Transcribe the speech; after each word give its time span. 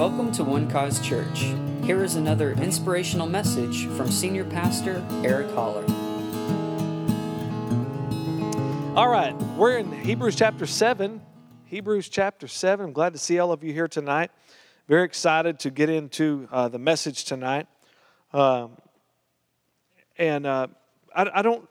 Welcome 0.00 0.32
to 0.32 0.44
One 0.44 0.66
Cause 0.70 0.98
Church. 1.06 1.52
Here 1.84 2.02
is 2.02 2.14
another 2.14 2.52
inspirational 2.52 3.26
message 3.26 3.84
from 3.88 4.10
Senior 4.10 4.46
Pastor 4.46 5.06
Eric 5.22 5.50
Holler. 5.50 5.84
All 8.96 9.08
right, 9.08 9.34
we're 9.58 9.76
in 9.76 9.92
Hebrews 9.92 10.36
chapter 10.36 10.64
7. 10.64 11.20
Hebrews 11.66 12.08
chapter 12.08 12.48
7. 12.48 12.86
I'm 12.86 12.92
glad 12.94 13.12
to 13.12 13.18
see 13.18 13.38
all 13.40 13.52
of 13.52 13.62
you 13.62 13.74
here 13.74 13.88
tonight. 13.88 14.30
Very 14.88 15.04
excited 15.04 15.58
to 15.58 15.70
get 15.70 15.90
into 15.90 16.48
uh, 16.50 16.68
the 16.68 16.78
message 16.78 17.24
tonight. 17.26 17.66
Um, 18.32 18.78
and 20.16 20.46
uh, 20.46 20.68
I, 21.14 21.30
I, 21.34 21.42
don't, 21.42 21.68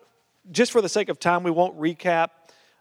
just 0.51 0.71
for 0.71 0.83
the 0.83 0.89
sake 0.89 1.09
of 1.09 1.19
time, 1.19 1.41
we 1.41 1.49
won't 1.49 1.79
recap 1.79 2.27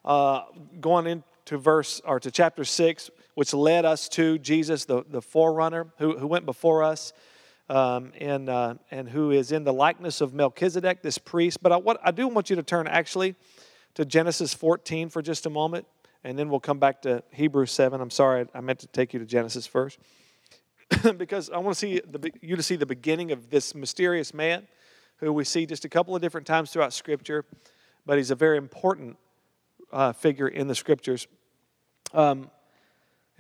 uh, 0.04 0.42
going 0.78 1.06
into 1.06 1.56
verse 1.56 2.02
or 2.04 2.20
to 2.20 2.30
chapter 2.30 2.66
6 2.66 3.10
which 3.38 3.54
led 3.54 3.84
us 3.84 4.08
to 4.08 4.36
Jesus, 4.36 4.84
the, 4.84 5.04
the 5.08 5.22
forerunner 5.22 5.86
who, 5.98 6.18
who 6.18 6.26
went 6.26 6.44
before 6.44 6.82
us. 6.82 7.12
Um, 7.70 8.12
and, 8.18 8.48
uh, 8.48 8.74
and 8.90 9.08
who 9.08 9.30
is 9.30 9.52
in 9.52 9.62
the 9.62 9.74
likeness 9.74 10.20
of 10.22 10.32
Melchizedek, 10.34 11.02
this 11.02 11.18
priest. 11.18 11.62
But 11.62 11.70
I, 11.70 11.76
what, 11.76 12.00
I 12.02 12.10
do 12.10 12.26
want 12.26 12.50
you 12.50 12.56
to 12.56 12.62
turn 12.62 12.88
actually 12.88 13.36
to 13.94 14.04
Genesis 14.04 14.54
14 14.54 15.10
for 15.10 15.22
just 15.22 15.46
a 15.46 15.50
moment, 15.50 15.86
and 16.24 16.36
then 16.36 16.48
we'll 16.48 16.58
come 16.58 16.80
back 16.80 17.02
to 17.02 17.22
Hebrews 17.30 17.70
7. 17.70 18.00
I'm 18.00 18.10
sorry, 18.10 18.46
I 18.54 18.60
meant 18.60 18.80
to 18.80 18.86
take 18.88 19.12
you 19.12 19.20
to 19.20 19.26
Genesis 19.26 19.66
first. 19.66 19.98
because 21.18 21.48
I 21.50 21.58
want 21.58 21.76
to 21.76 21.78
see 21.78 22.00
the, 22.00 22.32
you 22.40 22.56
to 22.56 22.62
see 22.62 22.74
the 22.74 22.86
beginning 22.86 23.30
of 23.30 23.50
this 23.50 23.72
mysterious 23.72 24.34
man 24.34 24.66
who 25.18 25.32
we 25.32 25.44
see 25.44 25.64
just 25.64 25.84
a 25.84 25.88
couple 25.88 26.16
of 26.16 26.22
different 26.22 26.46
times 26.46 26.72
throughout 26.72 26.92
Scripture, 26.92 27.44
but 28.04 28.16
he's 28.16 28.32
a 28.32 28.34
very 28.34 28.56
important 28.56 29.16
uh, 29.92 30.12
figure 30.12 30.48
in 30.48 30.66
the 30.66 30.74
Scriptures. 30.74 31.28
Um, 32.14 32.50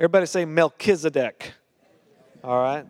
Everybody 0.00 0.26
say 0.26 0.44
Melchizedek. 0.44 1.54
All 2.44 2.62
right? 2.62 2.86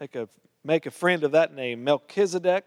Make 0.00 0.16
a, 0.16 0.28
make 0.64 0.86
a 0.86 0.90
friend 0.90 1.22
of 1.22 1.30
that 1.30 1.54
name, 1.54 1.84
Melchizedek. 1.84 2.64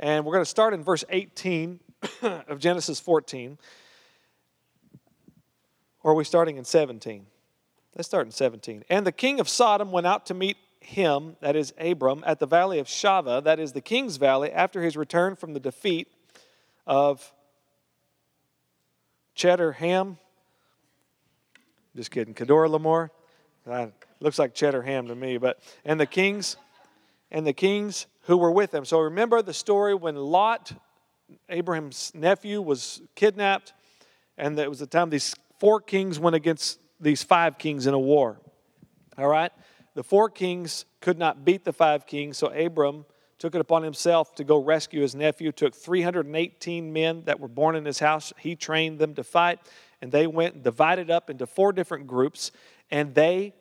And 0.00 0.24
we're 0.24 0.32
going 0.32 0.44
to 0.44 0.50
start 0.50 0.74
in 0.74 0.82
verse 0.82 1.04
18 1.08 1.78
of 2.22 2.58
Genesis 2.58 2.98
14. 2.98 3.56
Or 6.02 6.10
are 6.10 6.14
we 6.16 6.24
starting 6.24 6.56
in 6.56 6.64
17? 6.64 7.24
Let's 7.94 8.08
start 8.08 8.26
in 8.26 8.32
17. 8.32 8.82
And 8.90 9.06
the 9.06 9.12
king 9.12 9.38
of 9.38 9.48
Sodom 9.48 9.92
went 9.92 10.08
out 10.08 10.26
to 10.26 10.34
meet 10.34 10.56
him, 10.80 11.36
that 11.40 11.54
is 11.54 11.72
Abram, 11.78 12.24
at 12.26 12.40
the 12.40 12.46
valley 12.46 12.80
of 12.80 12.88
Shaveh, 12.88 13.44
that 13.44 13.60
is 13.60 13.74
the 13.74 13.80
king's 13.80 14.16
valley, 14.16 14.50
after 14.50 14.82
his 14.82 14.96
return 14.96 15.36
from 15.36 15.52
the 15.52 15.60
defeat 15.60 16.08
of 16.84 17.32
Chedorlaomer. 19.36 20.16
Just 21.96 22.10
kidding. 22.10 22.34
Kedorlaomer. 22.34 23.10
Uh, 23.66 23.86
looks 24.20 24.38
like 24.38 24.54
cheddar 24.54 24.82
ham 24.82 25.06
to 25.06 25.14
me. 25.14 25.38
But 25.38 25.60
and 25.84 25.98
the 25.98 26.06
kings, 26.06 26.56
and 27.30 27.46
the 27.46 27.52
kings 27.52 28.06
who 28.22 28.36
were 28.36 28.50
with 28.50 28.70
them. 28.70 28.84
So 28.84 29.00
remember 29.00 29.42
the 29.42 29.54
story 29.54 29.94
when 29.94 30.16
Lot, 30.16 30.72
Abraham's 31.48 32.12
nephew, 32.14 32.60
was 32.60 33.00
kidnapped, 33.14 33.72
and 34.36 34.58
it 34.58 34.68
was 34.68 34.80
the 34.80 34.86
time 34.86 35.10
these 35.10 35.34
four 35.60 35.80
kings 35.80 36.18
went 36.18 36.36
against 36.36 36.80
these 37.00 37.22
five 37.22 37.58
kings 37.58 37.86
in 37.86 37.94
a 37.94 37.98
war. 37.98 38.40
All 39.16 39.28
right, 39.28 39.52
the 39.94 40.02
four 40.02 40.28
kings 40.28 40.84
could 41.00 41.18
not 41.18 41.44
beat 41.44 41.64
the 41.64 41.72
five 41.72 42.06
kings, 42.06 42.38
so 42.38 42.48
Abram 42.48 43.04
took 43.38 43.54
it 43.54 43.60
upon 43.60 43.82
himself 43.82 44.34
to 44.36 44.44
go 44.44 44.58
rescue 44.58 45.02
his 45.02 45.14
nephew. 45.14 45.52
Took 45.52 45.74
318 45.74 46.92
men 46.92 47.22
that 47.26 47.40
were 47.40 47.48
born 47.48 47.76
in 47.76 47.84
his 47.84 47.98
house. 47.98 48.32
He 48.38 48.56
trained 48.56 48.98
them 48.98 49.14
to 49.14 49.24
fight 49.24 49.60
and 50.04 50.12
they 50.12 50.26
went 50.26 50.52
and 50.54 50.62
divided 50.62 51.10
up 51.10 51.30
into 51.30 51.46
four 51.46 51.72
different 51.72 52.06
groups, 52.06 52.52
and 52.90 53.14
they, 53.14 53.54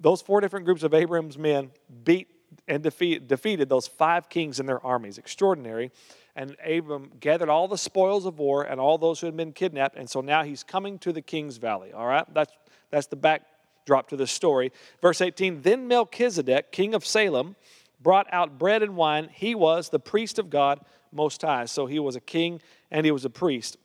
those 0.00 0.22
four 0.22 0.40
different 0.40 0.64
groups 0.64 0.84
of 0.84 0.94
Abraham's 0.94 1.36
men, 1.36 1.72
beat 2.04 2.28
and 2.68 2.80
defeat, 2.80 3.26
defeated 3.26 3.68
those 3.68 3.88
five 3.88 4.28
kings 4.28 4.60
and 4.60 4.68
their 4.68 4.78
armies. 4.86 5.18
Extraordinary. 5.18 5.90
And 6.36 6.56
Abram 6.64 7.10
gathered 7.18 7.48
all 7.48 7.66
the 7.66 7.76
spoils 7.76 8.24
of 8.24 8.38
war 8.38 8.62
and 8.62 8.80
all 8.80 8.98
those 8.98 9.18
who 9.18 9.26
had 9.26 9.36
been 9.36 9.52
kidnapped, 9.52 9.96
and 9.96 10.08
so 10.08 10.20
now 10.20 10.44
he's 10.44 10.62
coming 10.62 10.96
to 11.00 11.12
the 11.12 11.20
king's 11.22 11.56
valley. 11.56 11.92
All 11.92 12.06
right, 12.06 12.24
that's 12.32 12.52
that's 12.92 13.08
the 13.08 13.16
backdrop 13.16 14.08
to 14.10 14.16
the 14.16 14.28
story. 14.28 14.70
Verse 15.02 15.20
18. 15.20 15.62
Then 15.62 15.88
Melchizedek, 15.88 16.70
king 16.70 16.94
of 16.94 17.04
Salem, 17.04 17.56
brought 18.00 18.28
out 18.32 18.60
bread 18.60 18.84
and 18.84 18.94
wine. 18.94 19.28
He 19.32 19.56
was 19.56 19.88
the 19.88 19.98
priest 19.98 20.38
of 20.38 20.50
God 20.50 20.78
Most 21.10 21.42
High. 21.42 21.64
So 21.64 21.86
he 21.86 21.98
was 21.98 22.14
a 22.14 22.20
king 22.20 22.60
and 22.92 23.04
he 23.04 23.10
was 23.10 23.24
a 23.24 23.30
priest. 23.30 23.76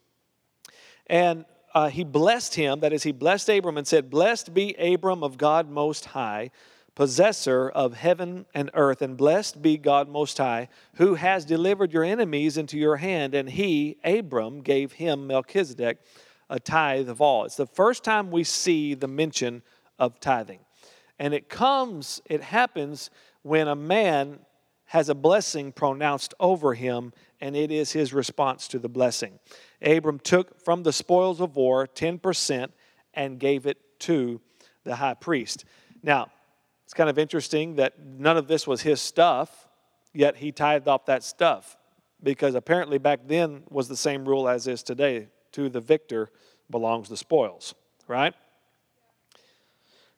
And 1.08 1.46
uh, 1.76 1.90
he 1.90 2.06
blessed 2.06 2.56
him, 2.56 2.80
that 2.80 2.94
is, 2.94 3.04
he 3.04 3.12
blessed 3.12 3.50
Abram 3.50 3.78
and 3.78 3.86
said, 3.86 4.10
Blessed 4.10 4.54
be 4.54 4.74
Abram 4.76 5.24
of 5.24 5.38
God 5.38 5.70
Most 5.70 6.06
High, 6.06 6.52
possessor 6.96 7.68
of 7.68 7.94
heaven 7.94 8.46
and 8.54 8.72
earth, 8.74 9.02
and 9.02 9.18
blessed 9.18 9.62
be 9.62 9.78
God 9.78 10.08
Most 10.08 10.38
High, 10.38 10.70
who 10.94 11.16
has 11.16 11.44
delivered 11.44 11.92
your 11.92 12.06
enemies 12.06 12.58
into 12.58 12.78
your 12.78 12.96
hand. 12.96 13.36
And 13.36 13.50
he, 13.50 13.98
Abram, 14.06 14.62
gave 14.62 14.94
him, 14.94 15.28
Melchizedek, 15.28 16.00
a 16.50 16.62
tithe 16.62 17.10
of 17.10 17.20
all. 17.20 17.44
It's 17.44 17.58
the 17.58 17.66
first 17.66 18.06
time 18.06 18.32
we 18.32 18.46
see 18.46 18.94
the 18.94 19.10
mention 19.10 19.62
of 20.00 20.22
tithing. 20.22 20.62
And 21.20 21.34
it 21.34 21.50
comes, 21.50 22.22
it 22.26 22.42
happens 22.42 23.10
when 23.42 23.68
a 23.68 23.76
man 23.76 24.40
has 24.86 25.10
a 25.10 25.16
blessing 25.16 25.74
pronounced 25.74 26.34
over 26.40 26.74
him, 26.74 27.12
and 27.42 27.56
it 27.56 27.72
is 27.72 27.92
his 27.92 28.14
response 28.14 28.68
to 28.70 28.80
the 28.80 28.90
blessing. 28.90 29.40
Abram 29.82 30.20
took 30.20 30.64
from 30.64 30.84
the 30.84 30.94
spoils 30.94 31.42
of 31.42 31.56
war 31.56 31.88
10% 31.88 32.70
and 33.14 33.40
gave 33.40 33.66
it 33.66 33.78
to 34.00 34.42
the 34.84 34.96
high 34.96 35.14
priest. 35.14 35.66
Now, 36.04 36.28
it's 36.86 36.94
kind 36.94 37.10
of 37.10 37.18
interesting 37.18 37.76
that 37.76 38.00
none 38.00 38.38
of 38.38 38.48
this 38.48 38.68
was 38.68 38.82
his 38.82 39.02
stuff, 39.02 39.68
yet 40.14 40.38
he 40.38 40.52
tithed 40.52 40.88
off 40.88 41.06
that 41.06 41.24
stuff 41.24 41.78
because 42.22 42.56
apparently 42.56 42.98
back 42.98 43.22
then 43.28 43.64
was 43.70 43.88
the 43.88 43.98
same 43.98 44.28
rule 44.28 44.48
as 44.48 44.68
is 44.68 44.84
today. 44.84 45.28
To 45.54 45.70
the 45.70 45.80
victor 45.80 46.32
belongs 46.70 47.08
the 47.08 47.16
spoils, 47.16 47.74
right? 48.10 48.34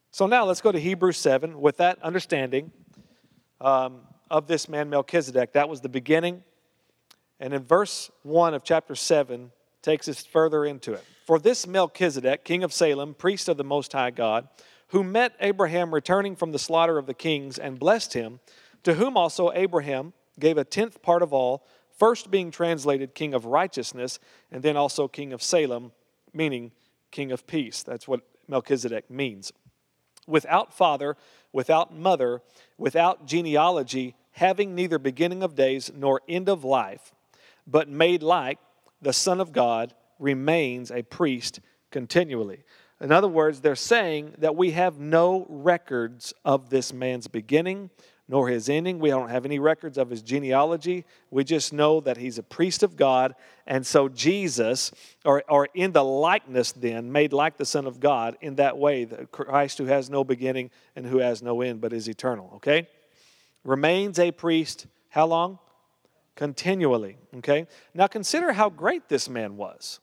So 0.09 0.25
now 0.25 0.45
let's 0.45 0.61
go 0.61 0.71
to 0.71 0.79
Hebrews 0.79 1.17
7 1.17 1.61
with 1.61 1.77
that 1.77 2.01
understanding 2.01 2.71
um, 3.61 3.99
of 4.31 4.47
this 4.47 4.67
man 4.67 4.89
Melchizedek. 4.89 5.53
That 5.53 5.69
was 5.69 5.81
the 5.81 5.89
beginning. 5.89 6.43
And 7.39 7.53
in 7.53 7.63
verse 7.63 8.09
1 8.23 8.53
of 8.53 8.63
chapter 8.63 8.95
7, 8.95 9.51
takes 9.81 10.09
us 10.09 10.25
further 10.25 10.65
into 10.65 10.93
it. 10.93 11.03
For 11.25 11.39
this 11.39 11.65
Melchizedek, 11.65 12.43
king 12.43 12.63
of 12.63 12.73
Salem, 12.73 13.13
priest 13.13 13.47
of 13.47 13.57
the 13.57 13.63
Most 13.63 13.93
High 13.93 14.11
God, 14.11 14.49
who 14.89 15.03
met 15.03 15.33
Abraham 15.39 15.93
returning 15.93 16.35
from 16.35 16.51
the 16.51 16.59
slaughter 16.59 16.97
of 16.97 17.05
the 17.05 17.13
kings 17.13 17.57
and 17.57 17.79
blessed 17.79 18.13
him, 18.13 18.39
to 18.83 18.95
whom 18.95 19.15
also 19.15 19.51
Abraham 19.53 20.13
gave 20.39 20.57
a 20.57 20.63
tenth 20.63 21.01
part 21.01 21.21
of 21.21 21.33
all, 21.33 21.65
first 21.97 22.29
being 22.29 22.51
translated 22.51 23.15
king 23.15 23.33
of 23.33 23.45
righteousness, 23.45 24.19
and 24.51 24.61
then 24.61 24.77
also 24.77 25.07
king 25.07 25.33
of 25.33 25.41
Salem, 25.41 25.91
meaning 26.33 26.71
king 27.11 27.31
of 27.31 27.47
peace. 27.47 27.83
That's 27.83 28.07
what 28.07 28.21
Melchizedek 28.47 29.09
means. 29.09 29.51
Without 30.27 30.73
father, 30.73 31.15
without 31.53 31.95
mother, 31.95 32.41
without 32.77 33.25
genealogy, 33.25 34.15
having 34.31 34.75
neither 34.75 34.99
beginning 34.99 35.43
of 35.43 35.55
days 35.55 35.91
nor 35.95 36.21
end 36.27 36.49
of 36.49 36.63
life, 36.63 37.13
but 37.67 37.89
made 37.89 38.23
like 38.23 38.57
the 39.01 39.13
Son 39.13 39.39
of 39.39 39.51
God 39.51 39.93
remains 40.17 40.89
a 40.89 41.03
priest 41.03 41.59
continually. 41.91 42.63
In 42.99 43.11
other 43.11 43.27
words, 43.27 43.61
they're 43.61 43.75
saying 43.75 44.33
that 44.39 44.55
we 44.55 44.71
have 44.71 44.97
no 44.99 45.45
records 45.49 46.33
of 46.43 46.69
this 46.69 46.91
man's 46.91 47.27
beginning 47.27 47.91
nor 48.29 48.49
his 48.49 48.67
ending. 48.67 48.99
We 48.99 49.09
don't 49.09 49.29
have 49.29 49.45
any 49.45 49.59
records 49.59 49.97
of 49.97 50.09
his 50.09 50.21
genealogy. 50.21 51.05
We 51.31 51.43
just 51.43 51.71
know 51.71 52.01
that 52.01 52.17
he's 52.17 52.37
a 52.37 52.43
priest 52.43 52.83
of 52.83 52.97
God. 52.97 53.35
And 53.65 53.85
so 53.85 54.09
Jesus, 54.09 54.91
or, 55.23 55.43
or 55.47 55.69
in 55.73 55.93
the 55.93 56.03
likeness 56.03 56.73
then, 56.73 57.11
made 57.11 57.31
like 57.31 57.57
the 57.57 57.65
Son 57.65 57.85
of 57.85 57.99
God 57.99 58.37
in 58.41 58.55
that 58.55 58.77
way, 58.77 59.05
the 59.05 59.27
Christ 59.27 59.77
who 59.77 59.85
has 59.85 60.09
no 60.09 60.23
beginning 60.23 60.71
and 60.95 61.05
who 61.05 61.19
has 61.19 61.41
no 61.41 61.61
end 61.61 61.79
but 61.79 61.93
is 61.93 62.09
eternal, 62.09 62.51
okay? 62.55 62.87
Remains 63.63 64.19
a 64.19 64.31
priest 64.31 64.87
how 65.09 65.27
long? 65.27 65.59
Continually. 66.37 67.17
Okay? 67.37 67.67
Now 67.93 68.07
consider 68.07 68.53
how 68.53 68.69
great 68.69 69.09
this 69.09 69.27
man 69.27 69.57
was. 69.57 69.99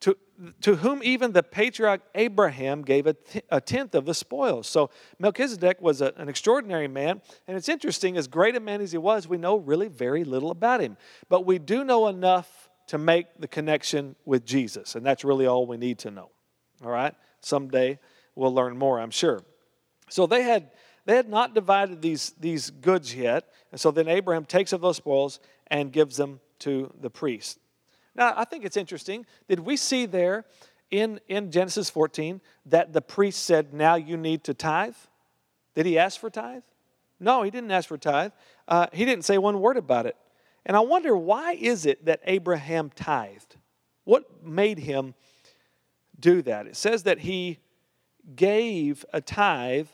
To, 0.00 0.14
to 0.60 0.76
whom 0.76 1.00
even 1.02 1.32
the 1.32 1.42
patriarch 1.42 2.02
Abraham 2.14 2.82
gave 2.82 3.06
a 3.06 3.60
tenth 3.62 3.94
of 3.94 4.04
the 4.04 4.12
spoils. 4.12 4.66
So 4.66 4.90
Melchizedek 5.18 5.80
was 5.80 6.02
a, 6.02 6.12
an 6.18 6.28
extraordinary 6.28 6.88
man. 6.88 7.22
And 7.48 7.56
it's 7.56 7.70
interesting, 7.70 8.18
as 8.18 8.28
great 8.28 8.56
a 8.56 8.60
man 8.60 8.82
as 8.82 8.92
he 8.92 8.98
was, 8.98 9.26
we 9.26 9.38
know 9.38 9.56
really 9.56 9.88
very 9.88 10.24
little 10.24 10.50
about 10.50 10.82
him. 10.82 10.98
But 11.30 11.46
we 11.46 11.58
do 11.58 11.82
know 11.82 12.08
enough 12.08 12.68
to 12.88 12.98
make 12.98 13.26
the 13.38 13.48
connection 13.48 14.16
with 14.26 14.44
Jesus. 14.44 14.96
And 14.96 15.06
that's 15.06 15.24
really 15.24 15.46
all 15.46 15.66
we 15.66 15.78
need 15.78 15.98
to 16.00 16.10
know. 16.10 16.30
All 16.84 16.90
right? 16.90 17.14
Someday 17.40 17.98
we'll 18.34 18.54
learn 18.54 18.76
more, 18.76 19.00
I'm 19.00 19.10
sure. 19.10 19.40
So 20.10 20.26
they 20.26 20.42
had 20.42 20.70
they 21.06 21.16
had 21.16 21.28
not 21.28 21.54
divided 21.54 22.02
these, 22.02 22.32
these 22.38 22.70
goods 22.70 23.14
yet. 23.14 23.48
And 23.72 23.80
so 23.80 23.90
then 23.90 24.08
Abraham 24.08 24.44
takes 24.44 24.72
of 24.72 24.80
those 24.80 24.96
spoils 24.96 25.40
and 25.68 25.92
gives 25.92 26.16
them 26.16 26.40
to 26.60 26.92
the 27.00 27.10
priest. 27.10 27.58
Now, 28.14 28.34
I 28.36 28.44
think 28.44 28.64
it's 28.64 28.76
interesting. 28.76 29.24
Did 29.48 29.60
we 29.60 29.76
see 29.76 30.06
there 30.06 30.44
in, 30.90 31.20
in 31.28 31.50
Genesis 31.50 31.88
14 31.90 32.40
that 32.66 32.92
the 32.92 33.00
priest 33.00 33.44
said, 33.44 33.72
Now 33.72 33.94
you 33.94 34.16
need 34.16 34.44
to 34.44 34.54
tithe? 34.54 34.96
Did 35.74 35.86
he 35.86 35.98
ask 35.98 36.18
for 36.18 36.30
tithe? 36.30 36.62
No, 37.20 37.42
he 37.42 37.50
didn't 37.50 37.70
ask 37.70 37.88
for 37.88 37.98
tithe. 37.98 38.32
Uh, 38.68 38.86
he 38.92 39.04
didn't 39.04 39.24
say 39.24 39.38
one 39.38 39.60
word 39.60 39.76
about 39.76 40.06
it. 40.06 40.16
And 40.64 40.76
I 40.76 40.80
wonder 40.80 41.16
why 41.16 41.52
is 41.52 41.86
it 41.86 42.04
that 42.06 42.20
Abraham 42.24 42.90
tithed? 42.90 43.56
What 44.04 44.44
made 44.44 44.78
him 44.78 45.14
do 46.18 46.42
that? 46.42 46.66
It 46.66 46.76
says 46.76 47.04
that 47.04 47.20
he 47.20 47.58
gave 48.34 49.04
a 49.12 49.20
tithe. 49.20 49.88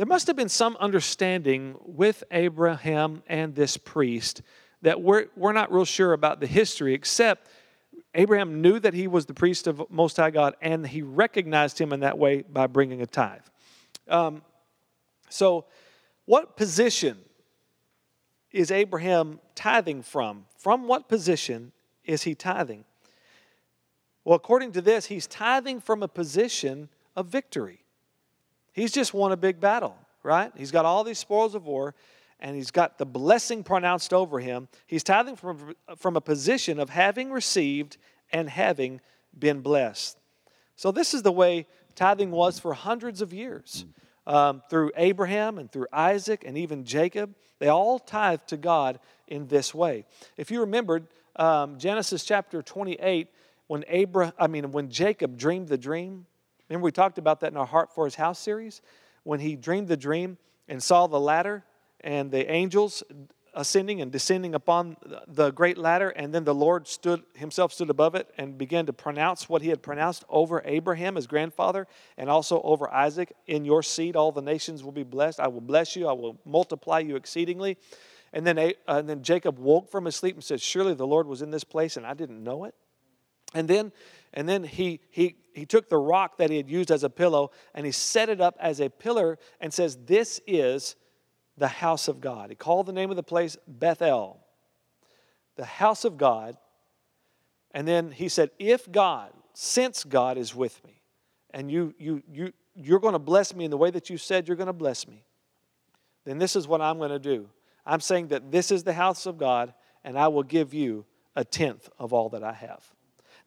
There 0.00 0.06
must 0.06 0.28
have 0.28 0.36
been 0.36 0.48
some 0.48 0.78
understanding 0.80 1.76
with 1.84 2.24
Abraham 2.30 3.22
and 3.26 3.54
this 3.54 3.76
priest 3.76 4.40
that 4.80 5.02
we're, 5.02 5.26
we're 5.36 5.52
not 5.52 5.70
real 5.70 5.84
sure 5.84 6.14
about 6.14 6.40
the 6.40 6.46
history, 6.46 6.94
except 6.94 7.50
Abraham 8.14 8.62
knew 8.62 8.80
that 8.80 8.94
he 8.94 9.06
was 9.06 9.26
the 9.26 9.34
priest 9.34 9.66
of 9.66 9.90
Most 9.90 10.16
High 10.16 10.30
God, 10.30 10.54
and 10.62 10.86
he 10.86 11.02
recognized 11.02 11.78
him 11.78 11.92
in 11.92 12.00
that 12.00 12.16
way 12.16 12.40
by 12.40 12.66
bringing 12.66 13.02
a 13.02 13.06
tithe. 13.06 13.42
Um, 14.08 14.40
so, 15.28 15.66
what 16.24 16.56
position 16.56 17.18
is 18.52 18.70
Abraham 18.70 19.38
tithing 19.54 20.00
from? 20.00 20.46
From 20.56 20.88
what 20.88 21.10
position 21.10 21.72
is 22.06 22.22
he 22.22 22.34
tithing? 22.34 22.86
Well, 24.24 24.36
according 24.36 24.72
to 24.72 24.80
this, 24.80 25.04
he's 25.04 25.26
tithing 25.26 25.80
from 25.80 26.02
a 26.02 26.08
position 26.08 26.88
of 27.14 27.26
victory. 27.26 27.84
He's 28.72 28.92
just 28.92 29.14
won 29.14 29.32
a 29.32 29.36
big 29.36 29.60
battle, 29.60 29.96
right? 30.22 30.52
He's 30.56 30.70
got 30.70 30.84
all 30.84 31.04
these 31.04 31.18
spoils 31.18 31.54
of 31.54 31.66
war 31.66 31.94
and 32.40 32.56
he's 32.56 32.70
got 32.70 32.98
the 32.98 33.06
blessing 33.06 33.62
pronounced 33.62 34.12
over 34.12 34.40
him. 34.40 34.68
He's 34.86 35.04
tithing 35.04 35.36
from, 35.36 35.74
from 35.96 36.16
a 36.16 36.20
position 36.20 36.80
of 36.80 36.88
having 36.88 37.30
received 37.30 37.98
and 38.32 38.48
having 38.48 39.00
been 39.38 39.60
blessed. 39.60 40.16
So, 40.76 40.90
this 40.90 41.12
is 41.12 41.22
the 41.22 41.32
way 41.32 41.66
tithing 41.94 42.30
was 42.30 42.58
for 42.58 42.72
hundreds 42.72 43.20
of 43.20 43.32
years. 43.32 43.84
Um, 44.26 44.62
through 44.70 44.92
Abraham 44.96 45.58
and 45.58 45.70
through 45.70 45.86
Isaac 45.92 46.44
and 46.46 46.56
even 46.56 46.84
Jacob, 46.84 47.34
they 47.58 47.68
all 47.68 47.98
tithed 47.98 48.48
to 48.48 48.56
God 48.56 49.00
in 49.26 49.46
this 49.48 49.74
way. 49.74 50.04
If 50.36 50.50
you 50.50 50.60
remembered 50.60 51.06
um, 51.36 51.78
Genesis 51.78 52.24
chapter 52.24 52.62
28, 52.62 53.28
when 53.66 53.84
Abraham, 53.88 54.32
I 54.38 54.46
mean, 54.46 54.72
when 54.72 54.90
Jacob 54.90 55.36
dreamed 55.36 55.68
the 55.68 55.78
dream, 55.78 56.26
remember 56.70 56.84
we 56.84 56.92
talked 56.92 57.18
about 57.18 57.40
that 57.40 57.50
in 57.52 57.56
our 57.56 57.66
Heart 57.66 57.94
for 57.94 58.04
His 58.04 58.14
House 58.14 58.38
series? 58.38 58.80
When 59.24 59.40
he 59.40 59.56
dreamed 59.56 59.88
the 59.88 59.96
dream 59.96 60.38
and 60.68 60.82
saw 60.82 61.06
the 61.06 61.20
ladder 61.20 61.64
and 62.00 62.30
the 62.30 62.50
angels 62.50 63.02
ascending 63.54 64.00
and 64.00 64.12
descending 64.12 64.54
upon 64.54 64.96
the 65.26 65.50
great 65.50 65.76
ladder 65.76 66.10
and 66.10 66.32
then 66.32 66.44
the 66.44 66.54
lord 66.54 66.86
stood 66.86 67.22
himself 67.34 67.72
stood 67.72 67.90
above 67.90 68.14
it 68.14 68.32
and 68.38 68.56
began 68.56 68.86
to 68.86 68.92
pronounce 68.92 69.48
what 69.48 69.60
he 69.60 69.68
had 69.68 69.82
pronounced 69.82 70.24
over 70.28 70.62
abraham 70.64 71.16
his 71.16 71.26
grandfather 71.26 71.86
and 72.16 72.30
also 72.30 72.62
over 72.62 72.88
isaac 72.92 73.32
in 73.48 73.64
your 73.64 73.82
seed 73.82 74.14
all 74.14 74.30
the 74.30 74.40
nations 74.40 74.84
will 74.84 74.92
be 74.92 75.02
blessed. 75.02 75.40
I 75.40 75.48
will 75.48 75.60
bless 75.60 75.96
you. 75.96 76.06
I 76.06 76.12
will 76.12 76.38
multiply 76.44 77.00
you 77.00 77.16
exceedingly. 77.16 77.76
And 78.32 78.46
then, 78.46 78.58
uh, 78.58 78.72
and 78.86 79.08
then 79.08 79.22
jacob 79.22 79.58
woke 79.58 79.90
from 79.90 80.04
his 80.04 80.14
sleep 80.14 80.36
and 80.36 80.44
said 80.44 80.60
surely 80.60 80.94
the 80.94 81.06
lord 81.06 81.26
was 81.26 81.42
in 81.42 81.50
this 81.50 81.64
place 81.64 81.96
and 81.96 82.06
i 82.06 82.14
didn't 82.14 82.42
know 82.42 82.64
it. 82.64 82.74
And 83.52 83.66
then 83.66 83.90
and 84.32 84.48
then 84.48 84.64
he 84.64 85.00
he 85.10 85.36
he 85.54 85.66
took 85.66 85.88
the 85.88 85.98
rock 85.98 86.38
that 86.38 86.50
he 86.50 86.56
had 86.56 86.70
used 86.70 86.90
as 86.90 87.02
a 87.02 87.10
pillow 87.10 87.50
and 87.74 87.84
he 87.84 87.92
set 87.92 88.28
it 88.28 88.40
up 88.40 88.56
as 88.60 88.80
a 88.80 88.88
pillar 88.88 89.38
and 89.60 89.72
says 89.72 89.98
this 90.06 90.40
is 90.46 90.96
the 91.56 91.68
house 91.68 92.08
of 92.08 92.20
God. 92.20 92.50
He 92.50 92.56
called 92.56 92.86
the 92.86 92.92
name 92.92 93.10
of 93.10 93.16
the 93.16 93.22
place 93.22 93.56
Bethel, 93.68 94.40
the 95.56 95.64
house 95.64 96.04
of 96.04 96.16
God. 96.16 96.56
And 97.72 97.86
then 97.86 98.10
he 98.10 98.28
said, 98.28 98.50
If 98.58 98.90
God, 98.90 99.32
since 99.52 100.02
God 100.04 100.38
is 100.38 100.54
with 100.54 100.82
me, 100.84 101.02
and 101.50 101.70
you, 101.70 101.94
you, 101.98 102.22
you, 102.28 102.52
you're 102.74 102.98
going 102.98 103.12
to 103.12 103.18
bless 103.18 103.54
me 103.54 103.64
in 103.64 103.70
the 103.70 103.76
way 103.76 103.90
that 103.90 104.10
you 104.10 104.16
said 104.16 104.48
you're 104.48 104.56
going 104.56 104.68
to 104.68 104.72
bless 104.72 105.06
me, 105.06 105.24
then 106.24 106.38
this 106.38 106.56
is 106.56 106.66
what 106.66 106.80
I'm 106.80 106.98
going 106.98 107.10
to 107.10 107.18
do. 107.18 107.48
I'm 107.84 108.00
saying 108.00 108.28
that 108.28 108.50
this 108.50 108.70
is 108.70 108.84
the 108.84 108.92
house 108.92 109.26
of 109.26 109.38
God, 109.38 109.74
and 110.04 110.18
I 110.18 110.28
will 110.28 110.42
give 110.42 110.72
you 110.74 111.04
a 111.36 111.44
tenth 111.44 111.88
of 111.98 112.12
all 112.12 112.28
that 112.30 112.42
I 112.42 112.52
have. 112.52 112.84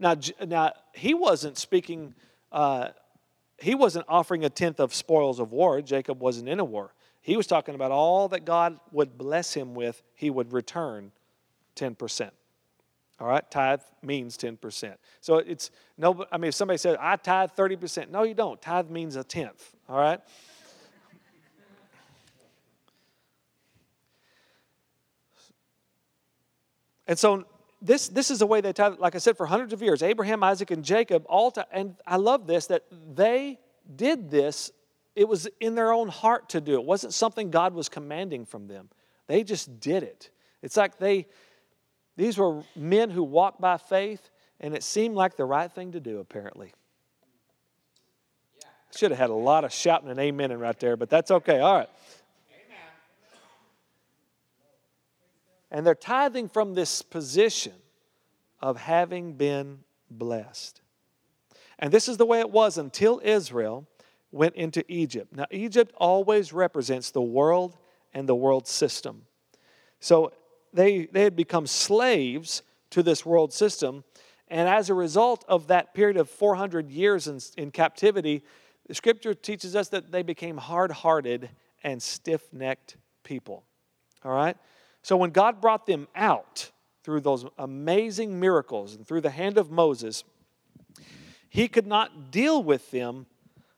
Now, 0.04 0.18
now 0.46 0.74
he 0.92 1.14
wasn't 1.14 1.58
speaking, 1.58 2.14
uh, 2.52 2.90
he 3.58 3.74
wasn't 3.74 4.06
offering 4.10 4.44
a 4.44 4.50
tenth 4.50 4.82
of 4.82 4.94
spoils 4.94 5.40
of 5.40 5.54
war. 5.54 5.82
Jacob 5.82 6.20
wasn't 6.20 6.50
in 6.50 6.60
a 6.60 6.66
war. 6.66 6.94
He 7.22 7.38
was 7.38 7.48
talking 7.48 7.74
about 7.74 7.92
all 7.92 8.28
that 8.28 8.44
God 8.44 8.78
would 8.92 9.18
bless 9.18 9.54
him 9.54 9.74
with, 9.74 10.04
he 10.14 10.30
would 10.30 10.52
return 10.52 11.14
10%. 11.78 12.32
All 13.22 13.28
right, 13.28 13.50
tithe 13.50 13.80
means 14.02 14.38
10%. 14.38 14.98
So 15.22 15.38
it's 15.38 15.72
no, 15.98 16.26
I 16.30 16.38
mean, 16.38 16.50
if 16.50 16.56
somebody 16.56 16.80
says, 16.80 16.98
I 17.00 17.16
tithe 17.16 17.52
30%, 17.56 18.10
no, 18.10 18.24
you 18.24 18.34
don't. 18.34 18.62
Tithe 18.62 18.90
means 18.90 19.16
a 19.16 19.24
tenth. 19.24 19.74
All 19.88 19.98
right? 19.98 20.20
And 27.08 27.18
so 27.18 27.46
this, 27.83 28.07
this 28.07 28.31
is 28.31 28.39
the 28.39 28.47
way 28.47 28.62
they 28.62 28.74
tithe, 28.74 28.95
like 28.97 29.13
I 29.13 29.18
said, 29.18 29.38
for 29.38 29.45
hundreds 29.45 29.74
of 29.74 29.81
years. 29.81 30.01
Abraham, 30.01 30.44
Isaac, 30.44 30.71
and 30.71 30.83
Jacob, 30.83 31.25
all 31.27 31.51
t- 31.51 31.62
and 31.71 31.95
I 32.07 32.15
love 32.15 32.47
this 32.47 32.68
that 32.68 32.85
they 33.13 33.59
did 33.95 34.31
this 34.31 34.71
it 35.15 35.27
was 35.27 35.47
in 35.59 35.75
their 35.75 35.91
own 35.91 36.07
heart 36.07 36.50
to 36.50 36.62
do. 36.62 36.75
It 36.75 36.85
wasn't 36.85 37.13
something 37.13 37.51
God 37.51 37.74
was 37.74 37.89
commanding 37.89 38.45
from 38.45 38.68
them. 38.68 38.89
They 39.27 39.44
just 39.44 39.80
did 39.80 40.03
it. 40.03 40.31
It's 40.62 40.75
like 40.75 40.97
they, 40.97 41.27
these 42.18 42.38
were 42.38 42.63
men 42.75 43.09
who 43.09 43.24
walked 43.24 43.62
by 43.62 43.77
faith, 43.77 44.31
and 44.59 44.74
it 44.74 44.83
seemed 44.83 45.15
like 45.15 45.35
the 45.35 45.45
right 45.45 45.71
thing 45.71 45.91
to 45.91 46.00
do, 46.00 46.19
apparently. 46.19 46.74
Should 48.95 49.12
have 49.12 49.19
had 49.19 49.30
a 49.30 49.35
lot 49.35 49.63
of 49.63 49.74
shouting 49.74 50.09
and 50.09 50.19
amen 50.19 50.57
right 50.57 50.80
there, 50.80 50.95
but 50.95 51.09
that's 51.09 51.31
okay. 51.31 51.59
All 51.59 51.77
right. 51.77 51.89
And 55.74 55.86
they're 55.86 55.96
tithing 55.96 56.50
from 56.50 56.75
this 56.75 57.02
position 57.02 57.74
of 58.62 58.78
having 58.78 59.34
been 59.34 59.80
blessed. 60.10 60.81
And 61.80 61.92
this 61.92 62.08
is 62.08 62.18
the 62.18 62.28
way 62.28 62.40
it 62.40 62.52
was 62.52 62.78
until 62.78 63.20
Israel 63.24 63.88
went 64.31 64.56
into 64.56 64.86
Egypt. 64.88 65.36
Now, 65.36 65.48
Egypt 65.50 65.92
always 65.98 66.54
represents 66.54 67.10
the 67.10 67.22
world 67.22 67.75
and 68.14 68.30
the 68.30 68.36
world 68.36 68.68
system. 68.68 69.24
So 70.00 70.31
they, 70.72 71.08
they 71.08 71.24
had 71.24 71.36
become 71.36 71.66
slaves 71.66 72.62
to 72.92 73.02
this 73.02 73.26
world 73.26 73.52
system. 73.52 74.04
And 74.50 74.69
as 74.69 74.90
a 74.90 74.94
result 74.94 75.44
of 75.48 75.68
that 75.68 75.96
period 75.96 76.18
of 76.18 76.30
400 76.30 76.92
years 76.92 77.28
in, 77.28 77.40
in 77.58 77.72
captivity, 77.72 78.44
the 78.88 78.94
scripture 78.94 79.34
teaches 79.34 79.76
us 79.76 79.90
that 79.90 80.12
they 80.12 80.22
became 80.22 80.58
hard 80.58 80.92
hearted 80.92 81.50
and 81.83 82.02
stiff 82.02 82.54
necked 82.54 82.97
people. 83.24 83.64
All 84.24 84.31
right? 84.31 84.56
So 85.04 85.18
when 85.18 85.31
God 85.31 85.62
brought 85.62 85.86
them 85.86 86.07
out 86.16 86.72
through 87.04 87.19
those 87.22 87.45
amazing 87.57 88.40
miracles 88.40 88.95
and 88.95 89.06
through 89.06 89.22
the 89.22 89.30
hand 89.30 89.57
of 89.57 89.69
Moses, 89.69 90.24
he 91.50 91.68
could 91.68 91.86
not 91.86 92.31
deal 92.31 92.64
with 92.64 92.90
them 92.92 93.26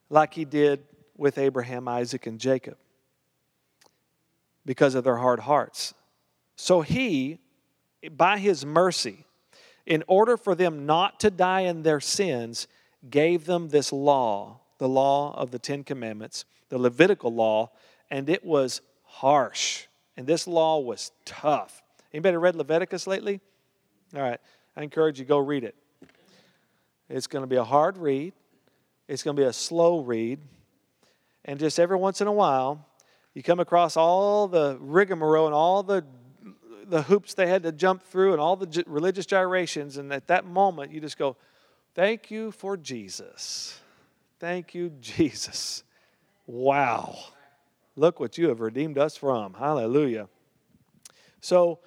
like 0.10 0.36
he 0.36 0.46
did 0.46 0.84
with 1.18 1.38
Abraham, 1.38 1.88
Isaac, 1.88 2.28
and 2.28 2.40
Jacob 2.40 2.78
because 4.66 4.96
of 4.96 5.04
their 5.04 5.18
hard 5.18 5.42
hearts. 5.42 5.94
So 6.56 6.82
he, 6.82 7.40
by 8.12 8.38
his 8.38 8.66
mercy, 8.66 9.26
in 9.86 10.04
order 10.08 10.38
for 10.38 10.56
them 10.56 10.86
not 10.86 11.20
to 11.22 11.32
die 11.32 11.62
in 11.62 11.84
their 11.84 12.00
sins, 12.00 12.68
gave 13.10 13.46
them 13.46 13.70
this 13.70 13.92
law, 13.92 14.60
the 14.78 14.88
law 14.88 15.34
of 15.36 15.52
the 15.52 15.60
Ten 15.60 15.84
Commandments, 15.84 16.46
the 16.70 16.78
Levitical 16.78 17.34
law, 17.34 17.72
and 18.10 18.30
it 18.30 18.44
was 18.44 18.82
harsh. 19.04 19.88
And 20.18 20.26
this 20.26 20.48
law 20.48 20.80
was 20.80 21.12
tough. 21.26 21.84
Anybody 22.14 22.38
read 22.38 22.56
Leviticus 22.56 23.08
lately? 23.08 23.42
All 24.16 24.22
right, 24.22 24.40
I 24.76 24.84
encourage 24.84 25.20
you 25.20 25.26
go 25.26 25.38
read 25.38 25.64
it. 25.64 25.76
It's 27.10 27.28
going 27.28 27.44
to 27.44 27.48
be 27.48 27.58
a 27.58 27.64
hard 27.64 27.98
read. 27.98 28.34
It's 29.08 29.22
going 29.22 29.36
to 29.36 29.42
be 29.42 29.48
a 29.48 29.54
slow 29.54 30.00
read. 30.00 30.40
And 31.44 31.60
just 31.60 31.80
every 31.80 31.98
once 31.98 32.22
in 32.22 32.28
a 32.28 32.32
while, 32.32 32.88
you 33.34 33.44
come 33.44 33.60
across 33.60 33.98
all 33.98 34.48
the 34.48 34.78
rigmarole 34.80 35.46
and 35.46 35.54
all 35.54 35.84
the, 35.84 36.04
the 36.86 37.04
hoops 37.04 37.34
they 37.34 37.48
had 37.48 37.64
to 37.64 37.72
jump 37.72 38.02
through 38.02 38.32
and 38.32 38.42
all 38.42 38.56
the 38.56 38.84
religious 38.88 39.26
gyrations. 39.26 39.98
And 39.98 40.12
at 40.12 40.28
that 40.28 40.46
moment, 40.46 40.92
you 40.92 41.02
just 41.02 41.18
go, 41.18 41.36
Thank 41.94 42.30
you 42.30 42.52
for 42.52 42.76
Jesus. 42.76 43.80
Thank 44.40 44.76
you, 44.76 44.92
Jesus. 45.00 45.84
Wow. 46.46 47.18
Look 47.96 48.20
what 48.20 48.38
you 48.38 48.50
have 48.50 48.60
redeemed 48.60 48.98
us 48.98 49.16
from. 49.16 49.54
Hallelujah. 49.54 50.28
So, 51.40 51.80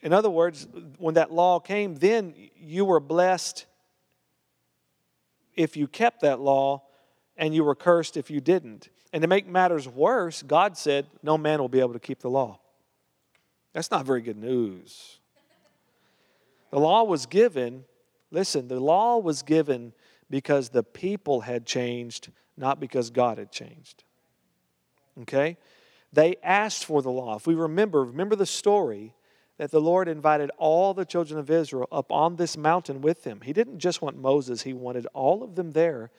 in 0.00 0.12
other 0.12 0.30
words, 0.30 0.66
when 0.98 1.14
that 1.14 1.32
law 1.32 1.60
came, 1.60 1.94
then 1.94 2.34
you 2.56 2.84
were 2.84 3.00
blessed 3.00 3.66
if 5.54 5.76
you 5.76 5.86
kept 5.86 6.20
that 6.20 6.38
law, 6.38 6.82
and 7.36 7.54
you 7.54 7.64
were 7.64 7.74
cursed 7.74 8.16
if 8.16 8.30
you 8.30 8.40
didn't. 8.40 8.88
And 9.12 9.22
to 9.22 9.28
make 9.28 9.46
matters 9.46 9.88
worse, 9.88 10.42
God 10.42 10.76
said, 10.76 11.06
No 11.22 11.38
man 11.38 11.60
will 11.60 11.68
be 11.68 11.80
able 11.80 11.94
to 11.94 11.98
keep 11.98 12.20
the 12.20 12.30
law. 12.30 12.60
That's 13.72 13.90
not 13.90 14.06
very 14.06 14.20
good 14.20 14.36
news. 14.36 15.18
The 16.70 16.80
law 16.80 17.04
was 17.04 17.26
given, 17.26 17.84
listen, 18.30 18.68
the 18.68 18.80
law 18.80 19.18
was 19.18 19.42
given 19.42 19.92
because 20.28 20.70
the 20.70 20.82
people 20.82 21.42
had 21.42 21.64
changed, 21.64 22.30
not 22.56 22.80
because 22.80 23.10
God 23.10 23.38
had 23.38 23.50
changed. 23.50 24.04
Okay? 25.22 25.56
They 26.12 26.36
asked 26.42 26.84
for 26.84 27.02
the 27.02 27.10
law. 27.10 27.36
If 27.36 27.46
we 27.46 27.54
remember, 27.54 28.04
remember 28.04 28.36
the 28.36 28.46
story 28.46 29.14
that 29.58 29.70
the 29.70 29.80
Lord 29.80 30.08
invited 30.08 30.50
all 30.58 30.94
the 30.94 31.04
children 31.04 31.38
of 31.38 31.50
Israel 31.50 31.88
up 31.90 32.12
on 32.12 32.36
this 32.36 32.56
mountain 32.56 33.00
with 33.00 33.24
him. 33.24 33.40
He 33.42 33.52
didn't 33.52 33.78
just 33.78 34.02
want 34.02 34.16
Moses, 34.16 34.62
he 34.62 34.72
wanted 34.72 35.06
all 35.14 35.42
of 35.42 35.54
them 35.54 35.72
there. 35.72 36.10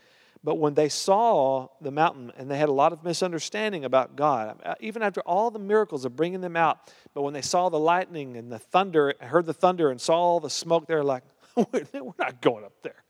But 0.43 0.55
when 0.59 0.75
they 0.75 0.87
saw 0.87 1.67
the 1.81 1.91
mountain 1.91 2.31
and 2.37 2.49
they 2.49 2.57
had 2.57 2.69
a 2.69 2.73
lot 2.73 2.93
of 2.93 3.03
misunderstanding 3.03 3.83
about 3.85 4.15
God, 4.15 4.61
uh, 4.63 4.75
even 4.79 5.01
after 5.01 5.21
all 5.21 5.49
the 5.49 5.59
miracles 5.59 6.05
of 6.05 6.15
bringing 6.15 6.41
them 6.41 6.55
out, 6.55 6.93
but 7.13 7.23
when 7.23 7.33
they 7.33 7.41
saw 7.41 7.69
the 7.69 7.79
lightning 7.79 8.37
and 8.37 8.51
the 8.51 8.59
thunder, 8.59 9.13
heard 9.19 9.45
the 9.45 9.53
thunder 9.53 9.89
and 9.89 9.99
saw 9.99 10.15
all 10.15 10.39
the 10.39 10.49
smoke, 10.49 10.87
they're 10.87 11.03
like, 11.03 11.23
we're 11.55 12.13
not 12.19 12.39
going 12.39 12.63
up 12.63 12.73
there. 12.83 13.03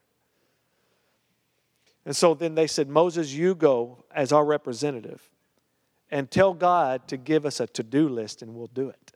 And 2.08 2.16
so 2.16 2.34
then 2.34 2.56
they 2.56 2.68
said, 2.68 2.88
Moses, 2.88 3.34
you 3.34 3.54
go 3.54 4.06
as 4.16 4.32
our 4.32 4.46
representative 4.46 5.30
and 6.10 6.32
tell 6.32 6.54
God 6.54 7.06
to 7.10 7.18
give 7.18 7.46
us 7.46 7.60
a 7.60 7.68
to 7.68 7.84
do 7.84 8.08
list 8.08 8.42
and 8.42 8.56
we'll 8.56 8.68
do 8.68 8.88
it. 8.88 9.12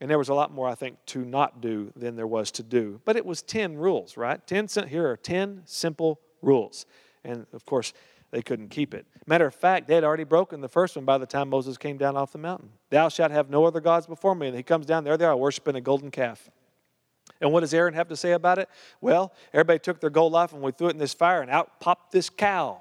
And 0.00 0.08
there 0.08 0.16
was 0.16 0.30
a 0.30 0.34
lot 0.34 0.50
more, 0.50 0.66
I 0.66 0.74
think, 0.74 0.96
to 1.08 1.22
not 1.26 1.60
do 1.60 1.92
than 1.94 2.16
there 2.16 2.26
was 2.26 2.50
to 2.52 2.62
do. 2.62 3.02
But 3.04 3.16
it 3.16 3.26
was 3.26 3.42
10 3.42 3.76
rules, 3.76 4.16
right? 4.16 4.44
10, 4.46 4.66
here 4.88 5.10
are 5.10 5.18
10 5.18 5.64
simple 5.66 6.20
rules. 6.40 6.86
And 7.22 7.44
of 7.52 7.66
course, 7.66 7.92
they 8.30 8.40
couldn't 8.40 8.70
keep 8.70 8.94
it. 8.94 9.04
Matter 9.26 9.44
of 9.44 9.54
fact, 9.54 9.88
they 9.88 9.96
had 9.96 10.04
already 10.04 10.24
broken 10.24 10.62
the 10.62 10.70
first 10.70 10.96
one 10.96 11.04
by 11.04 11.18
the 11.18 11.26
time 11.26 11.50
Moses 11.50 11.76
came 11.76 11.98
down 11.98 12.16
off 12.16 12.32
the 12.32 12.38
mountain. 12.38 12.70
Thou 12.88 13.10
shalt 13.10 13.30
have 13.30 13.50
no 13.50 13.66
other 13.66 13.80
gods 13.80 14.06
before 14.06 14.34
me. 14.34 14.46
And 14.46 14.56
he 14.56 14.62
comes 14.62 14.86
down 14.86 15.04
there, 15.04 15.18
they 15.18 15.26
are 15.26 15.36
worshiping 15.36 15.76
a 15.76 15.82
golden 15.82 16.10
calf. 16.10 16.48
And 17.44 17.52
what 17.52 17.60
does 17.60 17.74
Aaron 17.74 17.92
have 17.92 18.08
to 18.08 18.16
say 18.16 18.32
about 18.32 18.58
it? 18.58 18.70
Well, 19.02 19.30
everybody 19.52 19.78
took 19.78 20.00
their 20.00 20.08
gold 20.08 20.34
off 20.34 20.54
and 20.54 20.62
we 20.62 20.72
threw 20.72 20.86
it 20.86 20.92
in 20.92 20.98
this 20.98 21.12
fire, 21.12 21.42
and 21.42 21.50
out 21.50 21.78
popped 21.78 22.10
this 22.10 22.30
cow. 22.30 22.80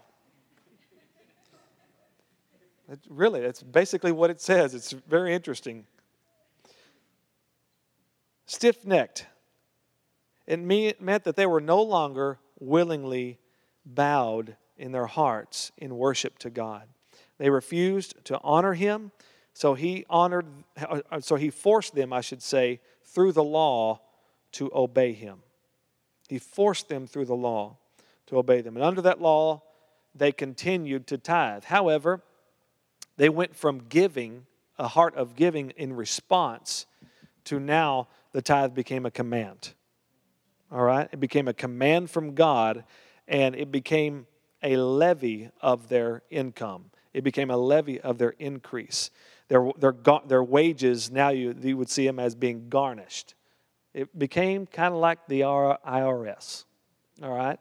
It, 2.89 2.99
really, 3.09 3.41
that's 3.41 3.61
basically 3.61 4.13
what 4.13 4.29
it 4.29 4.39
says. 4.39 4.73
It's 4.73 4.91
very 4.91 5.33
interesting. 5.33 5.85
Stiff 8.45 8.85
necked. 8.85 9.25
It 10.47 10.61
meant 10.61 11.25
that 11.25 11.35
they 11.35 11.45
were 11.45 11.59
no 11.59 11.81
longer 11.81 12.39
willingly 12.57 13.39
bowed 13.85 14.55
in 14.77 14.93
their 14.93 15.07
hearts 15.07 15.73
in 15.77 15.97
worship 15.97 16.39
to 16.39 16.49
God. 16.49 16.83
They 17.37 17.49
refused 17.49 18.23
to 18.25 18.39
honor 18.41 18.75
him, 18.75 19.11
so 19.53 19.73
he 19.73 20.05
honored 20.09 20.45
uh, 20.77 21.19
so 21.19 21.35
he 21.35 21.49
forced 21.49 21.95
them, 21.95 22.13
I 22.13 22.21
should 22.21 22.41
say, 22.41 22.79
through 23.03 23.33
the 23.33 23.43
law 23.43 23.99
to 24.53 24.71
obey 24.73 25.13
him. 25.13 25.39
He 26.29 26.39
forced 26.39 26.89
them 26.89 27.05
through 27.05 27.25
the 27.25 27.35
law 27.35 27.77
to 28.27 28.37
obey 28.37 28.61
them. 28.61 28.75
And 28.75 28.83
under 28.83 29.01
that 29.01 29.21
law, 29.21 29.63
they 30.15 30.31
continued 30.31 31.07
to 31.07 31.17
tithe. 31.17 31.65
However, 31.65 32.21
they 33.17 33.29
went 33.29 33.55
from 33.55 33.85
giving, 33.89 34.45
a 34.77 34.87
heart 34.87 35.15
of 35.15 35.35
giving 35.35 35.71
in 35.71 35.93
response, 35.93 36.85
to 37.45 37.59
now 37.59 38.07
the 38.31 38.41
tithe 38.41 38.73
became 38.73 39.05
a 39.05 39.11
command. 39.11 39.73
All 40.71 40.81
right? 40.81 41.09
It 41.11 41.19
became 41.19 41.47
a 41.47 41.53
command 41.53 42.09
from 42.09 42.33
God, 42.33 42.83
and 43.27 43.55
it 43.55 43.71
became 43.71 44.27
a 44.63 44.77
levy 44.77 45.49
of 45.61 45.89
their 45.89 46.23
income. 46.29 46.85
It 47.13 47.23
became 47.23 47.51
a 47.51 47.57
levy 47.57 47.99
of 48.01 48.17
their 48.17 48.31
increase. 48.39 49.11
Their, 49.49 49.69
their, 49.77 49.93
their 50.25 50.43
wages, 50.43 51.11
now 51.11 51.29
you, 51.29 51.55
you 51.61 51.77
would 51.77 51.89
see 51.89 52.07
them 52.07 52.17
as 52.17 52.33
being 52.33 52.69
garnished. 52.69 53.35
It 53.93 54.17
became 54.17 54.65
kind 54.65 54.93
of 54.93 54.99
like 54.99 55.27
the 55.27 55.41
IRS, 55.41 56.65
all 57.21 57.33
right? 57.33 57.59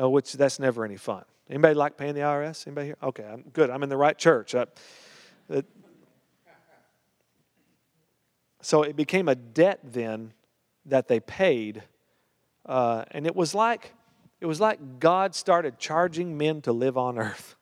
Uh, 0.00 0.08
which 0.08 0.32
that's 0.34 0.58
never 0.58 0.84
any 0.84 0.96
fun. 0.96 1.24
Anybody 1.48 1.74
like 1.74 1.96
paying 1.96 2.14
the 2.14 2.20
IRS? 2.20 2.66
Anybody 2.66 2.88
here? 2.88 2.96
Okay, 3.02 3.24
I'm 3.24 3.42
good. 3.52 3.70
I'm 3.70 3.82
in 3.82 3.88
the 3.88 3.96
right 3.96 4.16
church. 4.16 4.54
Uh, 4.54 4.66
it, 5.48 5.66
so 8.60 8.82
it 8.82 8.96
became 8.96 9.28
a 9.28 9.34
debt 9.34 9.80
then 9.82 10.32
that 10.86 11.08
they 11.08 11.20
paid, 11.20 11.82
uh, 12.66 13.04
and 13.10 13.26
it 13.26 13.34
was 13.34 13.54
like 13.54 13.92
it 14.40 14.46
was 14.46 14.60
like 14.60 14.98
God 14.98 15.34
started 15.34 15.78
charging 15.78 16.36
men 16.36 16.62
to 16.62 16.72
live 16.72 16.96
on 16.96 17.18
earth. 17.18 17.56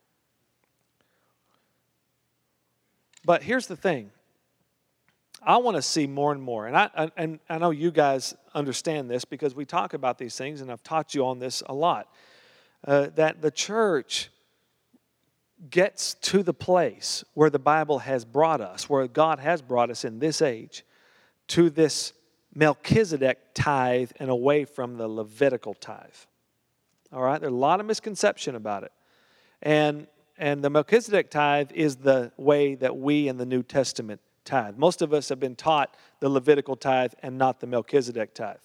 But 3.25 3.43
here's 3.43 3.67
the 3.67 3.77
thing 3.77 4.11
I 5.43 5.57
want 5.57 5.77
to 5.77 5.83
see 5.83 6.07
more 6.07 6.33
and 6.33 6.43
more. 6.43 6.67
And 6.67 6.77
I, 6.77 7.11
and 7.17 7.39
I 7.49 7.59
know 7.59 7.71
you 7.71 7.91
guys 7.91 8.35
understand 8.55 9.11
this 9.11 9.25
because 9.25 9.55
we 9.55 9.65
talk 9.65 9.95
about 9.95 10.19
these 10.19 10.37
things, 10.37 10.61
and 10.61 10.71
I've 10.71 10.83
taught 10.83 11.15
you 11.15 11.25
on 11.27 11.39
this 11.39 11.63
a 11.67 11.75
lot. 11.75 12.09
Uh, 12.87 13.09
that 13.15 13.41
the 13.41 13.51
church 13.51 14.31
gets 15.69 16.15
to 16.15 16.43
the 16.43 16.55
place 16.55 17.25
where 17.35 17.51
the 17.51 17.59
Bible 17.59 18.01
has 18.01 18.25
brought 18.25 18.61
us, 18.61 18.89
where 18.89 19.07
God 19.07 19.39
has 19.39 19.61
brought 19.61 19.91
us 19.91 20.05
in 20.05 20.19
this 20.19 20.41
age, 20.41 20.85
to 21.49 21.69
this 21.69 22.13
Melchizedek 22.55 23.39
tithe 23.55 24.11
and 24.19 24.31
away 24.31 24.65
from 24.65 24.97
the 24.97 25.09
Levitical 25.09 25.75
tithe. 25.75 26.09
All 27.13 27.23
right, 27.23 27.41
there's 27.41 27.53
a 27.53 27.57
lot 27.57 27.81
of 27.81 27.87
misconception 27.87 28.55
about 28.55 28.85
it. 28.85 28.93
And, 29.63 30.07
and 30.39 30.63
the 30.63 30.71
Melchizedek 30.71 31.31
tithe 31.31 31.73
is 31.73 31.97
the 31.97 32.33
way 32.37 32.75
that 32.77 32.97
we 32.97 33.29
in 33.29 33.37
the 33.37 33.47
New 33.47 33.63
Testament 33.63 34.21
tithe. 34.45 34.77
Most 34.77 35.03
of 35.03 35.13
us 35.13 35.29
have 35.29 35.41
been 35.41 35.57
taught 35.57 35.97
the 36.21 36.29
Levitical 36.29 36.77
tithe 36.77 37.13
and 37.23 37.39
not 37.39 37.61
the 37.61 37.67
Melchizedek 37.67 38.35
tithe. 38.35 38.57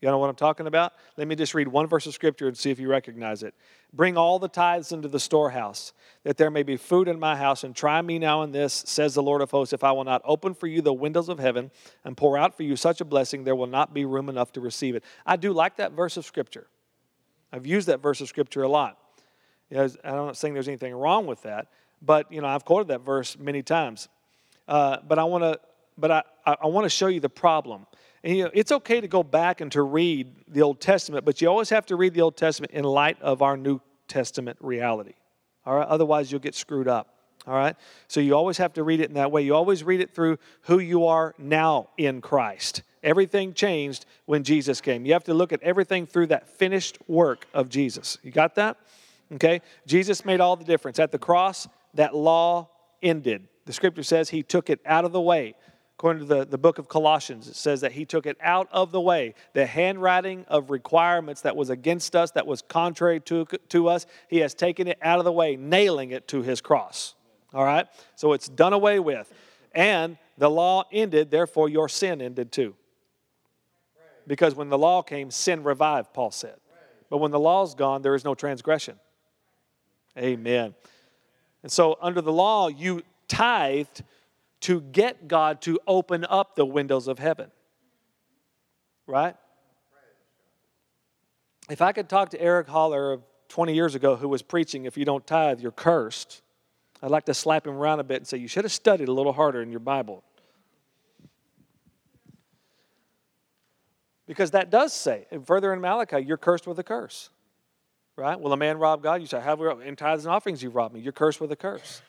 You 0.00 0.08
know 0.08 0.18
what 0.18 0.30
I'm 0.30 0.34
talking 0.34 0.66
about? 0.66 0.94
Let 1.16 1.28
me 1.28 1.36
just 1.36 1.54
read 1.54 1.68
one 1.68 1.86
verse 1.86 2.06
of 2.06 2.14
scripture 2.14 2.48
and 2.48 2.58
see 2.58 2.72
if 2.72 2.80
you 2.80 2.88
recognize 2.88 3.44
it. 3.44 3.54
Bring 3.92 4.16
all 4.16 4.40
the 4.40 4.48
tithes 4.48 4.90
into 4.90 5.06
the 5.06 5.20
storehouse, 5.20 5.92
that 6.24 6.36
there 6.36 6.50
may 6.50 6.64
be 6.64 6.76
food 6.76 7.06
in 7.06 7.20
my 7.20 7.36
house, 7.36 7.62
and 7.62 7.76
try 7.76 8.02
me 8.02 8.18
now 8.18 8.42
in 8.42 8.50
this, 8.50 8.82
says 8.84 9.14
the 9.14 9.22
Lord 9.22 9.42
of 9.42 9.52
hosts, 9.52 9.72
if 9.72 9.84
I 9.84 9.92
will 9.92 10.02
not 10.02 10.20
open 10.24 10.54
for 10.54 10.66
you 10.66 10.82
the 10.82 10.92
windows 10.92 11.28
of 11.28 11.38
heaven 11.38 11.70
and 12.04 12.16
pour 12.16 12.36
out 12.36 12.56
for 12.56 12.64
you 12.64 12.74
such 12.74 13.00
a 13.00 13.04
blessing, 13.04 13.44
there 13.44 13.54
will 13.54 13.68
not 13.68 13.94
be 13.94 14.04
room 14.04 14.28
enough 14.28 14.50
to 14.54 14.60
receive 14.60 14.96
it. 14.96 15.04
I 15.24 15.36
do 15.36 15.52
like 15.52 15.76
that 15.76 15.92
verse 15.92 16.16
of 16.16 16.24
scripture. 16.24 16.66
I've 17.52 17.66
used 17.66 17.86
that 17.86 18.02
verse 18.02 18.20
of 18.20 18.28
scripture 18.28 18.64
a 18.64 18.68
lot. 18.68 18.98
I'm 19.70 19.88
not 20.04 20.36
saying 20.36 20.54
there's 20.54 20.66
anything 20.66 20.94
wrong 20.94 21.26
with 21.26 21.42
that, 21.42 21.68
but 22.00 22.32
you 22.32 22.40
know, 22.40 22.48
I've 22.48 22.64
quoted 22.64 22.88
that 22.88 23.02
verse 23.02 23.38
many 23.38 23.62
times. 23.62 24.08
Uh, 24.68 24.98
but 25.06 25.18
I 25.18 25.24
want 25.24 25.44
to, 25.44 25.60
but 25.98 26.10
I, 26.10 26.22
I 26.46 26.66
want 26.66 26.84
to 26.84 26.90
show 26.90 27.08
you 27.08 27.20
the 27.20 27.28
problem. 27.28 27.86
And 28.24 28.36
you 28.36 28.44
know, 28.44 28.50
it's 28.54 28.72
okay 28.72 29.00
to 29.00 29.08
go 29.08 29.22
back 29.22 29.60
and 29.60 29.70
to 29.72 29.82
read 29.82 30.32
the 30.48 30.62
Old 30.62 30.80
Testament, 30.80 31.24
but 31.24 31.40
you 31.40 31.48
always 31.48 31.70
have 31.70 31.86
to 31.86 31.96
read 31.96 32.14
the 32.14 32.20
Old 32.20 32.36
Testament 32.36 32.72
in 32.72 32.84
light 32.84 33.20
of 33.20 33.42
our 33.42 33.56
New 33.56 33.80
Testament 34.08 34.58
reality. 34.60 35.14
All 35.66 35.76
right, 35.76 35.86
otherwise 35.86 36.30
you'll 36.30 36.40
get 36.40 36.54
screwed 36.54 36.88
up. 36.88 37.08
All 37.44 37.54
right, 37.54 37.74
so 38.06 38.20
you 38.20 38.36
always 38.36 38.58
have 38.58 38.74
to 38.74 38.84
read 38.84 39.00
it 39.00 39.08
in 39.08 39.14
that 39.14 39.32
way. 39.32 39.42
You 39.42 39.56
always 39.56 39.82
read 39.82 40.00
it 40.00 40.14
through 40.14 40.38
who 40.62 40.78
you 40.78 41.06
are 41.06 41.34
now 41.38 41.88
in 41.98 42.20
Christ. 42.20 42.82
Everything 43.02 43.52
changed 43.52 44.06
when 44.26 44.44
Jesus 44.44 44.80
came. 44.80 45.04
You 45.04 45.12
have 45.14 45.24
to 45.24 45.34
look 45.34 45.52
at 45.52 45.60
everything 45.62 46.06
through 46.06 46.28
that 46.28 46.48
finished 46.48 46.98
work 47.08 47.48
of 47.52 47.68
Jesus. 47.68 48.16
You 48.22 48.30
got 48.30 48.54
that? 48.54 48.76
Okay, 49.34 49.60
Jesus 49.86 50.24
made 50.24 50.40
all 50.40 50.54
the 50.54 50.64
difference. 50.64 51.00
At 51.00 51.10
the 51.10 51.18
cross, 51.18 51.66
that 51.94 52.14
law 52.14 52.68
ended. 53.02 53.48
The 53.64 53.72
scripture 53.72 54.02
says 54.02 54.30
he 54.30 54.42
took 54.42 54.70
it 54.70 54.80
out 54.84 55.04
of 55.04 55.12
the 55.12 55.20
way. 55.20 55.54
According 55.98 56.26
to 56.26 56.34
the, 56.34 56.44
the 56.44 56.58
book 56.58 56.78
of 56.78 56.88
Colossians, 56.88 57.46
it 57.46 57.54
says 57.54 57.82
that 57.82 57.92
he 57.92 58.04
took 58.04 58.26
it 58.26 58.36
out 58.40 58.68
of 58.72 58.90
the 58.90 59.00
way. 59.00 59.34
The 59.52 59.66
handwriting 59.66 60.44
of 60.48 60.70
requirements 60.70 61.42
that 61.42 61.54
was 61.54 61.70
against 61.70 62.16
us, 62.16 62.32
that 62.32 62.46
was 62.46 62.60
contrary 62.60 63.20
to, 63.20 63.46
to 63.68 63.88
us, 63.88 64.06
he 64.28 64.38
has 64.38 64.52
taken 64.52 64.88
it 64.88 64.98
out 65.00 65.20
of 65.20 65.24
the 65.24 65.32
way, 65.32 65.54
nailing 65.54 66.10
it 66.10 66.26
to 66.28 66.42
his 66.42 66.60
cross. 66.60 67.14
All 67.54 67.64
right? 67.64 67.86
So 68.16 68.32
it's 68.32 68.48
done 68.48 68.72
away 68.72 68.98
with. 68.98 69.32
And 69.74 70.16
the 70.38 70.50
law 70.50 70.84
ended, 70.90 71.30
therefore 71.30 71.68
your 71.68 71.88
sin 71.88 72.20
ended 72.20 72.50
too. 72.50 72.74
Because 74.26 74.54
when 74.54 74.70
the 74.70 74.78
law 74.78 75.02
came, 75.02 75.30
sin 75.30 75.62
revived, 75.62 76.12
Paul 76.12 76.30
said. 76.30 76.56
But 77.10 77.18
when 77.18 77.30
the 77.30 77.38
law's 77.38 77.74
gone, 77.74 78.02
there 78.02 78.14
is 78.14 78.24
no 78.24 78.34
transgression. 78.34 78.98
Amen. 80.18 80.74
And 81.62 81.70
so 81.70 81.96
under 82.00 82.20
the 82.20 82.32
law, 82.32 82.68
you 82.68 83.02
tithed 83.32 84.02
to 84.60 84.80
get 84.80 85.26
God 85.26 85.62
to 85.62 85.80
open 85.86 86.26
up 86.28 86.54
the 86.54 86.66
windows 86.66 87.08
of 87.08 87.18
heaven. 87.18 87.50
Right? 89.06 89.34
If 91.70 91.80
I 91.80 91.92
could 91.92 92.08
talk 92.08 92.30
to 92.30 92.40
Eric 92.40 92.68
Holler 92.68 93.12
of 93.12 93.22
20 93.48 93.74
years 93.74 93.94
ago 93.94 94.16
who 94.16 94.28
was 94.28 94.42
preaching, 94.42 94.84
if 94.84 94.96
you 94.96 95.04
don't 95.04 95.26
tithe, 95.26 95.60
you're 95.60 95.72
cursed, 95.72 96.42
I'd 97.02 97.10
like 97.10 97.24
to 97.24 97.34
slap 97.34 97.66
him 97.66 97.74
around 97.74 98.00
a 98.00 98.04
bit 98.04 98.18
and 98.18 98.26
say, 98.26 98.36
You 98.36 98.48
should 98.48 98.64
have 98.64 98.72
studied 98.72 99.08
a 99.08 99.12
little 99.12 99.32
harder 99.32 99.62
in 99.62 99.70
your 99.70 99.80
Bible. 99.80 100.22
Because 104.26 104.52
that 104.52 104.70
does 104.70 104.92
say, 104.92 105.26
and 105.30 105.44
further 105.46 105.72
in 105.72 105.80
Malachi, 105.80 106.20
you're 106.20 106.36
cursed 106.36 106.66
with 106.66 106.78
a 106.78 106.84
curse. 106.84 107.30
Right? 108.16 108.38
Will 108.38 108.52
a 108.52 108.56
man 108.56 108.78
rob 108.78 109.02
God? 109.02 109.20
You 109.20 109.26
say, 109.26 109.40
Have 109.40 109.60
in 109.84 109.96
tithes 109.96 110.26
and 110.26 110.32
offerings 110.32 110.62
you've 110.62 110.76
robbed 110.76 110.94
me. 110.94 111.00
You're 111.00 111.12
cursed 111.12 111.40
with 111.40 111.50
a 111.50 111.56
curse. 111.56 112.02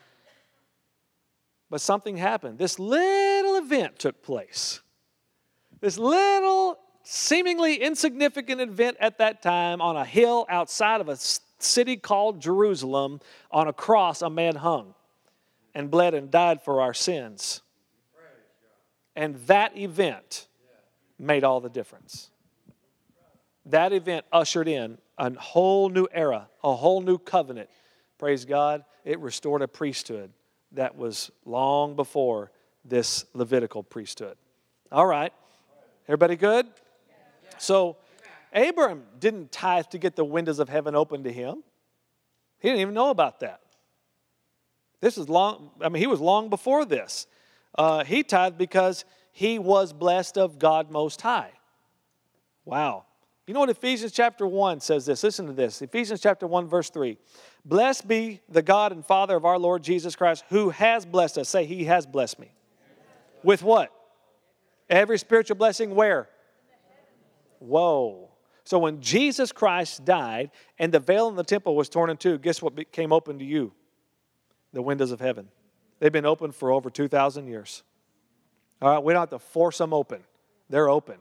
But 1.73 1.81
something 1.81 2.17
happened. 2.17 2.59
This 2.59 2.77
little 2.77 3.55
event 3.55 3.97
took 3.97 4.21
place. 4.21 4.81
This 5.81 5.97
little 5.97 6.77
seemingly 7.01 7.77
insignificant 7.77 8.61
event 8.61 8.97
at 8.99 9.17
that 9.17 9.41
time 9.41 9.81
on 9.81 9.97
a 9.97 10.05
hill 10.05 10.45
outside 10.49 11.01
of 11.01 11.09
a 11.09 11.17
city 11.57 11.97
called 11.97 12.39
Jerusalem. 12.39 13.21
On 13.49 13.67
a 13.67 13.73
cross, 13.73 14.21
a 14.21 14.29
man 14.29 14.57
hung 14.57 14.93
and 15.73 15.89
bled 15.89 16.13
and 16.13 16.29
died 16.29 16.61
for 16.61 16.79
our 16.79 16.93
sins. 16.93 17.63
And 19.15 19.37
that 19.47 19.75
event 19.75 20.45
made 21.17 21.43
all 21.43 21.59
the 21.59 21.69
difference. 21.69 22.29
That 23.65 23.93
event 23.93 24.27
ushered 24.31 24.67
in 24.67 24.99
a 25.17 25.33
whole 25.33 25.89
new 25.89 26.07
era, 26.11 26.49
a 26.63 26.75
whole 26.75 27.01
new 27.01 27.17
covenant. 27.17 27.71
Praise 28.19 28.45
God. 28.45 28.85
It 29.03 29.17
restored 29.17 29.63
a 29.63 29.67
priesthood 29.67 30.31
that 30.73 30.97
was 30.97 31.31
long 31.45 31.95
before 31.95 32.51
this 32.85 33.25
Levitical 33.33 33.83
priesthood. 33.83 34.37
All 34.91 35.05
right. 35.05 35.33
Everybody 36.07 36.35
good? 36.35 36.67
So, 37.57 37.97
Abram 38.53 39.03
didn't 39.19 39.51
tithe 39.51 39.85
to 39.87 39.97
get 39.97 40.15
the 40.15 40.25
windows 40.25 40.59
of 40.59 40.69
heaven 40.69 40.95
open 40.95 41.23
to 41.23 41.31
him. 41.31 41.63
He 42.59 42.67
didn't 42.67 42.81
even 42.81 42.93
know 42.93 43.09
about 43.09 43.39
that. 43.39 43.61
This 45.01 45.17
is 45.17 45.27
long, 45.27 45.71
I 45.81 45.89
mean, 45.89 46.01
he 46.01 46.07
was 46.07 46.21
long 46.21 46.49
before 46.49 46.85
this. 46.85 47.27
Uh, 47.77 48.03
he 48.03 48.23
tithed 48.23 48.57
because 48.57 49.05
he 49.31 49.59
was 49.59 49.91
blessed 49.91 50.37
of 50.37 50.59
God 50.59 50.91
Most 50.91 51.21
High. 51.21 51.51
Wow. 52.65 53.05
You 53.47 53.53
know 53.53 53.59
what 53.59 53.69
Ephesians 53.69 54.11
chapter 54.11 54.47
1 54.47 54.79
says 54.79 55.05
this? 55.05 55.23
Listen 55.23 55.47
to 55.47 55.53
this. 55.53 55.81
Ephesians 55.81 56.21
chapter 56.21 56.47
1, 56.47 56.67
verse 56.67 56.89
3. 56.89 57.17
Blessed 57.65 58.07
be 58.07 58.41
the 58.49 58.61
God 58.61 58.91
and 58.91 59.05
Father 59.05 59.35
of 59.35 59.45
our 59.45 59.57
Lord 59.57 59.83
Jesus 59.83 60.15
Christ, 60.15 60.43
who 60.49 60.69
has 60.69 61.05
blessed 61.05 61.37
us. 61.37 61.49
Say, 61.49 61.65
He 61.65 61.85
has 61.85 62.05
blessed 62.05 62.39
me. 62.39 62.51
With 63.43 63.63
what? 63.63 63.91
Every 64.89 65.17
spiritual 65.17 65.55
blessing, 65.55 65.95
where? 65.95 66.29
Whoa. 67.59 68.29
So 68.65 68.79
when 68.79 69.01
Jesus 69.01 69.51
Christ 69.51 70.05
died 70.05 70.51
and 70.77 70.93
the 70.93 70.99
veil 70.99 71.27
in 71.29 71.35
the 71.35 71.43
temple 71.43 71.75
was 71.75 71.89
torn 71.89 72.09
in 72.09 72.17
two, 72.17 72.37
guess 72.37 72.61
what 72.61 72.91
came 72.91 73.11
open 73.11 73.39
to 73.39 73.45
you? 73.45 73.73
The 74.71 74.81
windows 74.81 75.11
of 75.11 75.19
heaven. 75.19 75.49
They've 75.99 76.11
been 76.11 76.25
open 76.25 76.51
for 76.51 76.71
over 76.71 76.89
2,000 76.89 77.47
years. 77.47 77.83
All 78.81 78.89
right, 78.89 79.03
we 79.03 79.13
don't 79.13 79.21
have 79.21 79.29
to 79.29 79.39
force 79.39 79.77
them 79.77 79.93
open, 79.93 80.21
they're 80.69 80.89
open. 80.89 81.17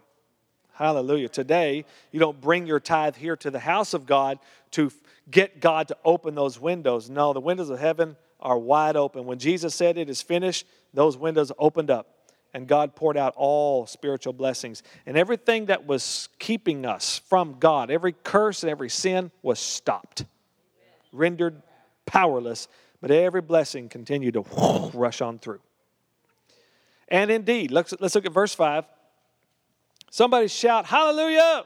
Hallelujah. 0.74 1.28
Today, 1.28 1.84
you 2.10 2.18
don't 2.18 2.40
bring 2.40 2.66
your 2.66 2.80
tithe 2.80 3.14
here 3.14 3.36
to 3.36 3.50
the 3.50 3.60
house 3.60 3.92
of 3.92 4.06
God 4.06 4.38
to 4.72 4.90
get 5.30 5.60
God 5.60 5.88
to 5.88 5.96
open 6.04 6.34
those 6.34 6.58
windows. 6.58 7.08
No, 7.08 7.32
the 7.32 7.40
windows 7.40 7.70
of 7.70 7.78
heaven 7.78 8.16
are 8.40 8.58
wide 8.58 8.96
open. 8.96 9.24
When 9.24 9.38
Jesus 9.38 9.74
said 9.74 9.96
it 9.96 10.10
is 10.10 10.20
finished, 10.22 10.66
those 10.92 11.16
windows 11.16 11.52
opened 11.58 11.90
up 11.90 12.08
and 12.54 12.66
God 12.66 12.94
poured 12.94 13.16
out 13.16 13.32
all 13.36 13.86
spiritual 13.86 14.32
blessings. 14.32 14.82
And 15.06 15.16
everything 15.16 15.66
that 15.66 15.86
was 15.86 16.28
keeping 16.38 16.84
us 16.84 17.18
from 17.28 17.56
God, 17.58 17.90
every 17.90 18.12
curse 18.12 18.62
and 18.62 18.70
every 18.70 18.90
sin 18.90 19.30
was 19.42 19.58
stopped, 19.58 20.24
rendered 21.12 21.62
powerless, 22.04 22.68
but 23.00 23.10
every 23.10 23.40
blessing 23.40 23.88
continued 23.88 24.34
to 24.34 24.90
rush 24.94 25.20
on 25.20 25.38
through. 25.38 25.60
And 27.08 27.30
indeed, 27.30 27.70
let's, 27.70 27.94
let's 28.00 28.14
look 28.14 28.26
at 28.26 28.32
verse 28.32 28.54
5. 28.54 28.84
Somebody 30.10 30.48
shout, 30.48 30.86
Hallelujah! 30.86 31.64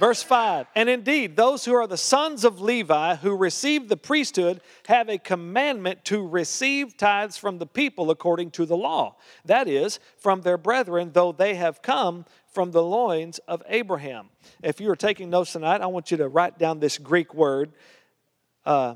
Verse 0.00 0.22
5 0.22 0.66
And 0.74 0.88
indeed, 0.88 1.36
those 1.36 1.66
who 1.66 1.74
are 1.74 1.86
the 1.86 1.98
sons 1.98 2.46
of 2.46 2.58
Levi 2.58 3.16
who 3.16 3.36
receive 3.36 3.88
the 3.88 3.98
priesthood 3.98 4.62
have 4.86 5.10
a 5.10 5.18
commandment 5.18 6.06
to 6.06 6.26
receive 6.26 6.96
tithes 6.96 7.36
from 7.36 7.58
the 7.58 7.66
people 7.66 8.10
according 8.10 8.50
to 8.52 8.64
the 8.64 8.78
law. 8.78 9.16
That 9.44 9.68
is, 9.68 10.00
from 10.16 10.40
their 10.40 10.56
brethren, 10.56 11.10
though 11.12 11.32
they 11.32 11.54
have 11.56 11.82
come 11.82 12.24
from 12.48 12.70
the 12.70 12.82
loins 12.82 13.40
of 13.40 13.62
Abraham. 13.68 14.30
If 14.62 14.80
you 14.80 14.90
are 14.90 14.96
taking 14.96 15.28
notes 15.28 15.52
tonight, 15.52 15.82
I 15.82 15.86
want 15.86 16.10
you 16.10 16.16
to 16.16 16.28
write 16.28 16.58
down 16.58 16.80
this 16.80 16.96
Greek 16.96 17.34
word. 17.34 17.72
Uh, 18.64 18.94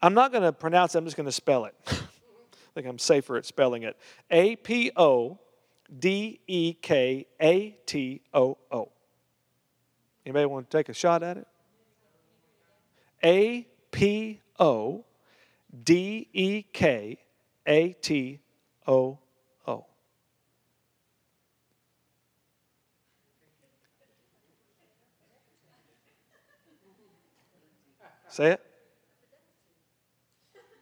I'm 0.00 0.14
not 0.14 0.30
going 0.30 0.44
to 0.44 0.52
pronounce 0.52 0.94
it, 0.94 0.98
I'm 0.98 1.04
just 1.04 1.16
going 1.16 1.26
to 1.26 1.32
spell 1.32 1.64
it. 1.64 1.74
I 1.88 1.92
think 2.72 2.86
I'm 2.86 3.00
safer 3.00 3.36
at 3.36 3.46
spelling 3.46 3.82
it. 3.82 3.96
A 4.30 4.54
P 4.54 4.92
O 4.96 5.40
D 5.98 6.38
E 6.46 6.72
K 6.74 7.26
A 7.42 7.70
T 7.84 8.22
O 8.32 8.58
O. 8.70 8.92
Anybody 10.26 10.46
want 10.46 10.68
to 10.68 10.76
take 10.76 10.88
a 10.88 10.92
shot 10.92 11.22
at 11.22 11.36
it? 11.36 11.46
A 13.22 13.64
P 13.92 14.40
O 14.58 15.04
D 15.84 16.28
E 16.32 16.62
K 16.62 17.18
A 17.64 17.92
T 17.92 18.40
O 18.88 19.20
O. 19.68 19.86
Say 28.28 28.50
it. 28.50 28.60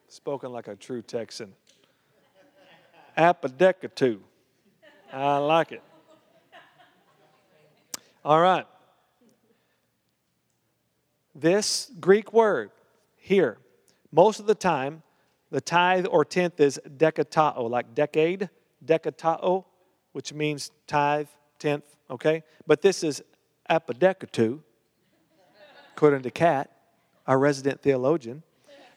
Spoken 0.08 0.52
like 0.52 0.68
a 0.68 0.74
true 0.74 1.02
Texan. 1.02 1.52
Apodecatu. 3.18 4.20
I 5.12 5.36
like 5.36 5.72
it. 5.72 5.82
All 8.24 8.40
right. 8.40 8.66
This 11.34 11.90
Greek 11.98 12.32
word 12.32 12.70
here, 13.16 13.58
most 14.12 14.38
of 14.38 14.46
the 14.46 14.54
time, 14.54 15.02
the 15.50 15.60
tithe 15.60 16.06
or 16.08 16.24
tenth 16.24 16.60
is 16.60 16.80
decatao, 16.96 17.68
like 17.68 17.94
decade, 17.94 18.50
decatao, 18.84 19.64
which 20.12 20.32
means 20.32 20.70
tithe, 20.86 21.28
tenth, 21.58 21.84
okay? 22.08 22.44
But 22.66 22.82
this 22.82 23.02
is 23.02 23.22
apodecatu, 23.68 24.60
according 25.92 26.22
to 26.22 26.30
Kat, 26.30 26.70
our 27.26 27.38
resident 27.38 27.82
theologian, 27.82 28.42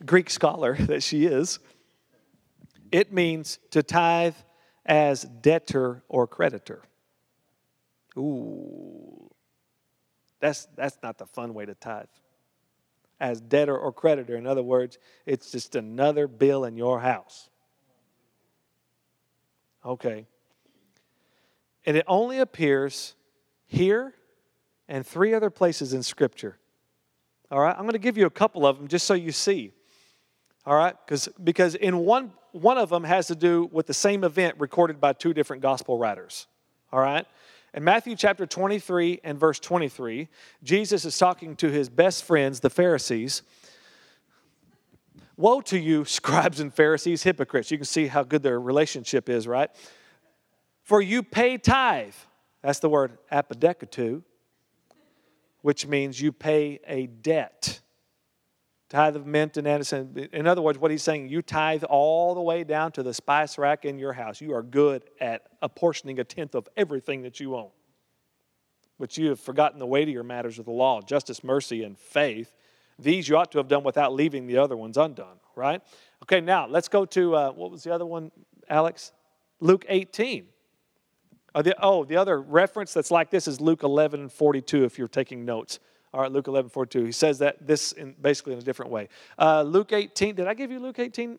Greek 0.05 0.29
scholar 0.29 0.75
that 0.79 1.01
she 1.01 1.25
is. 1.25 1.59
It 2.91 3.11
means 3.11 3.59
to 3.71 3.81
tithe 3.81 4.35
as 4.85 5.23
debtor 5.23 6.03
or 6.07 6.27
creditor. 6.27 6.83
Ooh, 8.17 9.29
that's, 10.39 10.67
that's 10.75 10.97
not 11.01 11.17
the 11.17 11.25
fun 11.25 11.53
way 11.53 11.65
to 11.65 11.75
tithe. 11.75 12.05
As 13.19 13.41
debtor 13.41 13.77
or 13.77 13.91
creditor. 13.91 14.35
In 14.35 14.45
other 14.45 14.63
words, 14.63 14.97
it's 15.25 15.51
just 15.51 15.75
another 15.75 16.27
bill 16.27 16.65
in 16.65 16.77
your 16.77 16.99
house. 16.99 17.49
Okay. 19.85 20.27
And 21.85 21.97
it 21.97 22.05
only 22.07 22.39
appears 22.39 23.15
here 23.65 24.13
and 24.87 25.05
three 25.05 25.33
other 25.33 25.49
places 25.49 25.93
in 25.93 26.03
Scripture. 26.03 26.57
All 27.49 27.59
right, 27.59 27.75
I'm 27.75 27.83
going 27.83 27.93
to 27.93 27.99
give 27.99 28.17
you 28.17 28.25
a 28.25 28.31
couple 28.31 28.65
of 28.65 28.77
them 28.77 28.87
just 28.87 29.05
so 29.05 29.13
you 29.13 29.31
see. 29.31 29.71
All 30.65 30.75
right, 30.75 30.95
because 31.05 31.29
because 31.41 31.75
in 31.75 31.99
one 31.99 32.33
one 32.51 32.77
of 32.77 32.89
them 32.89 33.03
has 33.03 33.27
to 33.27 33.35
do 33.35 33.69
with 33.71 33.87
the 33.87 33.93
same 33.93 34.23
event 34.23 34.55
recorded 34.57 34.99
by 34.99 35.13
two 35.13 35.33
different 35.33 35.61
gospel 35.61 35.97
writers. 35.97 36.47
All 36.91 36.99
right? 36.99 37.25
In 37.73 37.83
Matthew 37.83 38.15
chapter 38.15 38.45
23 38.45 39.19
and 39.23 39.39
verse 39.39 39.59
23, 39.59 40.29
Jesus 40.63 41.05
is 41.05 41.17
talking 41.17 41.55
to 41.57 41.69
his 41.69 41.89
best 41.89 42.23
friends, 42.23 42.61
the 42.61 42.69
Pharisees. 42.69 43.41
Woe 45.35 45.61
to 45.61 45.77
you, 45.77 46.05
scribes 46.05 46.59
and 46.59 46.73
Pharisees, 46.73 47.23
hypocrites. 47.23 47.69
You 47.69 47.77
can 47.77 47.85
see 47.85 48.07
how 48.07 48.23
good 48.23 48.41
their 48.41 48.59
relationship 48.59 49.29
is, 49.29 49.47
right? 49.47 49.69
For 50.83 51.01
you 51.01 51.21
pay 51.23 51.57
tithe. 51.57 52.13
That's 52.61 52.79
the 52.79 52.89
word 52.89 53.17
apodekatu, 53.31 54.23
which 55.61 55.85
means 55.85 56.19
you 56.19 56.31
pay 56.31 56.79
a 56.87 57.07
debt 57.07 57.81
tithe 58.89 59.15
of 59.15 59.25
mint 59.25 59.57
and 59.57 59.67
anise. 59.67 59.93
In 59.93 60.47
other 60.47 60.61
words, 60.61 60.79
what 60.79 60.91
he's 60.91 61.03
saying, 61.03 61.29
you 61.29 61.41
tithe 61.41 61.83
all 61.83 62.35
the 62.35 62.41
way 62.41 62.63
down 62.63 62.91
to 62.93 63.03
the 63.03 63.13
spice 63.13 63.57
rack 63.57 63.85
in 63.85 63.99
your 63.99 64.13
house. 64.13 64.39
You 64.39 64.53
are 64.53 64.63
good 64.63 65.03
at 65.19 65.43
apportioning 65.61 66.19
a 66.19 66.23
tenth 66.23 66.55
of 66.55 66.67
everything 66.77 67.23
that 67.23 67.39
you 67.39 67.55
own. 67.55 67.69
But 68.99 69.17
you 69.17 69.29
have 69.29 69.39
forgotten 69.39 69.79
the 69.79 69.85
weightier 69.85 70.23
matters 70.23 70.57
of 70.57 70.65
the 70.65 70.71
law 70.71 71.01
justice, 71.01 71.43
mercy, 71.43 71.83
and 71.83 71.97
faith. 71.97 72.53
These 72.99 73.29
you 73.29 73.37
ought 73.37 73.51
to 73.51 73.59
have 73.59 73.67
done 73.67 73.83
without 73.83 74.13
leaving 74.13 74.47
the 74.47 74.57
other 74.57 74.75
ones 74.75 74.97
undone, 74.97 75.37
right? 75.55 75.81
Okay, 76.23 76.41
now 76.41 76.65
let's 76.67 76.87
go 76.87 77.05
to 77.05 77.35
uh, 77.35 77.51
what 77.51 77.69
was 77.69 77.83
the 77.83 77.93
other 77.93 78.05
one, 78.05 78.31
Alex? 78.69 79.11
Luke 79.59 79.85
18. 79.87 80.47
Oh 81.53 81.61
the, 81.61 81.75
oh, 81.81 82.05
the 82.05 82.17
other 82.17 82.41
reference 82.41 82.93
that's 82.93 83.11
like 83.11 83.29
this 83.29 83.47
is 83.47 83.61
Luke 83.61 83.83
11 83.83 84.29
42 84.29 84.83
if 84.83 84.97
you're 84.97 85.07
taking 85.07 85.45
notes. 85.45 85.79
All 86.17 86.23
right, 86.23 86.31
Luke 86.31 86.47
11, 86.47 86.71
42. 86.71 87.05
He 87.05 87.11
says 87.11 87.37
that 87.37 87.67
this 87.67 87.91
in, 87.91 88.15
basically 88.19 88.53
in 88.53 88.59
a 88.59 88.63
different 88.63 88.91
way. 88.91 89.07
Uh, 89.37 89.61
Luke 89.61 89.93
18, 89.93 90.33
did 90.33 90.47
I 90.47 90.55
give 90.55 90.71
you 90.71 90.79
Luke 90.79 90.97
18? 90.97 91.37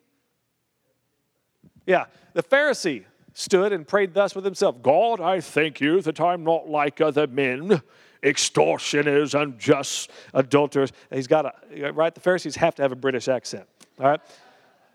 Yeah, 1.85 2.05
the 2.33 2.41
Pharisee 2.41 3.03
stood 3.33 3.73
and 3.73 3.85
prayed 3.85 4.13
thus 4.13 4.35
with 4.35 4.45
himself 4.45 4.81
God, 4.81 5.19
I 5.19 5.41
thank 5.41 5.81
you 5.81 6.01
that 6.03 6.21
I'm 6.21 6.45
not 6.45 6.69
like 6.69 7.01
other 7.01 7.27
men, 7.27 7.81
extortioners, 8.23 9.35
unjust, 9.35 10.11
adulterers. 10.33 10.93
He's 11.11 11.27
got 11.27 11.45
a, 11.45 11.91
right? 11.91 12.15
The 12.15 12.21
Pharisees 12.21 12.55
have 12.55 12.73
to 12.75 12.81
have 12.81 12.93
a 12.93 12.95
British 12.95 13.27
accent, 13.27 13.67
all 13.99 14.11
right? 14.11 14.21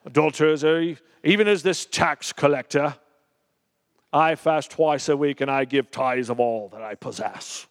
Adulterers, 0.06 0.64
even 1.24 1.46
as 1.46 1.62
this 1.62 1.84
tax 1.84 2.32
collector. 2.32 2.96
I 4.14 4.36
fast 4.36 4.70
twice 4.70 5.10
a 5.10 5.16
week 5.16 5.42
and 5.42 5.50
I 5.50 5.66
give 5.66 5.90
tithes 5.90 6.30
of 6.30 6.40
all 6.40 6.70
that 6.70 6.80
I 6.80 6.94
possess. 6.94 7.66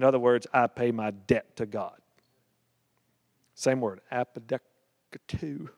In 0.00 0.04
other 0.04 0.18
words, 0.18 0.46
I 0.50 0.66
pay 0.66 0.92
my 0.92 1.10
debt 1.10 1.56
to 1.56 1.66
God. 1.66 1.98
Same 3.54 3.82
word, 3.82 4.00
apodekatu. 4.10 5.68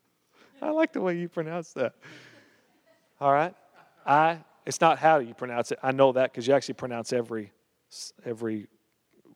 I 0.63 0.71
like 0.71 0.93
the 0.93 1.01
way 1.01 1.19
you 1.19 1.29
pronounce 1.29 1.73
that. 1.73 1.97
All 3.21 3.33
right? 3.33 3.53
I, 4.07 4.39
it's 4.65 4.81
not 4.81 5.01
how 5.01 5.19
you 5.19 5.35
pronounce 5.35 5.73
it. 5.73 5.81
I 5.83 5.91
know 5.91 6.13
that 6.13 6.31
because 6.31 6.47
you 6.47 6.55
actually 6.55 6.75
pronounce 6.75 7.13
every, 7.13 7.51
every 8.25 8.69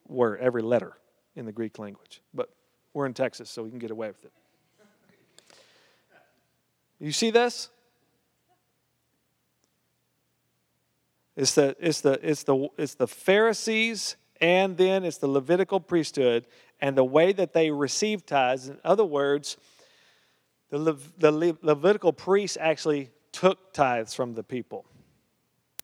word, 0.06 0.38
every 0.40 0.62
letter 0.62 0.96
in 1.34 1.46
the 1.46 1.52
Greek 1.52 1.80
language. 1.80 2.22
But 2.32 2.48
we're 2.94 3.06
in 3.06 3.14
Texas, 3.14 3.50
so 3.50 3.64
we 3.64 3.70
can 3.70 3.80
get 3.80 3.90
away 3.90 4.06
with 4.06 4.24
it. 4.24 4.32
You 7.00 7.10
see 7.10 7.32
this? 7.32 7.70
It's 11.34 11.56
the, 11.56 11.74
it's 11.80 12.02
the, 12.02 12.20
it's 12.22 12.44
the, 12.44 12.68
it's 12.78 12.94
the 12.94 13.08
Pharisees 13.08 14.14
and 14.40 14.76
then 14.76 15.04
it's 15.04 15.18
the 15.18 15.28
Levitical 15.28 15.80
priesthood 15.80 16.46
and 16.80 16.96
the 16.96 17.04
way 17.04 17.32
that 17.32 17.52
they 17.52 17.70
receive 17.70 18.26
tithes. 18.26 18.68
In 18.68 18.78
other 18.84 19.04
words, 19.04 19.56
the, 20.70 20.78
Le- 20.78 20.96
the 21.18 21.32
Le- 21.32 21.58
Levitical 21.62 22.12
priests 22.12 22.58
actually 22.60 23.10
took 23.32 23.72
tithes 23.72 24.14
from 24.14 24.34
the 24.34 24.42
people. 24.42 24.84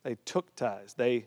They 0.03 0.17
took 0.25 0.55
tithes. 0.57 0.95
They 0.95 1.27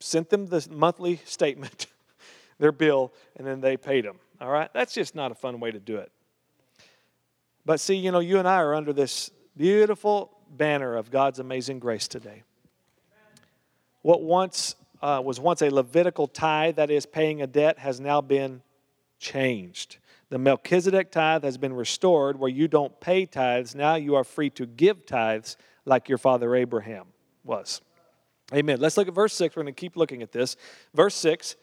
sent 0.00 0.30
them 0.30 0.46
the 0.46 0.66
monthly 0.70 1.20
statement, 1.24 1.86
their 2.58 2.72
bill, 2.72 3.12
and 3.36 3.46
then 3.46 3.60
they 3.60 3.76
paid 3.76 4.04
them. 4.04 4.16
All 4.40 4.50
right? 4.50 4.70
That's 4.72 4.94
just 4.94 5.14
not 5.14 5.32
a 5.32 5.34
fun 5.34 5.60
way 5.60 5.70
to 5.70 5.80
do 5.80 5.96
it. 5.96 6.12
But 7.66 7.80
see, 7.80 7.94
you 7.94 8.12
know, 8.12 8.20
you 8.20 8.38
and 8.38 8.46
I 8.46 8.56
are 8.56 8.74
under 8.74 8.92
this 8.92 9.30
beautiful 9.56 10.30
banner 10.50 10.96
of 10.96 11.10
God's 11.10 11.38
amazing 11.38 11.78
grace 11.78 12.08
today. 12.08 12.42
What 14.02 14.22
once 14.22 14.76
uh, 15.02 15.20
was 15.24 15.40
once 15.40 15.62
a 15.62 15.70
Levitical 15.70 16.26
tithe, 16.26 16.76
that 16.76 16.90
is 16.90 17.06
paying 17.06 17.42
a 17.42 17.46
debt, 17.46 17.78
has 17.78 18.00
now 18.00 18.20
been 18.20 18.62
changed. 19.18 19.98
The 20.30 20.38
Melchizedek 20.38 21.12
tithe 21.12 21.44
has 21.44 21.58
been 21.58 21.72
restored 21.72 22.38
where 22.38 22.50
you 22.50 22.68
don't 22.68 22.98
pay 23.00 23.26
tithes. 23.26 23.74
Now 23.74 23.94
you 23.94 24.14
are 24.14 24.24
free 24.24 24.50
to 24.50 24.66
give 24.66 25.06
tithes 25.06 25.56
like 25.84 26.08
your 26.08 26.18
father 26.18 26.54
Abraham 26.54 27.06
was. 27.44 27.80
Amen. 28.52 28.80
Let's 28.80 28.96
look 28.96 29.08
at 29.08 29.14
verse 29.14 29.34
6. 29.34 29.54
We're 29.54 29.62
going 29.62 29.74
to 29.74 29.80
keep 29.80 29.96
looking 29.96 30.22
at 30.22 30.32
this. 30.32 30.56
Verse 30.94 31.14
6 31.14 31.56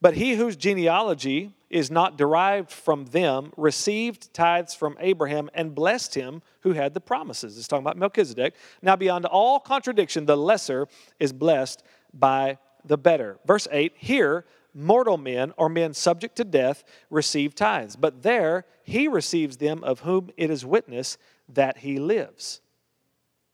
But 0.00 0.14
he 0.14 0.34
whose 0.34 0.56
genealogy 0.56 1.54
is 1.70 1.90
not 1.90 2.16
derived 2.16 2.70
from 2.70 3.06
them 3.06 3.52
received 3.56 4.32
tithes 4.32 4.74
from 4.74 4.96
Abraham 5.00 5.50
and 5.54 5.74
blessed 5.74 6.14
him 6.14 6.40
who 6.60 6.72
had 6.72 6.94
the 6.94 7.00
promises. 7.00 7.58
It's 7.58 7.66
talking 7.66 7.84
about 7.84 7.98
Melchizedek. 7.98 8.54
Now, 8.80 8.96
beyond 8.96 9.26
all 9.26 9.58
contradiction, 9.58 10.26
the 10.26 10.36
lesser 10.36 10.86
is 11.18 11.32
blessed 11.32 11.82
by 12.18 12.58
the 12.84 12.96
better. 12.96 13.38
Verse 13.44 13.68
8 13.70 13.92
Here, 13.96 14.44
mortal 14.72 15.18
men 15.18 15.52
or 15.56 15.68
men 15.68 15.94
subject 15.94 16.36
to 16.36 16.44
death 16.44 16.84
receive 17.10 17.54
tithes, 17.54 17.96
but 17.96 18.22
there 18.22 18.64
he 18.82 19.08
receives 19.08 19.56
them 19.56 19.82
of 19.84 20.00
whom 20.00 20.30
it 20.36 20.50
is 20.50 20.64
witness 20.64 21.18
that 21.48 21.78
he 21.78 21.98
lives. 21.98 22.60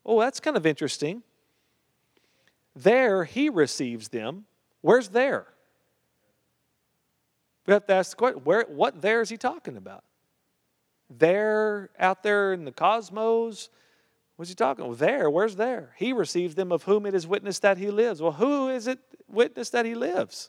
Oh, 0.04 0.20
that's 0.20 0.40
kind 0.40 0.56
of 0.56 0.66
interesting. 0.66 1.22
There 2.74 3.24
he 3.24 3.48
receives 3.48 4.08
them. 4.08 4.44
Where's 4.80 5.08
there? 5.08 5.46
We 7.66 7.74
have 7.74 7.86
to 7.86 7.94
ask 7.94 8.10
the 8.10 8.16
question 8.16 8.40
where, 8.44 8.64
what 8.68 9.02
there 9.02 9.20
is 9.20 9.28
he 9.28 9.36
talking 9.36 9.76
about? 9.76 10.04
There, 11.10 11.90
out 11.98 12.22
there 12.22 12.52
in 12.52 12.64
the 12.64 12.72
cosmos? 12.72 13.68
What's 14.40 14.48
he 14.48 14.54
talking? 14.54 14.94
There, 14.94 15.28
where's 15.28 15.56
there? 15.56 15.92
He 15.98 16.14
receives 16.14 16.54
them 16.54 16.72
of 16.72 16.84
whom 16.84 17.04
it 17.04 17.14
is 17.14 17.26
witness 17.26 17.58
that 17.58 17.76
he 17.76 17.90
lives. 17.90 18.22
Well, 18.22 18.32
who 18.32 18.70
is 18.70 18.86
it 18.86 18.98
witness 19.28 19.68
that 19.68 19.84
he 19.84 19.94
lives? 19.94 20.48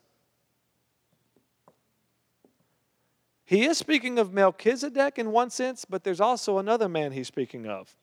He 3.43 3.65
is 3.65 3.77
speaking 3.77 4.17
of 4.17 4.31
Melchizedek 4.31 5.19
in 5.19 5.33
one 5.33 5.49
sense, 5.49 5.83
but 5.83 6.05
there's 6.05 6.21
also 6.21 6.57
another 6.57 6.87
man 6.87 7.11
he's 7.11 7.27
speaking 7.27 7.67
of. 7.67 7.93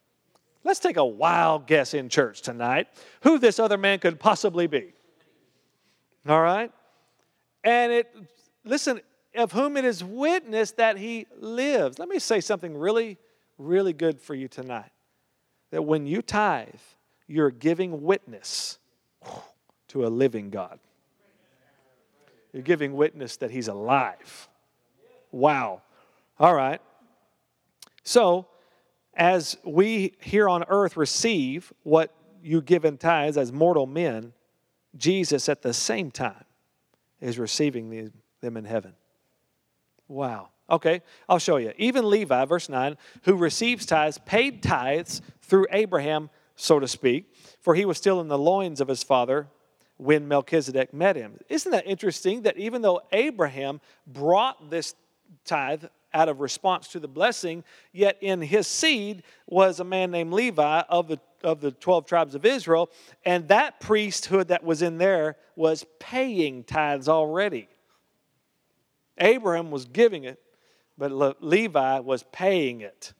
Let's 0.63 0.79
take 0.79 0.97
a 0.97 1.03
wild 1.03 1.65
guess 1.65 1.95
in 1.95 2.07
church 2.07 2.43
tonight 2.43 2.87
who 3.21 3.39
this 3.39 3.57
other 3.57 3.79
man 3.79 3.97
could 3.97 4.19
possibly 4.19 4.67
be. 4.67 4.93
All 6.27 6.39
right? 6.39 6.71
And 7.63 7.91
it, 7.91 8.15
listen, 8.63 9.01
of 9.33 9.51
whom 9.53 9.75
it 9.75 9.85
is 9.85 10.03
witness 10.03 10.69
that 10.73 10.97
he 10.97 11.25
lives. 11.39 11.97
Let 11.97 12.09
me 12.09 12.19
say 12.19 12.41
something 12.41 12.77
really, 12.77 13.17
really 13.57 13.93
good 13.93 14.21
for 14.21 14.35
you 14.35 14.47
tonight. 14.47 14.91
That 15.71 15.83
when 15.83 16.07
you 16.07 16.21
tithe, 16.21 16.67
you're 17.27 17.51
giving 17.51 18.03
witness 18.03 18.79
to 19.89 20.05
a 20.05 20.09
living 20.09 20.49
God. 20.49 20.79
You're 22.53 22.63
giving 22.63 22.93
witness 22.93 23.37
that 23.37 23.51
he's 23.51 23.67
alive. 23.67 24.49
Wow. 25.31 25.81
All 26.39 26.55
right. 26.55 26.81
So, 28.03 28.47
as 29.13 29.57
we 29.63 30.15
here 30.19 30.49
on 30.49 30.63
earth 30.67 30.97
receive 30.97 31.71
what 31.83 32.13
you 32.41 32.61
give 32.61 32.85
in 32.85 32.97
tithes 32.97 33.37
as 33.37 33.51
mortal 33.51 33.85
men, 33.85 34.33
Jesus 34.95 35.49
at 35.49 35.61
the 35.61 35.73
same 35.73 36.09
time 36.09 36.45
is 37.21 37.37
receiving 37.37 38.11
them 38.41 38.57
in 38.57 38.65
heaven. 38.65 38.93
Wow. 40.07 40.49
Okay, 40.69 41.01
I'll 41.27 41.39
show 41.39 41.57
you. 41.57 41.73
Even 41.77 42.09
Levi, 42.09 42.45
verse 42.45 42.69
9, 42.69 42.95
who 43.23 43.35
receives 43.35 43.85
tithes, 43.85 44.19
paid 44.19 44.61
tithes 44.61 45.21
through 45.41 45.65
Abraham, 45.71 46.29
so 46.55 46.79
to 46.79 46.87
speak, 46.87 47.33
for 47.59 47.73
he 47.75 47.85
was 47.85 47.97
still 47.97 48.21
in 48.21 48.27
the 48.27 48.37
loins 48.37 48.79
of 48.81 48.87
his 48.87 49.03
father 49.03 49.47
when 49.97 50.27
Melchizedek 50.27 50.93
met 50.93 51.15
him. 51.15 51.37
Isn't 51.49 51.71
that 51.71 51.87
interesting 51.87 52.43
that 52.43 52.57
even 52.57 52.81
though 52.81 53.01
Abraham 53.11 53.81
brought 54.07 54.69
this 54.69 54.95
tithe 55.43 55.85
out 56.13 56.29
of 56.29 56.39
response 56.39 56.87
to 56.89 56.99
the 56.99 57.07
blessing, 57.07 57.63
yet 57.91 58.17
in 58.21 58.41
his 58.41 58.67
seed 58.67 59.23
was 59.47 59.79
a 59.79 59.83
man 59.83 60.11
named 60.11 60.33
Levi 60.33 60.81
of 60.89 61.07
the, 61.07 61.19
of 61.43 61.61
the 61.61 61.71
12 61.71 62.05
tribes 62.05 62.35
of 62.35 62.45
Israel, 62.45 62.89
and 63.25 63.47
that 63.49 63.79
priesthood 63.79 64.47
that 64.47 64.63
was 64.63 64.81
in 64.81 64.97
there 64.97 65.35
was 65.55 65.85
paying 65.99 66.63
tithes 66.63 67.09
already. 67.09 67.67
Abraham 69.17 69.69
was 69.69 69.85
giving 69.85 70.23
it, 70.23 70.39
but 70.99 71.11
Le- 71.11 71.35
Levi 71.39 71.99
was 71.99 72.23
paying 72.31 72.81
it. 72.81 73.13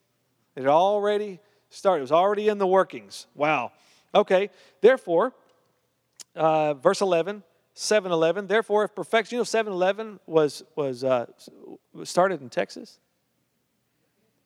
It 0.55 0.67
already 0.67 1.39
started, 1.69 1.99
it 1.99 2.01
was 2.01 2.11
already 2.11 2.49
in 2.49 2.57
the 2.57 2.67
workings. 2.67 3.25
Wow. 3.33 3.71
Okay, 4.13 4.49
therefore, 4.81 5.33
uh, 6.35 6.75
verse 6.75 7.01
11 7.01 7.41
7 7.75 8.11
Eleven. 8.11 8.45
Therefore, 8.45 8.83
if 8.83 8.93
perfection, 8.93 9.37
you 9.37 9.39
know, 9.39 9.45
7 9.45 9.71
Eleven 9.71 10.19
was, 10.25 10.63
was 10.75 11.05
uh, 11.05 11.27
started 12.03 12.41
in 12.41 12.49
Texas? 12.49 12.99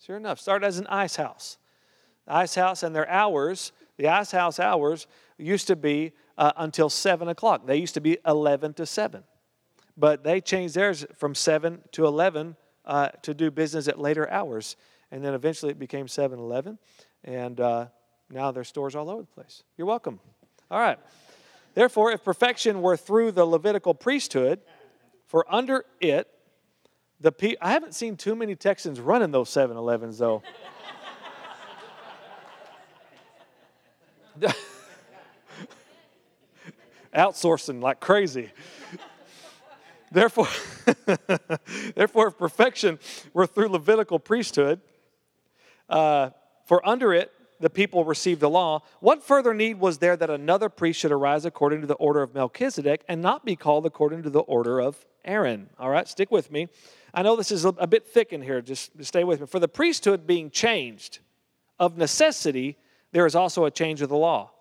Sure 0.06 0.18
enough, 0.18 0.40
started 0.40 0.68
as 0.68 0.78
an 0.78 0.86
ice 0.86 1.16
house. 1.16 1.58
The 2.28 2.36
ice 2.36 2.54
house 2.54 2.84
and 2.84 2.96
their 2.96 3.10
hours, 3.10 3.72
the 3.98 4.08
ice 4.08 4.30
house 4.30 4.60
hours 4.60 5.08
used 5.40 5.66
to 5.68 5.76
be 5.76 6.12
uh, 6.38 6.52
until 6.58 6.90
7 6.90 7.28
o'clock. 7.28 7.66
They 7.66 7.78
used 7.78 7.96
to 7.96 8.02
be 8.02 8.20
11 8.24 8.76
to 8.76 8.86
7. 8.86 9.24
But 9.98 10.24
they 10.24 10.40
changed 10.40 10.76
theirs 10.76 11.04
from 11.16 11.34
7 11.34 11.82
to 11.94 12.06
11 12.06 12.56
uh, 12.86 13.10
to 13.22 13.34
do 13.34 13.52
business 13.52 13.88
at 13.88 14.00
later 14.00 14.30
hours. 14.30 14.76
And 15.12 15.24
then 15.24 15.34
eventually 15.34 15.72
it 15.72 15.80
became 15.80 16.08
7 16.08 16.38
Eleven. 16.40 16.78
And 17.24 17.60
uh, 17.60 17.88
now 18.30 18.52
there's 18.52 18.68
stores 18.68 18.96
all 18.96 19.10
over 19.10 19.22
the 19.22 19.28
place. 19.28 19.64
You're 19.78 19.88
welcome. 19.88 20.20
All 20.72 20.80
right. 20.80 21.00
Therefore, 21.74 22.12
if 22.12 22.24
perfection 22.24 22.82
were 22.82 22.98
through 22.98 23.32
the 23.32 23.46
Levitical 23.46 23.94
priesthood, 23.94 24.60
for 25.28 25.46
under 25.50 25.86
it, 26.00 26.28
the 27.20 27.32
pe- 27.32 27.56
I 27.62 27.72
haven't 27.72 27.96
seen 27.96 28.18
too 28.18 28.36
many 28.36 28.56
Texans 28.56 29.00
running 29.00 29.32
those 29.32 29.50
7 29.50 29.76
Elevens, 29.78 30.18
though. 30.18 30.44
Outsourcing 37.16 37.82
like 37.82 38.00
crazy. 38.00 38.52
Therefore, 40.14 40.48
therefore, 41.96 42.28
if 42.28 42.38
perfection 42.38 43.00
were 43.34 43.48
through 43.48 43.70
Levitical 43.70 44.20
priesthood, 44.20 44.80
uh, 45.90 46.30
for 46.66 46.88
under 46.88 47.14
it 47.14 47.32
the 47.60 47.70
people 47.70 48.06
received 48.06 48.40
the 48.40 48.50
law, 48.50 48.82
what 49.00 49.24
further 49.24 49.54
need 49.54 49.80
was 49.80 49.98
there 49.98 50.16
that 50.16 50.30
another 50.30 50.70
priest 50.70 51.00
should 51.00 51.12
arise 51.12 51.46
according 51.46 51.82
to 51.82 51.88
the 51.88 51.96
order 51.96 52.22
of 52.22 52.34
Melchizedek 52.34 53.04
and 53.08 53.22
not 53.22 53.44
be 53.44 53.56
called 53.56 53.86
according 53.86 54.24
to 54.24 54.30
the 54.30 54.42
order 54.42 54.80
of 54.80 55.06
Aaron? 55.26 55.70
All 55.80 55.90
right, 55.90 56.08
stick 56.08 56.32
with 56.32 56.52
me. 56.52 56.68
I 57.14 57.22
know 57.22 57.36
this 57.36 57.52
is 57.52 57.66
a 57.66 57.88
bit 57.88 58.08
thick 58.08 58.34
in 58.34 58.42
here, 58.42 58.62
just 58.62 58.92
stay 59.04 59.24
with 59.24 59.42
me. 59.42 59.48
For 59.48 59.60
the 59.60 59.68
priesthood 59.68 60.26
being 60.26 60.50
changed, 60.50 61.20
of 61.80 61.98
necessity, 61.98 62.78
there 63.12 63.26
is 63.26 63.36
also 63.36 63.66
a 63.66 63.72
change 63.72 64.02
of 64.02 64.10
the 64.10 64.18
law. 64.18 64.52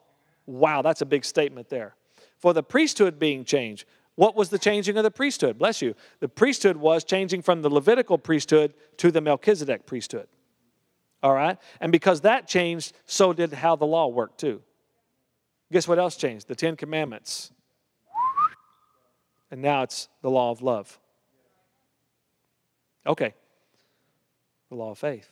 Wow, 0.46 0.82
that's 0.82 1.00
a 1.00 1.06
big 1.06 1.24
statement 1.24 1.68
there. 1.68 1.94
For 2.38 2.52
the 2.52 2.62
priesthood 2.62 3.18
being 3.18 3.44
changed, 3.44 3.84
what 4.14 4.36
was 4.36 4.50
the 4.50 4.58
changing 4.58 4.96
of 4.96 5.04
the 5.04 5.10
priesthood? 5.10 5.58
Bless 5.58 5.80
you. 5.80 5.94
The 6.20 6.28
priesthood 6.28 6.76
was 6.76 7.04
changing 7.04 7.42
from 7.42 7.62
the 7.62 7.70
Levitical 7.70 8.18
priesthood 8.18 8.74
to 8.98 9.10
the 9.10 9.20
Melchizedek 9.20 9.86
priesthood. 9.86 10.28
All 11.22 11.32
right? 11.32 11.58
And 11.80 11.92
because 11.92 12.22
that 12.22 12.46
changed, 12.46 12.92
so 13.06 13.32
did 13.32 13.52
how 13.52 13.76
the 13.76 13.86
law 13.86 14.08
worked 14.08 14.38
too. 14.38 14.62
Guess 15.70 15.88
what 15.88 15.98
else 15.98 16.16
changed? 16.16 16.48
The 16.48 16.54
Ten 16.54 16.76
Commandments. 16.76 17.52
And 19.50 19.62
now 19.62 19.82
it's 19.82 20.08
the 20.20 20.30
law 20.30 20.50
of 20.50 20.62
love. 20.62 20.98
Okay. 23.06 23.34
The 24.68 24.74
law 24.74 24.90
of 24.90 24.98
faith. 24.98 25.28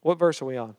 What 0.00 0.18
verse 0.18 0.40
are 0.40 0.46
we 0.46 0.56
on? 0.56 0.76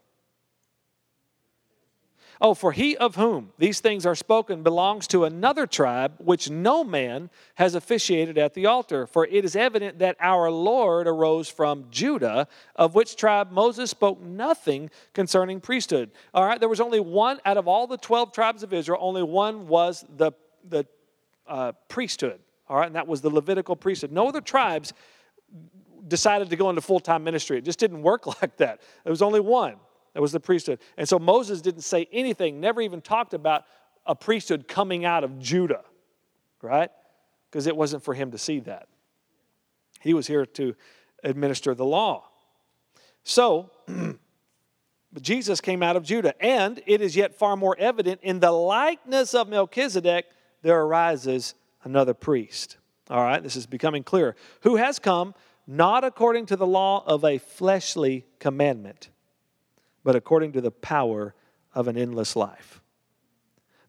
Oh, 2.41 2.53
for 2.53 2.71
he 2.71 2.95
of 2.95 3.15
whom 3.15 3.51
these 3.57 3.81
things 3.81 4.05
are 4.05 4.15
spoken 4.15 4.63
belongs 4.63 5.07
to 5.07 5.25
another 5.25 5.67
tribe, 5.67 6.13
which 6.19 6.49
no 6.49 6.85
man 6.85 7.29
has 7.55 7.75
officiated 7.75 8.37
at 8.37 8.53
the 8.53 8.65
altar. 8.65 9.05
For 9.05 9.25
it 9.25 9.43
is 9.43 9.57
evident 9.57 9.99
that 9.99 10.15
our 10.21 10.49
Lord 10.49 11.05
arose 11.05 11.49
from 11.49 11.87
Judah, 11.91 12.47
of 12.77 12.95
which 12.95 13.17
tribe 13.17 13.51
Moses 13.51 13.89
spoke 13.89 14.21
nothing 14.21 14.89
concerning 15.13 15.59
priesthood. 15.59 16.11
All 16.33 16.45
right, 16.45 16.61
there 16.61 16.69
was 16.69 16.79
only 16.79 17.01
one 17.01 17.41
out 17.43 17.57
of 17.57 17.67
all 17.67 17.87
the 17.87 17.97
12 17.97 18.31
tribes 18.31 18.63
of 18.63 18.71
Israel, 18.71 18.99
only 19.01 19.23
one 19.23 19.67
was 19.67 20.05
the, 20.15 20.31
the 20.67 20.85
uh, 21.45 21.73
priesthood. 21.89 22.39
All 22.69 22.77
right, 22.77 22.87
and 22.87 22.95
that 22.95 23.07
was 23.07 23.19
the 23.19 23.29
Levitical 23.29 23.75
priesthood. 23.75 24.13
No 24.13 24.29
other 24.29 24.41
tribes 24.41 24.93
decided 26.07 26.49
to 26.51 26.55
go 26.55 26.69
into 26.69 26.81
full 26.81 27.01
time 27.01 27.25
ministry. 27.25 27.57
It 27.57 27.65
just 27.65 27.79
didn't 27.79 28.01
work 28.01 28.27
like 28.41 28.55
that. 28.57 28.79
There 29.03 29.11
was 29.11 29.21
only 29.21 29.41
one. 29.41 29.75
That 30.19 30.23
was 30.23 30.33
the 30.33 30.41
priesthood. 30.41 30.79
And 30.97 31.07
so 31.07 31.17
Moses 31.17 31.61
didn't 31.61 31.83
say 31.83 32.09
anything, 32.11 32.59
never 32.59 32.81
even 32.81 32.99
talked 32.99 33.33
about 33.33 33.63
a 34.05 34.13
priesthood 34.13 34.67
coming 34.67 35.05
out 35.05 35.23
of 35.23 35.39
Judah, 35.39 35.85
right? 36.61 36.91
Because 37.49 37.67
it 37.67 37.77
wasn't 37.77 38.03
for 38.03 38.13
him 38.13 38.31
to 38.31 38.37
see 38.37 38.59
that. 38.59 38.89
He 40.01 40.13
was 40.13 40.27
here 40.27 40.45
to 40.45 40.75
administer 41.23 41.73
the 41.73 41.85
law. 41.85 42.25
So, 43.23 43.71
Jesus 45.21 45.61
came 45.61 45.81
out 45.81 45.95
of 45.95 46.03
Judah, 46.03 46.33
and 46.43 46.81
it 46.85 46.99
is 46.99 47.15
yet 47.15 47.33
far 47.33 47.55
more 47.55 47.77
evident 47.79 48.19
in 48.21 48.41
the 48.41 48.51
likeness 48.51 49.33
of 49.33 49.47
Melchizedek, 49.47 50.25
there 50.63 50.81
arises 50.81 51.55
another 51.85 52.13
priest. 52.13 52.75
All 53.09 53.23
right, 53.23 53.41
this 53.41 53.55
is 53.55 53.65
becoming 53.65 54.03
clear. 54.03 54.35
Who 54.63 54.75
has 54.75 54.99
come 54.99 55.33
not 55.65 56.03
according 56.03 56.47
to 56.47 56.57
the 56.57 56.67
law 56.67 57.05
of 57.07 57.23
a 57.23 57.37
fleshly 57.37 58.25
commandment 58.39 59.11
but 60.03 60.15
according 60.15 60.53
to 60.53 60.61
the 60.61 60.71
power 60.71 61.33
of 61.73 61.87
an 61.87 61.97
endless 61.97 62.35
life. 62.35 62.81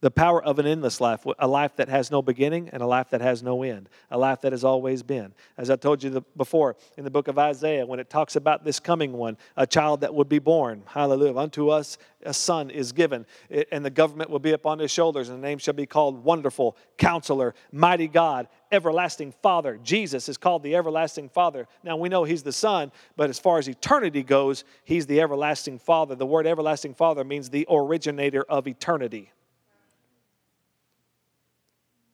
The 0.03 0.11
power 0.11 0.43
of 0.43 0.59
an 0.59 0.67
endless 0.67 0.99
life, 0.99 1.27
a 1.39 1.47
life 1.47 1.77
that 1.77 1.91
has 1.91 2.11
no 2.11 2.23
beginning 2.23 2.71
and 2.71 2.83
a 2.83 2.87
life 2.87 3.11
that 3.11 3.21
has 3.21 3.43
no 3.43 3.63
end, 3.63 3.91
a 4.11 4.17
life 4.17 4.41
that 4.41 4.53
has 4.53 4.65
always 4.65 5.03
been. 5.03 5.35
As 5.59 5.69
I 5.69 5.77
told 5.77 6.03
you 6.03 6.25
before 6.39 6.77
in 6.97 7.05
the 7.05 7.11
book 7.11 7.29
of 7.29 7.39
Isaiah, 7.39 7.85
when 7.85 8.01
it 8.01 8.09
talks 8.09 8.35
about 8.35 8.65
this 8.65 8.81
coming 8.81 9.13
one, 9.13 9.37
a 9.59 9.67
child 9.67 10.01
that 10.01 10.15
would 10.15 10.29
be 10.29 10.39
born, 10.39 10.85
hallelujah, 10.87 11.37
unto 11.37 11.69
us 11.69 11.99
a 12.25 12.33
son 12.33 12.71
is 12.71 12.93
given, 12.93 13.27
and 13.71 13.85
the 13.85 13.91
government 13.91 14.31
will 14.31 14.39
be 14.39 14.53
upon 14.53 14.79
his 14.79 14.91
shoulders, 14.91 15.29
and 15.29 15.43
the 15.43 15.47
name 15.47 15.59
shall 15.59 15.75
be 15.75 15.85
called 15.85 16.25
Wonderful, 16.25 16.79
Counselor, 16.97 17.55
Mighty 17.71 18.09
God, 18.09 18.49
Everlasting 18.73 19.33
Father. 19.43 19.79
Jesus 19.83 20.29
is 20.29 20.37
called 20.37 20.63
the 20.63 20.77
Everlasting 20.77 21.29
Father. 21.29 21.67
Now 21.83 21.97
we 21.97 22.09
know 22.09 22.25
he's 22.25 22.43
the 22.43 22.53
Son, 22.53 22.93
but 23.17 23.31
as 23.31 23.39
far 23.39 23.59
as 23.59 23.69
eternity 23.69 24.23
goes, 24.23 24.65
he's 24.85 25.07
the 25.07 25.21
Everlasting 25.21 25.79
Father. 25.79 26.15
The 26.15 26.27
word 26.27 26.47
Everlasting 26.47 26.95
Father 26.95 27.25
means 27.25 27.51
the 27.51 27.67
originator 27.69 28.43
of 28.43 28.67
eternity 28.67 29.33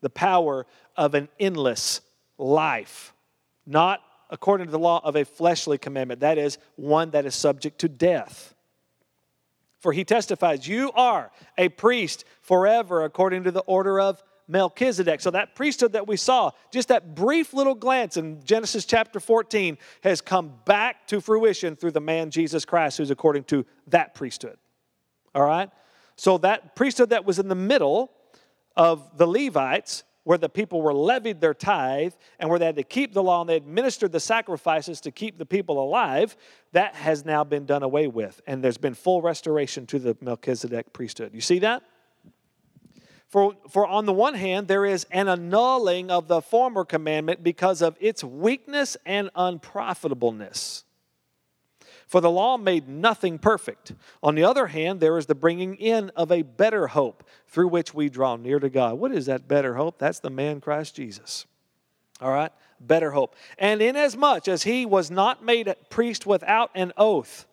the 0.07 0.11
power 0.11 0.66
of 0.97 1.14
an 1.14 1.29
endless 1.40 2.01
life, 2.38 3.12
not 3.66 4.01
according 4.31 4.66
to 4.66 4.71
the 4.71 4.79
law 4.79 5.01
of 5.03 5.16
a 5.16 5.25
fleshly 5.25 5.79
commandment, 5.79 6.21
that 6.21 6.38
is, 6.38 6.59
one 6.77 7.11
that 7.11 7.27
is 7.27 7.35
subject 7.35 7.81
to 7.81 7.88
death. 7.88 8.55
For 9.81 9.92
he 9.92 10.05
testifies, 10.05 10.66
You 10.66 10.92
are 10.92 11.31
a 11.59 11.69
priest 11.71 12.25
forever 12.40 13.05
according 13.05 13.45
to 13.45 13.51
the 13.51 13.61
order 13.61 14.01
of 14.01 14.23
Melchizedek. 14.49 15.21
So 15.21 15.31
that 15.33 15.55
priesthood 15.55 15.93
that 15.93 16.07
we 16.07 16.17
saw, 16.17 16.53
just 16.71 16.89
that 16.89 17.15
brief 17.15 17.53
little 17.53 17.75
glance 17.75 18.17
in 18.17 18.45
Genesis 18.45 18.85
chapter 18.85 19.21
14, 19.21 19.79
has 20.03 20.21
come 20.21 20.53
back 20.65 21.07
to 21.09 21.21
fruition 21.21 21.77
through 21.77 21.93
the 21.93 22.01
man 22.01 22.31
Jesus 22.31 22.65
Christ, 22.65 22.99
who's 22.99 23.11
according 23.11 23.45
to 23.45 23.67
that 23.89 24.15
priesthood. 24.15 24.57
All 25.35 25.45
right? 25.45 25.71
So 26.17 26.39
that 26.39 26.77
priesthood 26.77 27.11
that 27.11 27.25
was 27.25 27.39
in 27.39 27.49
the 27.49 27.55
middle 27.55 28.11
of 28.77 29.17
the 29.17 29.27
Levites, 29.27 30.05
where 30.25 30.39
the 30.39 30.49
people 30.49 30.83
were 30.83 30.93
levied 30.93 31.41
their 31.41 31.55
tithe 31.55 32.13
and 32.41 32.51
where 32.51 32.59
they 32.59 32.67
had 32.67 32.75
to 32.75 32.83
keep 32.83 33.15
the 33.15 33.23
law 33.23 33.43
and 33.43 33.49
they 33.49 33.57
administered 33.57 34.11
the 34.11 34.19
sacrifices 34.19 35.01
to 35.01 35.13
keep 35.13 35.39
the 35.39 35.47
people 35.47 35.81
alive, 35.81 36.37
that 36.73 36.97
has 36.97 37.25
now 37.25 37.45
been 37.45 37.65
done 37.65 37.85
away 37.85 38.09
with. 38.09 38.41
And 38.47 38.63
there's 38.63 38.79
been 38.79 38.95
full 38.95 39.23
restoration 39.23 39.87
to 39.87 40.01
the 40.01 40.17
Melchizedek 40.21 40.93
priesthood. 40.93 41.33
You 41.33 41.41
see 41.41 41.61
that? 41.61 41.85
For, 43.29 43.55
for 43.69 43.87
on 43.87 44.07
the 44.07 44.12
one 44.12 44.35
hand, 44.35 44.69
there 44.69 44.85
is 44.85 45.05
an 45.11 45.29
annulling 45.29 46.11
of 46.11 46.29
the 46.29 46.41
former 46.41 46.85
commandment 46.85 47.43
because 47.43 47.83
of 47.83 47.97
its 48.01 48.23
weakness 48.23 48.97
and 49.05 49.31
unprofitableness. 49.35 50.85
For 52.07 52.21
the 52.21 52.31
law 52.31 52.57
made 52.57 52.89
nothing 52.89 53.39
perfect. 53.39 53.93
On 54.23 54.37
the 54.37 54.45
other 54.45 54.69
hand, 54.69 55.01
there 55.01 55.19
is 55.19 55.27
the 55.27 55.35
bringing 55.35 55.75
in 55.75 56.11
of 56.11 56.31
a 56.31 56.43
better 56.43 56.87
hope 56.87 57.25
through 57.49 57.69
which 57.69 57.93
we 57.93 58.09
draw 58.09 58.37
near 58.37 58.61
to 58.61 58.71
God. 58.71 58.95
What 58.95 59.11
is 59.11 59.27
that 59.27 59.49
better 59.49 59.75
hope? 59.75 59.99
That's 59.99 60.21
the 60.21 60.31
man 60.31 60.61
Christ 60.61 60.95
Jesus. 60.95 61.47
All 62.21 62.31
right? 62.31 62.53
Better 62.81 63.11
hope. 63.11 63.35
And 63.59 63.83
inasmuch 63.83 64.47
as 64.47 64.62
he 64.62 64.87
was 64.87 65.11
not 65.11 65.45
made 65.45 65.67
a 65.67 65.75
priest 65.91 66.27
without 66.27 66.71
an 66.77 66.93
oath, 66.97 67.47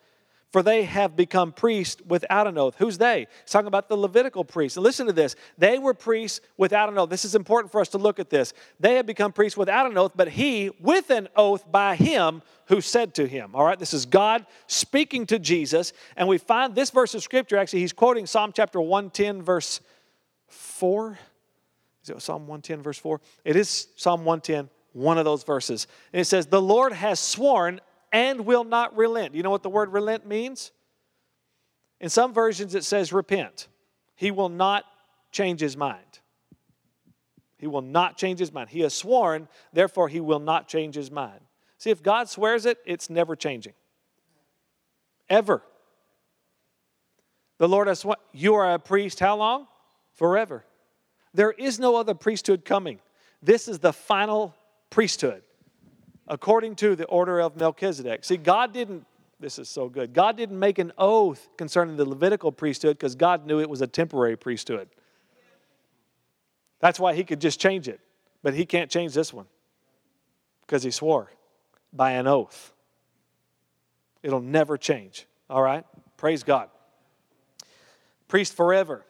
for 0.53 0.61
they 0.61 0.83
have 0.83 1.15
become 1.15 1.51
priests 1.51 1.99
without 2.05 2.45
an 2.45 2.59
oath. 2.59 2.75
Who's 2.77 2.99
they? 2.99 3.25
It's 3.41 3.51
talking 3.51 3.67
about 3.67 3.89
the 3.89 3.97
Levitical 3.97 4.45
priests. 4.45 4.77
And 4.77 4.83
listen 4.83 5.07
to 5.07 5.11
this. 5.11 5.35
They 5.57 5.79
were 5.79 5.95
priests 5.95 6.41
without 6.57 6.89
an 6.89 6.97
oath. 6.99 7.09
This 7.09 7.25
is 7.25 7.33
important 7.33 7.71
for 7.71 7.81
us 7.81 7.89
to 7.89 7.97
look 7.97 8.19
at 8.19 8.29
this. 8.29 8.53
They 8.79 8.93
have 8.95 9.07
become 9.07 9.33
priests 9.33 9.57
without 9.57 9.89
an 9.89 9.97
oath, 9.97 10.11
but 10.15 10.29
he 10.29 10.69
with 10.79 11.09
an 11.09 11.27
oath 11.35 11.69
by 11.71 11.95
him 11.95 12.43
who 12.67 12.81
said 12.81 13.15
to 13.15 13.25
him. 13.25 13.55
All 13.55 13.65
right, 13.65 13.79
this 13.79 13.95
is 13.95 14.05
God 14.05 14.45
speaking 14.67 15.25
to 15.25 15.39
Jesus. 15.39 15.91
And 16.15 16.27
we 16.27 16.37
find 16.37 16.75
this 16.75 16.91
verse 16.91 17.15
of 17.15 17.23
scripture, 17.23 17.57
actually, 17.57 17.79
he's 17.79 17.91
quoting 17.91 18.27
Psalm 18.27 18.51
chapter 18.55 18.79
110, 18.79 19.41
verse 19.41 19.81
4. 20.49 21.17
Is 22.03 22.09
it 22.11 22.21
Psalm 22.21 22.43
110, 22.43 22.83
verse 22.83 22.99
4? 22.99 23.19
It 23.43 23.55
is 23.55 23.87
Psalm 23.95 24.23
110, 24.23 24.69
one 24.91 25.17
of 25.17 25.25
those 25.25 25.43
verses. 25.43 25.87
And 26.13 26.21
it 26.21 26.25
says, 26.25 26.45
The 26.45 26.61
Lord 26.61 26.93
has 26.93 27.19
sworn 27.19 27.81
and 28.13 28.45
will 28.45 28.63
not 28.63 28.95
relent. 28.95 29.33
You 29.33 29.41
know 29.41 29.49
what 29.49 29.63
the 29.63 29.69
word 29.69 29.91
relent 29.91 30.25
means? 30.25 30.71
In 31.99 32.09
some 32.09 32.31
versions, 32.31 32.75
it 32.75 32.83
says 32.83 33.11
repent. 33.11 33.67
He 34.15 34.29
will 34.29 34.49
not 34.49 34.85
change 35.31 35.59
his 35.59 35.75
mind. 35.75 36.19
He 37.57 37.65
will 37.65 37.81
not 37.81 38.17
change 38.17 38.39
his 38.39 38.53
mind. 38.53 38.69
He 38.69 38.81
has 38.81 38.93
sworn, 38.93 39.47
therefore, 39.71 40.09
he 40.09 40.19
will 40.19 40.39
not 40.39 40.67
change 40.67 40.95
his 40.95 41.09
mind. 41.09 41.39
See, 41.79 41.89
if 41.89 42.03
God 42.03 42.29
swears 42.29 42.65
it, 42.65 42.77
it's 42.85 43.09
never 43.09 43.35
changing. 43.35 43.73
Ever. 45.29 45.63
The 47.57 47.67
Lord 47.67 47.87
has 47.87 47.99
sworn, 47.99 48.17
you 48.31 48.53
are 48.53 48.73
a 48.73 48.79
priest 48.79 49.19
how 49.19 49.37
long? 49.37 49.67
Forever. 50.13 50.65
There 51.33 51.51
is 51.51 51.79
no 51.79 51.95
other 51.95 52.13
priesthood 52.13 52.63
coming. 52.63 52.99
This 53.41 53.67
is 53.67 53.79
the 53.79 53.93
final 53.93 54.55
priesthood 54.89 55.41
according 56.27 56.75
to 56.77 56.95
the 56.95 57.05
order 57.05 57.39
of 57.39 57.55
Melchizedek. 57.55 58.23
See, 58.23 58.37
God 58.37 58.73
didn't, 58.73 59.05
this 59.39 59.59
is 59.59 59.69
so 59.69 59.89
good, 59.89 60.13
God 60.13 60.37
didn't 60.37 60.59
make 60.59 60.79
an 60.79 60.91
oath 60.97 61.49
concerning 61.57 61.97
the 61.97 62.05
Levitical 62.05 62.51
priesthood 62.51 62.97
because 62.97 63.15
God 63.15 63.45
knew 63.45 63.59
it 63.59 63.69
was 63.69 63.81
a 63.81 63.87
temporary 63.87 64.37
priesthood. 64.37 64.89
That's 66.79 66.99
why 66.99 67.13
he 67.13 67.23
could 67.23 67.39
just 67.39 67.59
change 67.59 67.87
it. 67.87 67.99
But 68.41 68.53
he 68.53 68.65
can't 68.65 68.91
change 68.91 69.13
this 69.13 69.33
one 69.33 69.45
because 70.61 70.83
he 70.83 70.91
swore 70.91 71.31
by 71.93 72.11
an 72.11 72.27
oath. 72.27 72.73
It'll 74.21 74.41
never 74.41 74.77
change. 74.77 75.25
All 75.49 75.61
right? 75.61 75.85
Praise 76.17 76.43
God. 76.43 76.69
Priest 78.27 78.53
forever. 78.53 79.05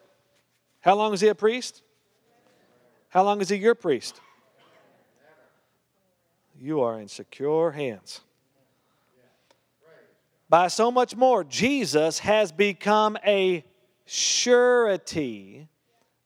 How 0.80 0.94
long 0.94 1.14
is 1.14 1.20
he 1.20 1.28
a 1.28 1.34
priest? 1.34 1.82
How 3.08 3.24
long 3.24 3.40
is 3.40 3.48
he 3.48 3.56
your 3.56 3.74
priest? 3.74 4.20
You 6.64 6.80
are 6.80 6.98
in 6.98 7.08
secure 7.08 7.72
hands. 7.72 8.20
By 10.48 10.68
so 10.68 10.90
much 10.90 11.14
more, 11.14 11.44
Jesus 11.44 12.20
has 12.20 12.52
become 12.52 13.18
a 13.26 13.64
surety 14.06 15.68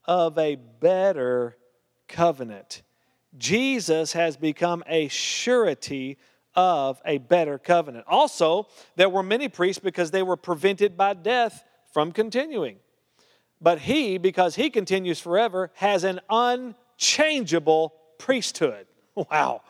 of 0.05 0.39
a 0.39 0.55
better 0.55 1.57
covenant. 2.07 2.83
Jesus 3.37 4.13
has 4.13 4.37
become 4.37 4.85
a 4.87 5.09
surety 5.09 6.19
of 6.55 7.01
a 7.05 7.19
better 7.19 7.59
covenant. 7.59 8.05
Also, 8.07 8.69
there 8.95 9.09
were 9.09 9.25
many 9.25 9.49
priests 9.49 9.83
because 9.83 10.13
they 10.13 10.23
were 10.23 10.37
prevented 10.37 10.97
by 10.97 11.15
death 11.15 11.65
from 11.93 12.13
continuing. 12.13 12.77
But 13.61 13.81
he, 13.81 14.19
because 14.19 14.55
he 14.55 14.71
continues 14.71 15.19
forever, 15.19 15.73
has 15.75 16.05
an 16.05 16.21
unchangeable 16.31 17.93
priesthood. 18.19 18.87
Wow. 19.33 19.63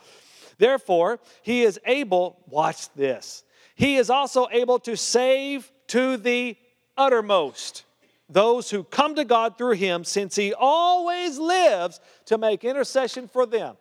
Therefore, 0.59 1.21
he 1.43 1.63
is 1.63 1.81
able, 1.87 2.41
watch 2.49 2.93
this, 2.95 3.45
he 3.75 3.97
is 3.97 4.11
also 4.11 4.49
able 4.51 4.79
to 4.81 4.97
save 4.97 5.71
to 5.89 6.17
the 6.17 6.57
uttermost 6.97 7.85
those 8.29 8.71
who 8.71 8.85
come 8.85 9.15
to 9.15 9.25
God 9.25 9.57
through 9.57 9.73
him, 9.73 10.05
since 10.05 10.37
he 10.37 10.53
always 10.53 11.39
lives 11.39 12.01
to 12.27 12.37
make 12.37 12.65
intercession 12.65 13.27
for 13.27 13.47
them. 13.47 13.77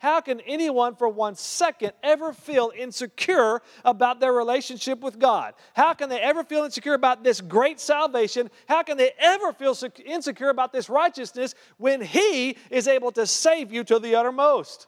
How 0.00 0.20
can 0.20 0.40
anyone 0.42 0.94
for 0.94 1.08
one 1.08 1.34
second 1.34 1.92
ever 2.04 2.32
feel 2.32 2.70
insecure 2.76 3.60
about 3.84 4.20
their 4.20 4.32
relationship 4.32 5.00
with 5.00 5.18
God? 5.18 5.54
How 5.74 5.92
can 5.94 6.08
they 6.08 6.20
ever 6.20 6.44
feel 6.44 6.62
insecure 6.62 6.94
about 6.94 7.24
this 7.24 7.40
great 7.40 7.80
salvation? 7.80 8.48
How 8.68 8.84
can 8.84 8.96
they 8.96 9.10
ever 9.18 9.52
feel 9.52 9.76
insecure 10.04 10.50
about 10.50 10.72
this 10.72 10.88
righteousness 10.88 11.56
when 11.78 12.00
He 12.00 12.56
is 12.70 12.86
able 12.86 13.10
to 13.12 13.26
save 13.26 13.72
you 13.72 13.82
to 13.84 13.98
the 13.98 14.14
uttermost? 14.14 14.86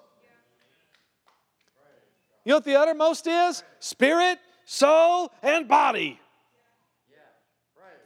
You 2.51 2.55
know 2.55 2.57
what 2.57 2.65
the 2.65 2.81
uttermost 2.81 3.29
is? 3.29 3.63
Spirit, 3.79 4.41
soul, 4.65 5.31
and 5.41 5.69
body. 5.69 6.19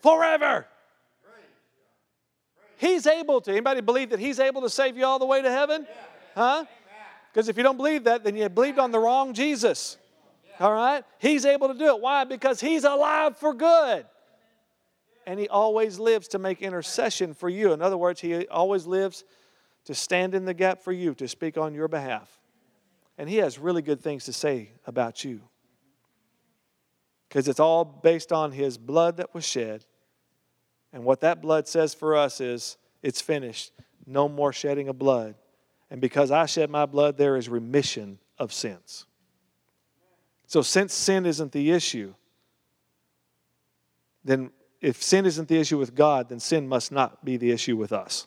Forever. 0.02 0.66
He's 2.76 3.06
able 3.06 3.40
to. 3.40 3.50
Anybody 3.50 3.80
believe 3.80 4.10
that 4.10 4.18
He's 4.18 4.38
able 4.38 4.60
to 4.60 4.68
save 4.68 4.98
you 4.98 5.06
all 5.06 5.18
the 5.18 5.24
way 5.24 5.40
to 5.40 5.50
heaven? 5.50 5.86
Huh? 6.34 6.66
Because 7.32 7.48
if 7.48 7.56
you 7.56 7.62
don't 7.62 7.78
believe 7.78 8.04
that, 8.04 8.22
then 8.22 8.36
you 8.36 8.46
believed 8.50 8.78
on 8.78 8.90
the 8.90 8.98
wrong 8.98 9.32
Jesus. 9.32 9.96
All 10.60 10.74
right? 10.74 11.04
He's 11.20 11.46
able 11.46 11.68
to 11.68 11.78
do 11.78 11.86
it. 11.86 12.02
Why? 12.02 12.24
Because 12.24 12.60
He's 12.60 12.84
alive 12.84 13.38
for 13.38 13.54
good. 13.54 14.04
And 15.26 15.40
He 15.40 15.48
always 15.48 15.98
lives 15.98 16.28
to 16.28 16.38
make 16.38 16.60
intercession 16.60 17.32
for 17.32 17.48
you. 17.48 17.72
In 17.72 17.80
other 17.80 17.96
words, 17.96 18.20
He 18.20 18.46
always 18.48 18.84
lives 18.84 19.24
to 19.86 19.94
stand 19.94 20.34
in 20.34 20.44
the 20.44 20.52
gap 20.52 20.82
for 20.82 20.92
you, 20.92 21.14
to 21.14 21.28
speak 21.28 21.56
on 21.56 21.72
your 21.72 21.88
behalf. 21.88 22.43
And 23.16 23.28
He 23.28 23.36
has 23.36 23.58
really 23.58 23.82
good 23.82 24.00
things 24.00 24.24
to 24.24 24.32
say 24.32 24.72
about 24.86 25.24
you. 25.24 25.40
Because 27.28 27.48
it's 27.48 27.60
all 27.60 27.84
based 27.84 28.32
on 28.32 28.52
His 28.52 28.78
blood 28.78 29.16
that 29.18 29.34
was 29.34 29.44
shed. 29.44 29.84
And 30.92 31.04
what 31.04 31.20
that 31.20 31.42
blood 31.42 31.66
says 31.66 31.94
for 31.94 32.16
us 32.16 32.40
is 32.40 32.76
it's 33.02 33.20
finished. 33.20 33.72
No 34.06 34.28
more 34.28 34.52
shedding 34.52 34.88
of 34.88 34.98
blood. 34.98 35.34
And 35.90 36.00
because 36.00 36.30
I 36.30 36.46
shed 36.46 36.70
my 36.70 36.86
blood, 36.86 37.16
there 37.16 37.36
is 37.36 37.48
remission 37.48 38.18
of 38.38 38.52
sins. 38.52 39.06
So, 40.46 40.62
since 40.62 40.92
sin 40.94 41.26
isn't 41.26 41.52
the 41.52 41.70
issue, 41.70 42.14
then 44.24 44.50
if 44.80 45.02
sin 45.02 45.26
isn't 45.26 45.48
the 45.48 45.58
issue 45.58 45.78
with 45.78 45.94
God, 45.94 46.28
then 46.28 46.40
sin 46.40 46.68
must 46.68 46.92
not 46.92 47.24
be 47.24 47.36
the 47.36 47.50
issue 47.50 47.76
with 47.76 47.92
us. 47.92 48.26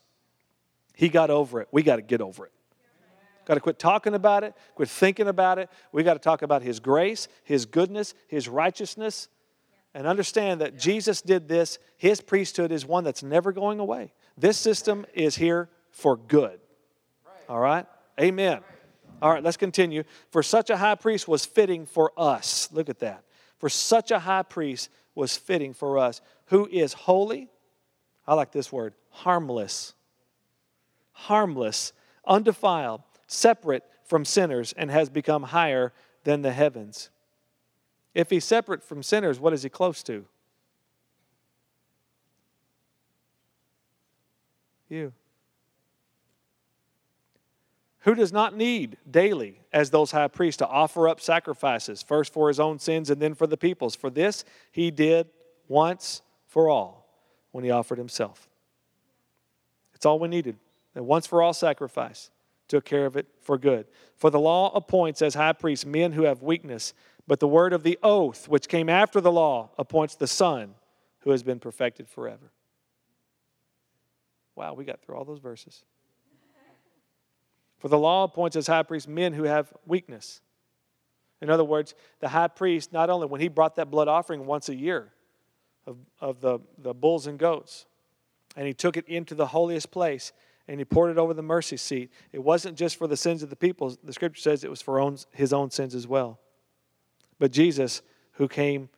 He 0.95 1.09
got 1.09 1.29
over 1.29 1.61
it. 1.61 1.67
We 1.71 1.83
got 1.83 1.97
to 1.97 2.01
get 2.01 2.21
over 2.21 2.45
it. 2.45 2.51
Got 3.47 3.53
to 3.53 3.61
quit 3.61 3.79
talking 3.79 4.13
about 4.13 4.43
it, 4.43 4.53
quit 4.75 4.89
thinking 4.89 5.29
about 5.29 5.57
it. 5.57 5.69
We 5.93 6.03
got 6.03 6.15
to 6.15 6.19
talk 6.19 6.41
about 6.41 6.63
His 6.63 6.81
grace, 6.81 7.29
His 7.45 7.65
goodness, 7.65 8.13
His 8.27 8.49
righteousness, 8.49 9.29
and 9.93 10.05
understand 10.05 10.59
that 10.59 10.77
Jesus 10.77 11.21
did 11.21 11.47
this. 11.47 11.79
His 11.95 12.19
priesthood 12.19 12.73
is 12.73 12.85
one 12.85 13.05
that's 13.05 13.23
never 13.23 13.53
going 13.53 13.79
away. 13.79 14.11
This 14.37 14.57
system 14.57 15.05
is 15.13 15.37
here 15.37 15.69
for 15.91 16.17
good. 16.17 16.59
All 17.47 17.57
right? 17.57 17.85
Amen. 18.19 18.59
All 19.21 19.31
right, 19.31 19.41
let's 19.41 19.55
continue. 19.55 20.03
For 20.29 20.43
such 20.43 20.69
a 20.69 20.75
high 20.75 20.95
priest 20.95 21.25
was 21.25 21.45
fitting 21.45 21.85
for 21.85 22.11
us. 22.17 22.67
Look 22.73 22.89
at 22.89 22.99
that. 22.99 23.23
For 23.59 23.69
such 23.69 24.11
a 24.11 24.19
high 24.19 24.43
priest 24.43 24.89
was 25.15 25.37
fitting 25.37 25.73
for 25.73 25.97
us, 25.97 26.19
who 26.47 26.67
is 26.67 26.91
holy. 26.91 27.47
I 28.27 28.33
like 28.33 28.51
this 28.51 28.73
word 28.73 28.93
harmless. 29.09 29.93
Harmless, 31.13 31.93
undefiled, 32.27 33.01
separate 33.27 33.83
from 34.03 34.25
sinners, 34.25 34.73
and 34.77 34.89
has 34.89 35.09
become 35.09 35.43
higher 35.43 35.93
than 36.23 36.41
the 36.41 36.53
heavens. 36.53 37.09
If 38.13 38.29
he's 38.29 38.45
separate 38.45 38.83
from 38.83 39.03
sinners, 39.03 39.39
what 39.39 39.53
is 39.53 39.63
he 39.63 39.69
close 39.69 40.01
to? 40.03 40.25
You 44.89 45.11
who 48.07 48.15
does 48.15 48.31
not 48.31 48.55
need 48.55 48.95
daily, 49.11 49.59
as 49.73 49.89
those 49.89 50.11
high 50.11 50.29
priests, 50.29 50.59
to 50.59 50.65
offer 50.65 51.09
up 51.09 51.19
sacrifices, 51.19 52.01
first 52.01 52.31
for 52.31 52.47
his 52.47 52.57
own 52.57 52.79
sins 52.79 53.09
and 53.09 53.21
then 53.21 53.33
for 53.33 53.45
the 53.45 53.57
people's. 53.57 53.95
For 53.95 54.09
this 54.09 54.45
he 54.71 54.91
did 54.91 55.27
once 55.67 56.21
for 56.47 56.69
all 56.69 57.05
when 57.51 57.65
he 57.65 57.69
offered 57.69 57.97
himself. 57.97 58.47
It's 59.93 60.05
all 60.05 60.19
we 60.19 60.29
needed. 60.29 60.55
A 60.95 61.03
once 61.03 61.27
for 61.27 61.41
all 61.41 61.51
sacrifice 61.51 62.31
took 62.67 62.85
care 62.85 63.05
of 63.05 63.15
it 63.15 63.27
for 63.41 63.57
good. 63.57 63.87
For 64.15 64.29
the 64.29 64.39
law 64.39 64.71
appoints 64.75 65.21
as 65.21 65.35
high 65.35 65.53
priests 65.53 65.85
men 65.85 66.11
who 66.11 66.23
have 66.23 66.41
weakness, 66.41 66.93
but 67.27 67.39
the 67.39 67.47
word 67.47 67.73
of 67.73 67.83
the 67.83 67.97
oath, 68.03 68.47
which 68.47 68.67
came 68.67 68.89
after 68.89 69.21
the 69.21 69.31
law, 69.31 69.69
appoints 69.77 70.15
the 70.15 70.27
Son 70.27 70.75
who 71.19 71.31
has 71.31 71.43
been 71.43 71.59
perfected 71.59 72.07
forever. 72.07 72.51
Wow, 74.55 74.73
we 74.73 74.85
got 74.85 75.01
through 75.01 75.15
all 75.15 75.25
those 75.25 75.39
verses. 75.39 75.83
For 77.77 77.89
the 77.89 77.97
law 77.97 78.23
appoints 78.23 78.55
as 78.55 78.65
high 78.65 78.83
priests 78.83 79.07
men 79.07 79.33
who 79.33 79.43
have 79.43 79.71
weakness. 79.85 80.41
In 81.41 81.49
other 81.49 81.63
words, 81.63 81.93
the 82.19 82.29
high 82.29 82.47
priest, 82.47 82.91
not 82.91 83.09
only 83.09 83.27
when 83.27 83.39
he 83.39 83.47
brought 83.47 83.75
that 83.75 83.91
blood 83.91 84.07
offering 84.07 84.45
once 84.45 84.69
a 84.69 84.75
year 84.75 85.13
of, 85.85 85.97
of 86.19 86.41
the, 86.41 86.59
the 86.79 86.93
bulls 86.93 87.27
and 87.27 87.37
goats, 87.37 87.85
and 88.55 88.65
he 88.65 88.73
took 88.73 88.97
it 88.97 89.07
into 89.07 89.35
the 89.35 89.47
holiest 89.47 89.91
place 89.91 90.33
and 90.67 90.79
he 90.79 90.85
poured 90.85 91.11
it 91.11 91.17
over 91.17 91.33
the 91.33 91.41
mercy 91.41 91.77
seat, 91.77 92.11
it 92.31 92.43
wasn't 92.43 92.77
just 92.77 92.97
for 92.97 93.07
the 93.07 93.17
sins 93.17 93.43
of 93.43 93.49
the 93.49 93.55
people. 93.55 93.95
The 94.03 94.13
scripture 94.13 94.41
says 94.41 94.63
it 94.63 94.69
was 94.69 94.81
for 94.81 94.99
own, 94.99 95.17
his 95.31 95.53
own 95.53 95.71
sins 95.71 95.95
as 95.95 96.07
well. 96.07 96.39
But 97.39 97.51
Jesus, 97.51 98.01
who 98.33 98.47
came 98.47 98.89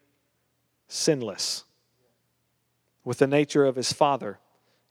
sinless, 0.88 1.66
with 3.04 3.20
the 3.20 3.28
nature 3.28 3.66
of 3.66 3.76
his 3.76 3.94
Father, 3.94 4.40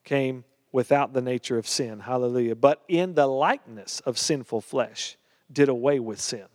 came 0.04 0.44
without 0.72 1.12
the 1.12 1.20
nature 1.20 1.58
of 1.58 1.66
sin. 1.66 2.00
Hallelujah. 2.00 2.54
But 2.54 2.82
in 2.88 3.14
the 3.14 3.26
likeness 3.26 4.00
of 4.00 4.18
sinful 4.18 4.60
flesh, 4.60 5.16
did 5.50 5.68
away 5.68 5.98
with 5.98 6.20
sin, 6.20 6.46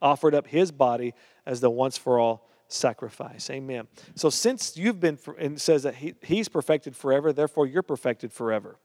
offered 0.00 0.34
up 0.34 0.46
his 0.46 0.70
body 0.70 1.14
as 1.46 1.60
the 1.60 1.70
once 1.70 1.96
for 1.96 2.18
all 2.18 2.48
sacrifice. 2.68 3.48
Amen. 3.50 3.88
So 4.14 4.30
since 4.30 4.76
you've 4.76 5.00
been, 5.00 5.18
and 5.38 5.56
it 5.56 5.60
says 5.60 5.84
that 5.84 5.96
he, 5.96 6.14
he's 6.22 6.48
perfected 6.48 6.94
forever, 6.94 7.32
therefore 7.32 7.66
you're 7.66 7.82
perfected 7.82 8.32
forever. 8.32 8.78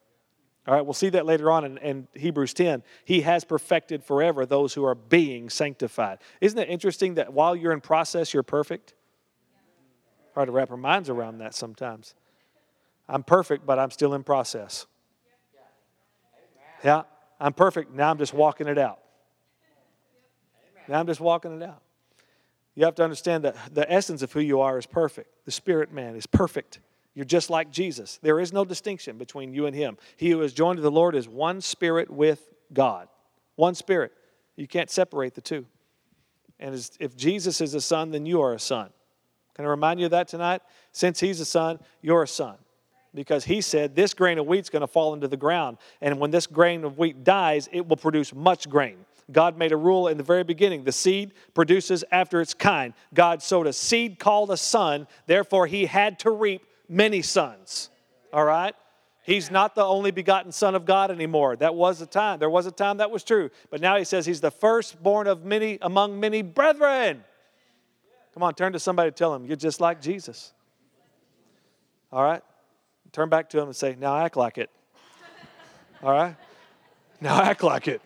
All 0.65 0.73
right, 0.73 0.81
we'll 0.81 0.93
see 0.93 1.09
that 1.09 1.25
later 1.25 1.51
on 1.51 1.65
in, 1.65 1.77
in, 1.79 2.07
Hebrews 2.13 2.53
10. 2.53 2.83
He 3.03 3.21
has 3.21 3.43
perfected 3.43 4.03
forever 4.03 4.45
those 4.45 4.73
who 4.73 4.85
are 4.85 4.95
being 4.95 5.49
sanctified. 5.49 6.19
Isn't 6.39 6.57
it 6.57 6.69
interesting 6.69 7.15
that 7.15 7.33
while 7.33 7.53
you're 7.53 7.73
in 7.73 7.81
process, 7.81 8.33
you're 8.33 8.43
perfect? 8.43 8.93
Hard 10.35 10.47
to 10.47 10.53
wrap 10.53 10.71
our 10.71 10.77
minds 10.77 11.09
around 11.09 11.39
that 11.39 11.53
sometimes. 11.53 12.15
I'm 13.09 13.23
perfect, 13.23 13.65
but 13.65 13.77
I'm 13.77 13.91
still 13.91 14.13
in 14.13 14.23
process. 14.23 14.85
Yeah, 16.83 17.03
I'm 17.41 17.53
perfect. 17.53 17.93
Now 17.93 18.09
I'm 18.09 18.17
just 18.17 18.33
walking 18.33 18.67
it 18.67 18.77
out. 18.77 18.99
Now 20.87 20.99
I'm 20.99 21.07
just 21.07 21.19
walking 21.19 21.61
it 21.61 21.63
out. 21.63 21.81
You 22.75 22.85
have 22.85 22.95
to 22.95 23.03
understand 23.03 23.43
that 23.43 23.55
the 23.73 23.89
essence 23.91 24.21
of 24.21 24.31
who 24.31 24.39
you 24.39 24.61
are 24.61 24.77
is 24.77 24.85
perfect. 24.85 25.45
The 25.45 25.51
spirit 25.51 25.91
man 25.91 26.15
is 26.15 26.25
perfect. 26.25 26.79
You're 27.15 27.25
just 27.25 27.49
like 27.49 27.71
Jesus. 27.71 28.19
There 28.21 28.39
is 28.39 28.51
no 28.51 28.65
distinction 28.65 29.17
between 29.17 29.53
you 29.53 29.65
and 29.67 29.75
him. 29.75 29.97
He 30.17 30.31
who 30.31 30.41
is 30.41 30.53
joined 30.53 30.77
to 30.77 30.81
the 30.81 30.91
Lord 30.91 31.15
is 31.15 31.27
one 31.27 31.61
spirit 31.61 32.09
with 32.09 32.49
God. 32.73 33.07
One 33.55 33.75
spirit. 33.75 34.11
You 34.55 34.67
can't 34.67 34.89
separate 34.89 35.35
the 35.35 35.41
two. 35.41 35.65
And 36.59 36.89
if 36.99 37.15
Jesus 37.15 37.61
is 37.61 37.73
a 37.73 37.81
son, 37.81 38.11
then 38.11 38.25
you 38.25 38.41
are 38.41 38.53
a 38.53 38.59
son. 38.59 38.89
Can 39.55 39.65
I 39.65 39.67
remind 39.67 39.99
you 39.99 40.05
of 40.05 40.11
that 40.11 40.27
tonight? 40.27 40.61
Since 40.91 41.19
he's 41.19 41.39
a 41.39 41.45
son, 41.45 41.79
you're 42.01 42.23
a 42.23 42.27
son 42.27 42.55
because 43.13 43.45
he 43.45 43.61
said 43.61 43.95
this 43.95 44.13
grain 44.13 44.39
of 44.39 44.47
wheat 44.47 44.61
is 44.61 44.69
going 44.69 44.81
to 44.81 44.87
fall 44.87 45.13
into 45.13 45.27
the 45.27 45.37
ground. 45.37 45.77
And 46.01 46.19
when 46.19 46.31
this 46.31 46.47
grain 46.47 46.83
of 46.83 46.97
wheat 46.97 47.23
dies, 47.23 47.69
it 47.71 47.87
will 47.87 47.97
produce 47.97 48.33
much 48.33 48.69
grain. 48.69 48.97
God 49.31 49.57
made 49.57 49.71
a 49.71 49.77
rule 49.77 50.07
in 50.07 50.17
the 50.17 50.23
very 50.23 50.43
beginning 50.43 50.83
the 50.83 50.91
seed 50.91 51.33
produces 51.53 52.03
after 52.11 52.41
its 52.41 52.53
kind. 52.53 52.93
God 53.13 53.41
sowed 53.41 53.67
a 53.67 53.73
seed 53.73 54.19
called 54.19 54.51
a 54.51 54.57
son, 54.57 55.07
therefore, 55.27 55.67
he 55.67 55.85
had 55.85 56.19
to 56.19 56.31
reap 56.31 56.65
many 56.93 57.21
sons. 57.21 57.89
All 58.31 58.45
right? 58.45 58.75
He's 59.23 59.49
not 59.49 59.73
the 59.73 59.83
only 59.83 60.11
begotten 60.11 60.51
Son 60.51 60.75
of 60.75 60.85
God 60.85 61.09
anymore. 61.09 61.55
That 61.55 61.75
was 61.75 62.01
a 62.01 62.05
time. 62.05 62.39
There 62.39 62.49
was 62.49 62.65
a 62.65 62.71
time 62.71 62.97
that 62.97 63.09
was 63.09 63.23
true. 63.23 63.49
But 63.69 63.81
now 63.81 63.97
he 63.97 64.03
says 64.03 64.25
he's 64.25 64.41
the 64.41 64.51
firstborn 64.51 65.27
of 65.27 65.45
many 65.45 65.77
among 65.81 66.19
many 66.19 66.41
brethren. 66.41 67.23
Come 68.33 68.43
on, 68.43 68.53
turn 68.53 68.73
to 68.73 68.79
somebody 68.79 69.07
and 69.07 69.15
tell 69.15 69.33
him, 69.33 69.45
you're 69.45 69.55
just 69.55 69.79
like 69.79 70.01
Jesus. 70.01 70.53
All 72.11 72.23
right? 72.23 72.41
turn 73.11 73.29
back 73.29 73.47
to 73.51 73.59
him 73.59 73.67
and 73.67 73.75
say, 73.75 73.95
Now 73.97 74.17
act 74.17 74.35
like 74.35 74.57
it. 74.57 74.69
All 76.01 76.11
right? 76.11 76.35
Now 77.21 77.41
act 77.41 77.63
like 77.63 77.87
it. 77.87 78.01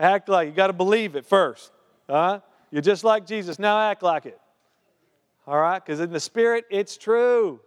Act 0.00 0.28
like 0.28 0.48
you 0.48 0.54
got 0.54 0.68
to 0.68 0.72
believe 0.72 1.14
it 1.14 1.26
first. 1.26 1.70
Huh? 2.08 2.40
You're 2.70 2.82
just 2.82 3.04
like 3.04 3.26
Jesus. 3.26 3.58
Now 3.58 3.78
act 3.78 4.02
like 4.02 4.26
it. 4.26 4.40
All 5.50 5.58
right? 5.58 5.84
Because 5.84 5.98
in 5.98 6.12
the 6.12 6.20
spirit, 6.20 6.64
it's 6.70 6.96
true. 6.96 7.58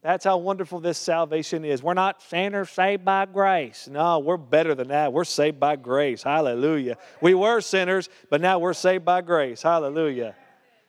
That's 0.00 0.24
how 0.24 0.38
wonderful 0.38 0.80
this 0.80 0.96
salvation 0.96 1.62
is. 1.62 1.82
We're 1.82 1.92
not 1.92 2.22
sinners 2.22 2.70
saved 2.70 3.04
by 3.04 3.26
grace. 3.26 3.86
No, 3.86 4.20
we're 4.20 4.38
better 4.38 4.74
than 4.74 4.88
that. 4.88 5.12
We're 5.12 5.24
saved 5.24 5.60
by 5.60 5.76
grace. 5.76 6.22
Hallelujah. 6.22 6.96
We 7.20 7.34
were 7.34 7.60
sinners, 7.60 8.08
but 8.30 8.40
now 8.40 8.58
we're 8.58 8.72
saved 8.72 9.04
by 9.04 9.20
grace. 9.20 9.60
Hallelujah. 9.60 10.34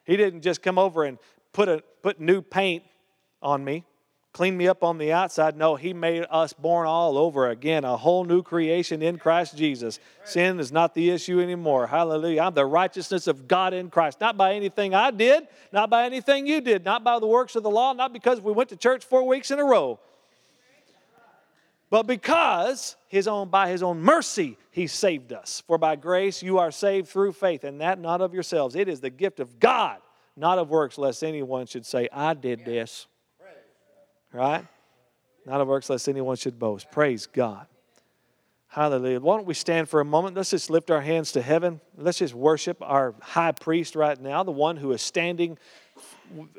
He 0.05 0.16
didn't 0.16 0.39
just 0.39 0.61
come 0.61 0.78
over 0.78 1.03
and 1.03 1.18
put, 1.51 1.68
a, 1.68 1.84
put 2.01 2.22
new 2.22 2.41
paint 2.41 2.84
on 3.41 3.61
me, 3.66 3.84
clean 4.36 4.58
me 4.58 4.68
up 4.68 4.84
on 4.84 4.98
the 4.98 5.14
outside. 5.14 5.56
No, 5.56 5.78
He 5.78 5.94
made 5.94 6.26
us 6.30 6.52
born 6.52 6.88
all 6.88 7.18
over 7.18 7.50
again, 7.50 7.86
a 7.86 7.96
whole 7.96 8.26
new 8.26 8.44
creation 8.44 9.02
in 9.02 9.18
Christ 9.18 9.56
Jesus. 9.56 9.98
Sin 10.26 10.60
is 10.60 10.74
not 10.74 10.94
the 10.94 11.10
issue 11.10 11.40
anymore. 11.40 11.88
Hallelujah. 11.88 12.42
I'm 12.42 12.54
the 12.54 12.66
righteousness 12.66 13.28
of 13.28 13.48
God 13.48 13.74
in 13.74 13.90
Christ, 13.90 14.20
not 14.20 14.36
by 14.36 14.56
anything 14.56 14.94
I 14.94 15.12
did, 15.12 15.48
not 15.72 15.90
by 15.90 16.06
anything 16.06 16.46
you 16.46 16.60
did, 16.60 16.84
not 16.84 17.02
by 17.02 17.18
the 17.20 17.28
works 17.28 17.56
of 17.56 17.64
the 17.64 17.72
law, 17.72 17.94
not 17.94 18.12
because 18.12 18.42
we 18.42 18.52
went 18.52 18.68
to 18.70 18.76
church 18.76 19.06
four 19.06 19.26
weeks 19.26 19.52
in 19.52 19.60
a 19.60 19.64
row. 19.64 20.02
But 21.90 22.04
because 22.04 22.98
his 23.08 23.30
own 23.30 23.48
by 23.48 23.70
his 23.70 23.82
own 23.82 24.02
mercy 24.02 24.58
he 24.70 24.88
saved 24.88 25.32
us. 25.32 25.64
For 25.66 25.78
by 25.78 25.96
grace 25.96 26.44
you 26.44 26.58
are 26.58 26.72
saved 26.72 27.08
through 27.08 27.32
faith, 27.32 27.64
and 27.64 27.80
that 27.80 28.02
not 28.02 28.20
of 28.20 28.34
yourselves. 28.34 28.76
It 28.76 28.90
is 28.90 29.00
the 29.00 29.10
gift 29.10 29.40
of 29.40 29.62
God, 29.62 30.00
not 30.36 30.60
of 30.60 30.70
works, 30.70 30.98
lest 30.98 31.24
anyone 31.24 31.68
should 31.68 31.86
say, 31.86 32.10
I 32.12 32.34
did 32.34 32.66
this. 32.66 33.08
Right? 34.36 34.66
Not 35.46 35.62
of 35.62 35.68
works, 35.68 35.90
lest 35.90 36.10
anyone 36.10 36.36
should 36.36 36.60
boast. 36.60 36.92
Praise 36.92 37.26
God. 37.26 37.68
Hallelujah. 38.68 39.22
Why 39.22 39.38
don't 39.38 39.46
we 39.46 39.54
stand 39.54 39.88
for 39.88 40.02
a 40.02 40.06
moment? 40.06 40.36
Let's 40.36 40.50
just 40.50 40.70
lift 40.70 40.92
our 40.92 41.00
hands 41.00 41.32
to 41.34 41.42
heaven. 41.42 41.80
Let's 41.96 42.18
just 42.18 42.34
worship 42.34 42.78
our 42.82 43.16
high 43.22 43.54
priest 43.54 43.96
right 43.96 44.20
now, 44.20 44.44
the 44.44 44.52
one 44.52 44.76
who 44.76 44.92
is 44.92 45.02
standing, 45.02 45.58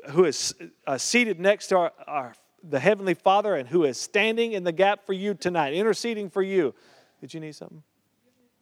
who 0.09 0.25
is 0.25 0.55
uh, 0.87 0.97
seated 0.97 1.39
next 1.39 1.67
to 1.67 1.77
our, 1.77 1.91
our 2.07 2.33
the 2.63 2.79
Heavenly 2.79 3.13
Father 3.13 3.55
and 3.55 3.69
who 3.69 3.83
is 3.83 3.99
standing 3.99 4.53
in 4.53 4.63
the 4.63 4.71
gap 4.71 5.05
for 5.05 5.13
you 5.13 5.35
tonight, 5.35 5.73
interceding 5.73 6.31
for 6.31 6.41
you. 6.41 6.73
Did 7.21 7.33
you 7.33 7.39
need 7.39 7.55
something? 7.55 7.83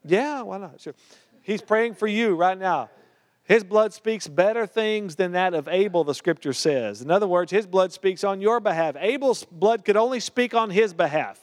Yeah, 0.04 0.42
why 0.42 0.58
not? 0.58 0.82
Sure. 0.82 0.94
He's 1.42 1.62
praying 1.62 1.96
for 1.96 2.08
you 2.08 2.36
right 2.36 2.58
now. 2.58 2.90
His 3.46 3.64
blood 3.64 3.94
speaks 3.94 4.28
better 4.28 4.66
things 4.66 5.16
than 5.16 5.34
that 5.34 5.54
of 5.54 5.68
Abel, 5.68 6.04
the 6.04 6.16
scripture 6.16 6.54
says. 6.54 7.02
In 7.04 7.12
other 7.12 7.28
words, 7.28 7.52
his 7.52 7.68
blood 7.68 7.94
speaks 7.94 8.24
on 8.24 8.42
your 8.42 8.60
behalf. 8.60 8.96
Abel's 9.00 9.46
blood 9.46 9.86
could 9.86 9.96
only 9.96 10.20
speak 10.20 10.56
on 10.56 10.72
his 10.72 10.94
behalf. 10.94 11.40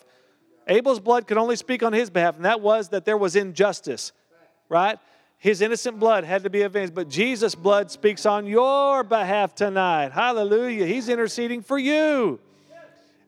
Abel's 0.66 0.98
blood 0.98 1.28
could 1.28 1.38
only 1.38 1.54
speak 1.54 1.82
on 1.82 1.92
his 1.92 2.10
behalf, 2.10 2.36
and 2.36 2.44
that 2.44 2.60
was 2.60 2.88
that 2.88 3.04
there 3.04 3.16
was 3.16 3.36
injustice, 3.36 4.12
right? 4.68 4.98
His 5.38 5.60
innocent 5.60 6.00
blood 6.00 6.24
had 6.24 6.42
to 6.42 6.50
be 6.50 6.62
avenged, 6.62 6.94
but 6.94 7.08
Jesus' 7.08 7.54
blood 7.54 7.90
speaks 7.90 8.26
on 8.26 8.46
your 8.46 9.04
behalf 9.04 9.54
tonight. 9.54 10.10
Hallelujah. 10.12 10.86
He's 10.86 11.08
interceding 11.08 11.62
for 11.62 11.78
you. 11.78 12.40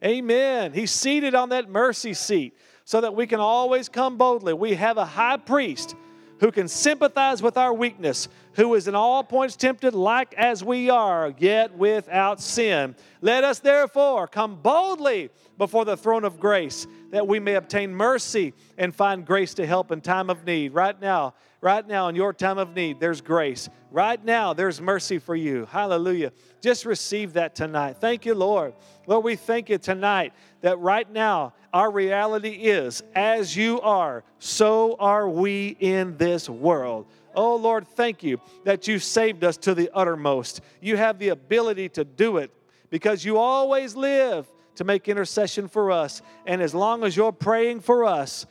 Amen. 0.05 0.73
He's 0.73 0.91
seated 0.91 1.35
on 1.35 1.49
that 1.49 1.69
mercy 1.69 2.15
seat 2.15 2.57
so 2.85 3.01
that 3.01 3.15
we 3.15 3.27
can 3.27 3.41
always 3.41 3.89
come 3.89 4.17
boldly. 4.17 4.53
We 4.53 4.75
have 4.75 4.97
a 4.97 5.05
high 5.05 5.39
priest 5.39 5.97
who 6.41 6.51
can 6.51 6.69
sympathize 6.69 7.43
with 7.43 7.57
our 7.57 7.73
weakness, 7.73 8.29
who 8.55 8.75
is 8.75 8.89
in 8.89 8.95
all 8.95 9.23
points 9.23 9.57
tempted 9.57 9.95
like 9.95 10.35
as 10.35 10.65
we 10.65 10.91
are, 10.91 11.35
yet 11.39 11.77
without 11.77 12.41
sin. 12.41 12.95
Let 13.21 13.45
us 13.45 13.61
therefore 13.61 14.27
come 14.27 14.57
boldly 14.57 15.31
before 15.59 15.85
the 15.85 15.97
throne 15.97 16.25
of 16.25 16.41
grace 16.41 16.87
that 17.11 17.27
we 17.27 17.39
may 17.39 17.55
obtain 17.55 17.95
mercy 17.95 18.53
and 18.77 18.95
find 18.95 19.25
grace 19.25 19.55
to 19.55 19.67
help 19.67 19.93
in 19.93 20.01
time 20.01 20.31
of 20.31 20.45
need. 20.45 20.75
Right 20.75 21.01
now, 21.01 21.35
Right 21.65 21.89
now, 21.89 22.09
in 22.09 22.15
your 22.15 22.35
time 22.35 22.59
of 22.59 22.77
need, 22.77 23.01
there's 23.01 23.23
grace. 23.23 23.71
Right 23.91 24.23
now, 24.23 24.53
there's 24.53 24.83
mercy 24.83 25.19
for 25.19 25.35
you. 25.35 25.65
Hallelujah. 25.65 26.31
Just 26.61 26.85
receive 26.85 27.33
that 27.33 27.55
tonight. 27.55 27.97
Thank 28.03 28.27
you, 28.27 28.35
Lord. 28.35 28.75
Lord, 29.07 29.25
we 29.25 29.35
thank 29.35 29.71
you 29.71 29.79
tonight 29.79 30.35
that 30.61 30.79
right 30.79 31.11
now, 31.11 31.55
our 31.73 31.91
reality 31.91 32.51
is 32.51 33.03
as 33.15 33.57
you 33.57 33.81
are, 33.81 34.25
so 34.39 34.97
are 35.01 35.27
we 35.27 35.69
in 35.81 36.19
this 36.19 36.51
world. 36.51 37.07
Oh, 37.35 37.57
Lord, 37.57 37.89
thank 37.89 38.23
you 38.23 38.43
that 38.65 38.87
you 38.87 38.99
saved 38.99 39.43
us 39.43 39.57
to 39.57 39.75
the 39.75 39.89
uttermost. 39.95 40.61
You 40.83 40.99
have 40.99 41.19
the 41.19 41.31
ability 41.31 41.89
to 41.91 42.05
do 42.05 42.37
it 42.37 42.51
because 42.91 43.25
you 43.25 43.39
always 43.39 43.97
live 43.97 44.47
to 44.75 44.85
make 44.85 45.09
intercession 45.09 45.69
for 45.69 45.91
us. 45.91 46.21
And 46.45 46.61
as 46.61 46.75
long 46.75 47.05
as 47.05 47.17
you're 47.17 47.33
praying 47.33 47.81
for 47.81 48.05
us, 48.05 48.45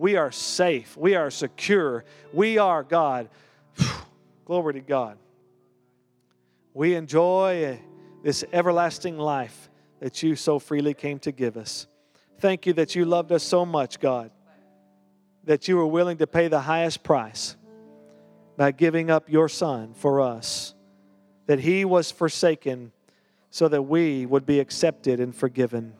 we 0.00 0.16
are 0.16 0.32
safe. 0.32 0.96
We 0.96 1.14
are 1.14 1.30
secure. 1.30 2.04
We 2.32 2.56
are 2.56 2.82
God. 2.82 3.28
Glory 4.46 4.72
to 4.72 4.80
God. 4.80 5.18
We 6.72 6.94
enjoy 6.94 7.78
this 8.22 8.42
everlasting 8.50 9.18
life 9.18 9.68
that 9.98 10.22
you 10.22 10.36
so 10.36 10.58
freely 10.58 10.94
came 10.94 11.18
to 11.18 11.32
give 11.32 11.58
us. 11.58 11.86
Thank 12.38 12.64
you 12.64 12.72
that 12.74 12.94
you 12.94 13.04
loved 13.04 13.30
us 13.30 13.42
so 13.42 13.66
much, 13.66 14.00
God, 14.00 14.30
that 15.44 15.68
you 15.68 15.76
were 15.76 15.86
willing 15.86 16.16
to 16.16 16.26
pay 16.26 16.48
the 16.48 16.60
highest 16.60 17.02
price 17.02 17.54
by 18.56 18.72
giving 18.72 19.10
up 19.10 19.28
your 19.28 19.50
Son 19.50 19.92
for 19.92 20.22
us, 20.22 20.74
that 21.44 21.60
He 21.60 21.84
was 21.84 22.10
forsaken 22.10 22.92
so 23.50 23.68
that 23.68 23.82
we 23.82 24.24
would 24.24 24.46
be 24.46 24.60
accepted 24.60 25.20
and 25.20 25.36
forgiven. 25.36 25.92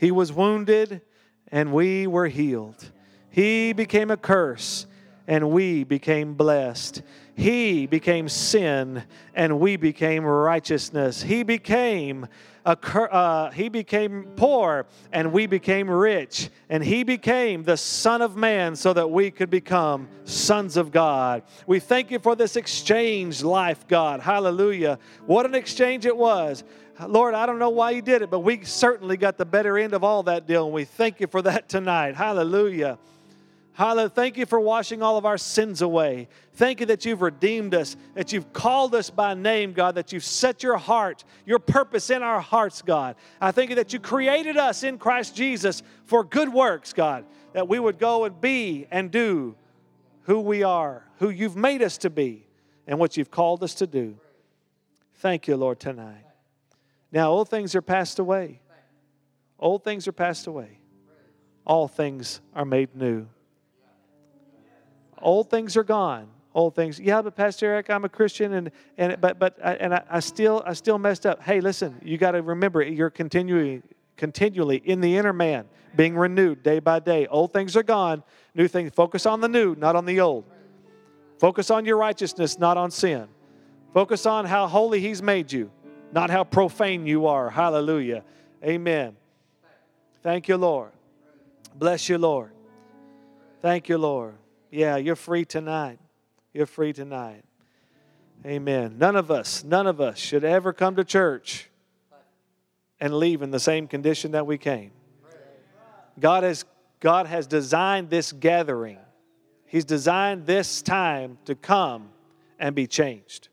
He 0.00 0.10
was 0.10 0.32
wounded 0.32 1.02
and 1.48 1.74
we 1.74 2.06
were 2.06 2.28
healed. 2.28 2.90
He 3.34 3.72
became 3.72 4.12
a 4.12 4.16
curse 4.16 4.86
and 5.26 5.50
we 5.50 5.82
became 5.82 6.34
blessed. 6.34 7.02
He 7.34 7.84
became 7.86 8.28
sin 8.28 9.02
and 9.34 9.58
we 9.58 9.74
became 9.74 10.24
righteousness. 10.24 11.20
He 11.20 11.42
became 11.42 12.28
a 12.64 12.78
uh, 12.78 13.50
he 13.50 13.68
became 13.68 14.28
poor 14.36 14.86
and 15.10 15.32
we 15.32 15.46
became 15.48 15.90
rich 15.90 16.48
and 16.68 16.84
he 16.84 17.02
became 17.02 17.64
the 17.64 17.76
son 17.76 18.22
of 18.22 18.36
man 18.36 18.76
so 18.76 18.92
that 18.92 19.10
we 19.10 19.32
could 19.32 19.50
become 19.50 20.06
sons 20.22 20.76
of 20.76 20.92
God. 20.92 21.42
We 21.66 21.80
thank 21.80 22.12
you 22.12 22.20
for 22.20 22.36
this 22.36 22.54
exchange 22.54 23.42
life, 23.42 23.88
God. 23.88 24.20
Hallelujah. 24.20 25.00
What 25.26 25.44
an 25.44 25.56
exchange 25.56 26.06
it 26.06 26.16
was. 26.16 26.62
Lord, 27.04 27.34
I 27.34 27.46
don't 27.46 27.58
know 27.58 27.70
why 27.70 27.90
you 27.90 28.02
did 28.02 28.22
it, 28.22 28.30
but 28.30 28.40
we 28.40 28.62
certainly 28.62 29.16
got 29.16 29.38
the 29.38 29.44
better 29.44 29.76
end 29.76 29.92
of 29.92 30.04
all 30.04 30.22
that 30.22 30.46
deal 30.46 30.66
and 30.66 30.72
we 30.72 30.84
thank 30.84 31.18
you 31.18 31.26
for 31.26 31.42
that 31.42 31.68
tonight. 31.68 32.14
Hallelujah. 32.14 32.96
Hallelujah. 33.74 34.08
Thank 34.08 34.38
you 34.38 34.46
for 34.46 34.60
washing 34.60 35.02
all 35.02 35.16
of 35.18 35.26
our 35.26 35.36
sins 35.36 35.82
away. 35.82 36.28
Thank 36.52 36.78
you 36.78 36.86
that 36.86 37.04
you've 37.04 37.22
redeemed 37.22 37.74
us, 37.74 37.96
that 38.14 38.32
you've 38.32 38.52
called 38.52 38.94
us 38.94 39.10
by 39.10 39.34
name, 39.34 39.72
God, 39.72 39.96
that 39.96 40.12
you've 40.12 40.24
set 40.24 40.62
your 40.62 40.76
heart, 40.76 41.24
your 41.44 41.58
purpose 41.58 42.08
in 42.08 42.22
our 42.22 42.40
hearts, 42.40 42.82
God. 42.82 43.16
I 43.40 43.50
thank 43.50 43.70
you 43.70 43.76
that 43.76 43.92
you 43.92 43.98
created 43.98 44.56
us 44.56 44.84
in 44.84 44.96
Christ 44.96 45.34
Jesus 45.34 45.82
for 46.04 46.22
good 46.22 46.52
works, 46.52 46.92
God, 46.92 47.24
that 47.52 47.66
we 47.66 47.80
would 47.80 47.98
go 47.98 48.24
and 48.24 48.40
be 48.40 48.86
and 48.92 49.10
do 49.10 49.56
who 50.22 50.38
we 50.38 50.62
are, 50.62 51.04
who 51.18 51.30
you've 51.30 51.56
made 51.56 51.82
us 51.82 51.98
to 51.98 52.10
be, 52.10 52.46
and 52.86 53.00
what 53.00 53.16
you've 53.16 53.32
called 53.32 53.64
us 53.64 53.74
to 53.74 53.88
do. 53.88 54.16
Thank 55.16 55.48
you, 55.48 55.56
Lord, 55.56 55.80
tonight. 55.80 56.24
Now, 57.10 57.32
old 57.32 57.48
things 57.48 57.74
are 57.74 57.82
passed 57.82 58.20
away. 58.20 58.60
Old 59.58 59.82
things 59.82 60.06
are 60.06 60.12
passed 60.12 60.46
away. 60.46 60.78
All 61.66 61.88
things 61.88 62.40
are 62.54 62.64
made 62.64 62.94
new. 62.94 63.26
Old 65.24 65.50
things 65.50 65.76
are 65.76 65.82
gone. 65.82 66.28
Old 66.54 66.76
things. 66.76 67.00
Yeah, 67.00 67.20
but 67.22 67.34
Pastor 67.34 67.66
Eric, 67.66 67.90
I'm 67.90 68.04
a 68.04 68.08
Christian, 68.08 68.52
and 68.52 68.70
and 68.96 69.20
but 69.20 69.40
but 69.40 69.58
I, 69.64 69.72
and 69.74 69.92
I, 69.92 70.02
I 70.08 70.20
still 70.20 70.62
I 70.64 70.74
still 70.74 70.98
messed 70.98 71.26
up. 71.26 71.42
Hey, 71.42 71.60
listen, 71.60 72.00
you 72.04 72.16
got 72.16 72.32
to 72.32 72.42
remember 72.42 72.80
you're 72.80 73.10
continually 73.10 73.82
continually 74.16 74.76
in 74.84 75.00
the 75.00 75.16
inner 75.16 75.32
man, 75.32 75.64
being 75.96 76.14
renewed 76.14 76.62
day 76.62 76.78
by 76.78 77.00
day. 77.00 77.26
Old 77.26 77.52
things 77.52 77.76
are 77.76 77.82
gone. 77.82 78.22
New 78.54 78.68
things. 78.68 78.92
Focus 78.94 79.26
on 79.26 79.40
the 79.40 79.48
new, 79.48 79.74
not 79.74 79.96
on 79.96 80.04
the 80.04 80.20
old. 80.20 80.44
Focus 81.40 81.70
on 81.70 81.84
your 81.84 81.96
righteousness, 81.96 82.56
not 82.56 82.76
on 82.76 82.92
sin. 82.92 83.26
Focus 83.92 84.24
on 84.24 84.44
how 84.44 84.68
holy 84.68 85.00
He's 85.00 85.22
made 85.22 85.50
you, 85.50 85.72
not 86.12 86.30
how 86.30 86.44
profane 86.44 87.04
you 87.04 87.26
are. 87.26 87.50
Hallelujah. 87.50 88.22
Amen. 88.62 89.16
Thank 90.22 90.46
you, 90.46 90.56
Lord. 90.56 90.90
Bless 91.74 92.08
you, 92.08 92.18
Lord. 92.18 92.52
Thank 93.60 93.88
you, 93.88 93.98
Lord. 93.98 94.34
Yeah, 94.74 94.96
you're 94.96 95.14
free 95.14 95.44
tonight. 95.44 96.00
You're 96.52 96.66
free 96.66 96.92
tonight. 96.92 97.44
Amen. 98.44 98.96
None 98.98 99.14
of 99.14 99.30
us, 99.30 99.62
none 99.62 99.86
of 99.86 100.00
us 100.00 100.18
should 100.18 100.42
ever 100.42 100.72
come 100.72 100.96
to 100.96 101.04
church 101.04 101.70
and 102.98 103.14
leave 103.14 103.40
in 103.40 103.52
the 103.52 103.60
same 103.60 103.86
condition 103.86 104.32
that 104.32 104.48
we 104.48 104.58
came. 104.58 104.90
God 106.18 106.42
has, 106.42 106.64
God 106.98 107.28
has 107.28 107.46
designed 107.46 108.10
this 108.10 108.32
gathering. 108.32 108.98
He's 109.64 109.84
designed 109.84 110.44
this 110.44 110.82
time 110.82 111.38
to 111.44 111.54
come 111.54 112.08
and 112.58 112.74
be 112.74 112.88
changed, 112.88 113.50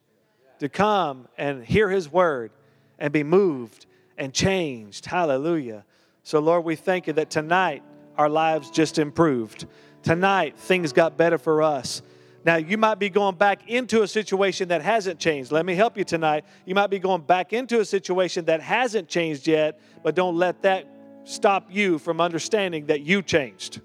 to 0.57 0.69
come 0.69 1.27
and 1.37 1.63
hear 1.63 1.87
His 1.91 2.11
word 2.11 2.51
and 2.97 3.13
be 3.13 3.21
moved 3.21 3.85
and 4.17 4.33
changed. 4.33 5.05
Hallelujah. 5.05 5.85
So, 6.23 6.39
Lord, 6.39 6.63
we 6.65 6.75
thank 6.75 7.05
you 7.05 7.13
that 7.13 7.29
tonight 7.29 7.83
our 8.17 8.29
lives 8.29 8.71
just 8.71 8.97
improved. 8.97 9.67
Tonight, 10.03 10.57
things 10.57 10.93
got 10.93 11.17
better 11.17 11.37
for 11.37 11.61
us. 11.61 12.01
Now, 12.43 12.55
you 12.55 12.77
might 12.77 12.97
be 12.97 13.09
going 13.09 13.35
back 13.35 13.69
into 13.69 14.01
a 14.01 14.07
situation 14.07 14.69
that 14.69 14.81
hasn't 14.81 15.19
changed. 15.19 15.51
Let 15.51 15.65
me 15.65 15.75
help 15.75 15.95
you 15.97 16.03
tonight. 16.03 16.43
You 16.65 16.73
might 16.73 16.89
be 16.89 16.97
going 16.97 17.21
back 17.21 17.53
into 17.53 17.79
a 17.79 17.85
situation 17.85 18.45
that 18.45 18.61
hasn't 18.61 19.07
changed 19.07 19.47
yet, 19.47 19.79
but 20.03 20.15
don't 20.15 20.35
let 20.35 20.63
that 20.63 20.87
stop 21.23 21.67
you 21.69 21.99
from 21.99 22.19
understanding 22.19 22.87
that 22.87 23.01
you 23.01 23.21
changed. 23.21 23.81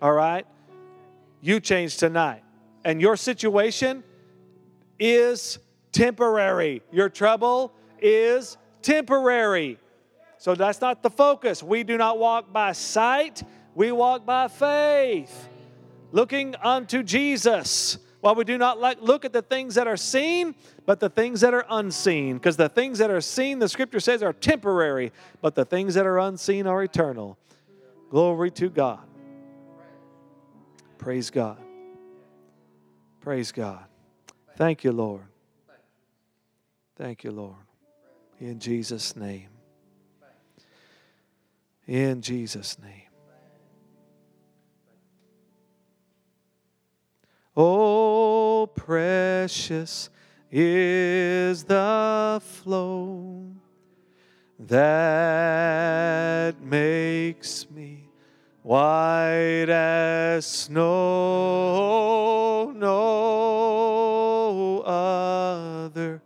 All 0.00 0.12
right? 0.12 0.46
You 1.42 1.60
changed 1.60 1.98
tonight. 2.00 2.42
And 2.86 3.02
your 3.02 3.16
situation 3.16 4.02
is 4.98 5.58
temporary. 5.92 6.82
Your 6.90 7.10
trouble 7.10 7.74
is 8.00 8.56
temporary. 8.80 9.78
So 10.38 10.54
that's 10.54 10.80
not 10.80 11.02
the 11.02 11.10
focus. 11.10 11.62
We 11.62 11.84
do 11.84 11.98
not 11.98 12.18
walk 12.18 12.50
by 12.50 12.72
sight, 12.72 13.42
we 13.74 13.92
walk 13.92 14.24
by 14.24 14.48
faith, 14.48 15.49
looking 16.12 16.54
unto 16.56 17.02
Jesus. 17.02 17.98
While 18.20 18.34
we 18.34 18.44
do 18.44 18.58
not 18.58 19.02
look 19.02 19.24
at 19.24 19.32
the 19.32 19.40
things 19.40 19.76
that 19.76 19.86
are 19.86 19.96
seen, 19.96 20.54
but 20.84 21.00
the 21.00 21.08
things 21.08 21.40
that 21.40 21.54
are 21.54 21.64
unseen. 21.70 22.36
Because 22.36 22.56
the 22.56 22.68
things 22.68 22.98
that 22.98 23.10
are 23.10 23.20
seen, 23.22 23.58
the 23.58 23.68
scripture 23.68 24.00
says, 24.00 24.22
are 24.22 24.34
temporary, 24.34 25.12
but 25.40 25.54
the 25.54 25.64
things 25.64 25.94
that 25.94 26.06
are 26.06 26.18
unseen 26.18 26.66
are 26.66 26.82
eternal. 26.82 27.38
Glory 28.10 28.50
to 28.52 28.68
God. 28.68 29.00
Praise 30.98 31.30
God. 31.30 31.56
Praise 33.20 33.52
God. 33.52 33.84
Thank 34.56 34.84
you, 34.84 34.92
Lord. 34.92 35.22
Thank 36.96 37.24
you, 37.24 37.30
Lord. 37.30 37.56
In 38.38 38.58
Jesus' 38.58 39.16
name. 39.16 39.48
In 41.86 42.20
Jesus' 42.20 42.78
name. 42.78 43.09
Oh, 47.56 48.70
precious 48.76 50.08
is 50.52 51.64
the 51.64 52.40
flow 52.44 53.46
that 54.58 56.60
makes 56.62 57.68
me 57.70 58.08
white 58.62 59.68
as 59.68 60.46
snow. 60.46 62.72
No 62.76 64.82
other 64.82 66.22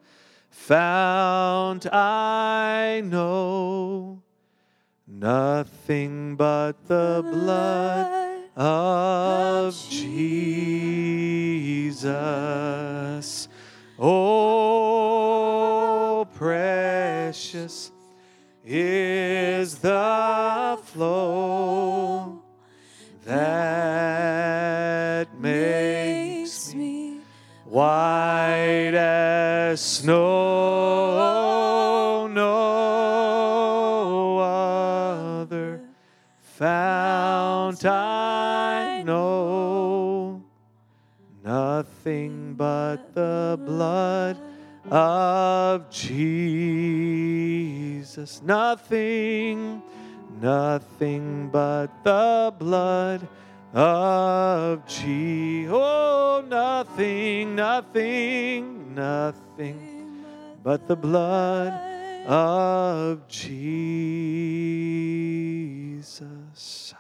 fount 0.50 1.86
I 1.90 3.00
know, 3.02 4.20
nothing 5.06 6.36
but 6.36 6.86
the 6.86 7.22
blood 7.24 8.23
of 8.56 9.76
Jesus. 9.90 10.38
Oh, 13.98 15.44
precious 16.34 17.90
is 18.64 19.78
the 19.78 20.78
flow 20.84 22.40
that 23.24 23.66
makes 25.40 26.72
me 26.74 27.18
white 27.64 28.94
as 28.94 29.80
snow. 29.80 31.23
Nothing 42.04 42.52
but 42.52 43.14
the 43.14 43.58
blood 43.64 44.36
of 44.90 45.88
Jesus. 45.88 47.22
Nothing, 48.42 49.80
nothing 50.38 51.48
but 51.48 51.86
the 52.04 52.52
blood 52.58 53.26
of 53.72 54.86
Jesus. 54.86 55.72
Oh, 55.72 56.44
nothing, 56.46 57.54
nothing, 57.54 58.94
nothing 58.94 60.26
but 60.62 60.86
the 60.86 60.96
blood 60.96 61.72
of 62.26 63.26
Jesus. 63.28 63.64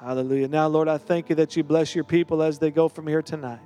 Hallelujah. 0.00 0.48
Now, 0.48 0.66
Lord, 0.68 0.88
I 0.88 0.96
thank 0.96 1.28
you 1.28 1.34
that 1.36 1.54
you 1.56 1.62
bless 1.62 1.94
your 1.94 2.04
people 2.04 2.42
as 2.42 2.58
they 2.58 2.70
go 2.70 2.88
from 2.88 3.06
here 3.06 3.20
tonight. 3.20 3.60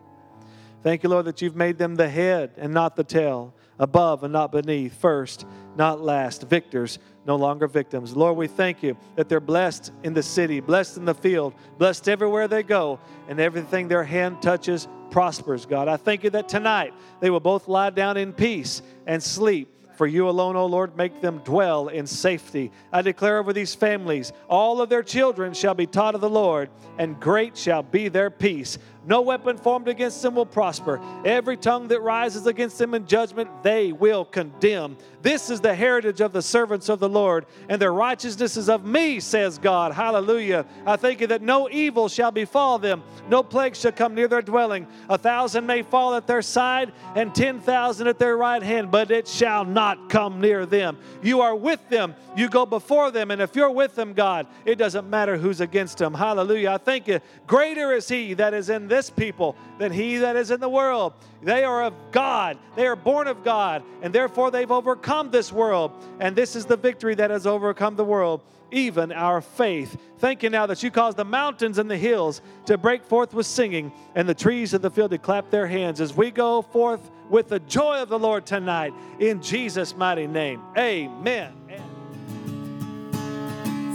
Thank 0.82 1.02
you, 1.02 1.08
Lord, 1.08 1.24
that 1.26 1.42
you've 1.42 1.56
made 1.56 1.76
them 1.78 1.96
the 1.96 2.08
head 2.08 2.52
and 2.56 2.72
not 2.72 2.94
the 2.94 3.04
tail, 3.04 3.54
above 3.78 4.22
and 4.22 4.32
not 4.32 4.52
beneath, 4.52 4.94
first, 4.94 5.44
not 5.76 6.00
last, 6.00 6.44
victors, 6.44 6.98
no 7.26 7.36
longer 7.36 7.66
victims. 7.66 8.16
Lord, 8.16 8.36
we 8.36 8.46
thank 8.46 8.82
you 8.82 8.96
that 9.16 9.28
they're 9.28 9.40
blessed 9.40 9.92
in 10.02 10.14
the 10.14 10.22
city, 10.22 10.60
blessed 10.60 10.96
in 10.96 11.04
the 11.04 11.14
field, 11.14 11.54
blessed 11.78 12.08
everywhere 12.08 12.48
they 12.48 12.62
go, 12.62 13.00
and 13.28 13.40
everything 13.40 13.88
their 13.88 14.04
hand 14.04 14.40
touches 14.40 14.86
prospers, 15.10 15.66
God. 15.66 15.88
I 15.88 15.96
thank 15.96 16.22
you 16.24 16.30
that 16.30 16.48
tonight 16.48 16.94
they 17.20 17.30
will 17.30 17.40
both 17.40 17.68
lie 17.68 17.90
down 17.90 18.16
in 18.16 18.32
peace 18.32 18.82
and 19.06 19.22
sleep. 19.22 19.74
For 19.96 20.06
you 20.06 20.28
alone, 20.28 20.54
O 20.54 20.64
Lord, 20.66 20.96
make 20.96 21.20
them 21.20 21.38
dwell 21.38 21.88
in 21.88 22.06
safety. 22.06 22.70
I 22.92 23.02
declare 23.02 23.38
over 23.38 23.52
these 23.52 23.74
families, 23.74 24.32
all 24.48 24.80
of 24.80 24.88
their 24.88 25.02
children 25.02 25.52
shall 25.52 25.74
be 25.74 25.86
taught 25.86 26.14
of 26.14 26.20
the 26.20 26.30
Lord, 26.30 26.70
and 26.98 27.18
great 27.18 27.56
shall 27.56 27.82
be 27.82 28.06
their 28.06 28.30
peace. 28.30 28.78
No 29.08 29.22
weapon 29.22 29.56
formed 29.56 29.88
against 29.88 30.20
them 30.20 30.34
will 30.34 30.44
prosper. 30.44 31.00
Every 31.24 31.56
tongue 31.56 31.88
that 31.88 32.02
rises 32.02 32.46
against 32.46 32.78
them 32.78 32.92
in 32.92 33.06
judgment, 33.06 33.48
they 33.62 33.90
will 33.90 34.26
condemn. 34.26 34.98
This 35.22 35.48
is 35.48 35.60
the 35.60 35.74
heritage 35.74 36.20
of 36.20 36.32
the 36.32 36.42
servants 36.42 36.90
of 36.90 37.00
the 37.00 37.08
Lord, 37.08 37.46
and 37.70 37.80
their 37.80 37.92
righteousness 37.92 38.56
is 38.58 38.68
of 38.68 38.84
me, 38.84 39.18
says 39.18 39.58
God. 39.58 39.92
Hallelujah. 39.92 40.66
I 40.86 40.96
thank 40.96 41.22
you 41.22 41.26
that 41.28 41.42
no 41.42 41.68
evil 41.70 42.08
shall 42.08 42.30
befall 42.30 42.78
them, 42.78 43.02
no 43.28 43.42
plague 43.42 43.74
shall 43.74 43.92
come 43.92 44.14
near 44.14 44.28
their 44.28 44.42
dwelling. 44.42 44.86
A 45.08 45.16
thousand 45.16 45.66
may 45.66 45.82
fall 45.82 46.14
at 46.14 46.26
their 46.26 46.42
side, 46.42 46.92
and 47.16 47.34
ten 47.34 47.60
thousand 47.60 48.08
at 48.08 48.18
their 48.18 48.36
right 48.36 48.62
hand, 48.62 48.90
but 48.90 49.10
it 49.10 49.26
shall 49.26 49.64
not 49.64 50.10
come 50.10 50.40
near 50.40 50.66
them. 50.66 50.98
You 51.22 51.40
are 51.40 51.56
with 51.56 51.88
them, 51.88 52.14
you 52.36 52.48
go 52.48 52.66
before 52.66 53.10
them, 53.10 53.30
and 53.30 53.40
if 53.40 53.56
you're 53.56 53.70
with 53.70 53.94
them, 53.94 54.12
God, 54.12 54.46
it 54.66 54.76
doesn't 54.76 55.08
matter 55.08 55.38
who's 55.38 55.60
against 55.60 55.98
them. 55.98 56.12
Hallelujah. 56.12 56.72
I 56.72 56.78
thank 56.78 57.08
you. 57.08 57.20
Greater 57.46 57.92
is 57.92 58.06
He 58.06 58.34
that 58.34 58.52
is 58.54 58.68
in 58.68 58.86
this 58.98 59.10
people 59.10 59.54
than 59.78 59.92
he 59.92 60.16
that 60.16 60.34
is 60.34 60.50
in 60.50 60.58
the 60.58 60.68
world. 60.68 61.12
They 61.40 61.62
are 61.62 61.84
of 61.84 61.94
God. 62.10 62.58
They 62.74 62.84
are 62.88 62.96
born 62.96 63.28
of 63.28 63.44
God, 63.44 63.84
and 64.02 64.12
therefore 64.12 64.50
they've 64.50 64.70
overcome 64.70 65.30
this 65.30 65.52
world. 65.52 65.92
And 66.18 66.34
this 66.34 66.56
is 66.56 66.66
the 66.66 66.76
victory 66.76 67.14
that 67.14 67.30
has 67.30 67.46
overcome 67.46 67.94
the 67.94 68.04
world, 68.04 68.40
even 68.72 69.12
our 69.12 69.40
faith. 69.40 69.96
Thank 70.18 70.42
you 70.42 70.50
now 70.50 70.66
that 70.66 70.82
you 70.82 70.90
cause 70.90 71.14
the 71.14 71.24
mountains 71.24 71.78
and 71.78 71.88
the 71.88 71.96
hills 71.96 72.42
to 72.66 72.76
break 72.76 73.04
forth 73.04 73.34
with 73.34 73.46
singing, 73.46 73.92
and 74.16 74.28
the 74.28 74.34
trees 74.34 74.74
of 74.74 74.82
the 74.82 74.90
field 74.90 75.12
to 75.12 75.18
clap 75.18 75.48
their 75.48 75.68
hands 75.68 76.00
as 76.00 76.12
we 76.12 76.32
go 76.32 76.60
forth 76.60 77.08
with 77.30 77.48
the 77.48 77.60
joy 77.60 78.02
of 78.02 78.08
the 78.08 78.18
Lord 78.18 78.46
tonight. 78.46 78.92
In 79.20 79.40
Jesus' 79.40 79.94
mighty 79.94 80.26
name. 80.26 80.60
Amen. 80.76 81.54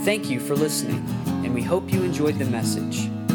Thank 0.02 0.30
you 0.30 0.40
for 0.40 0.54
listening, 0.54 1.04
and 1.44 1.52
we 1.52 1.62
hope 1.62 1.92
you 1.92 2.02
enjoyed 2.04 2.38
the 2.38 2.46
message. 2.46 3.13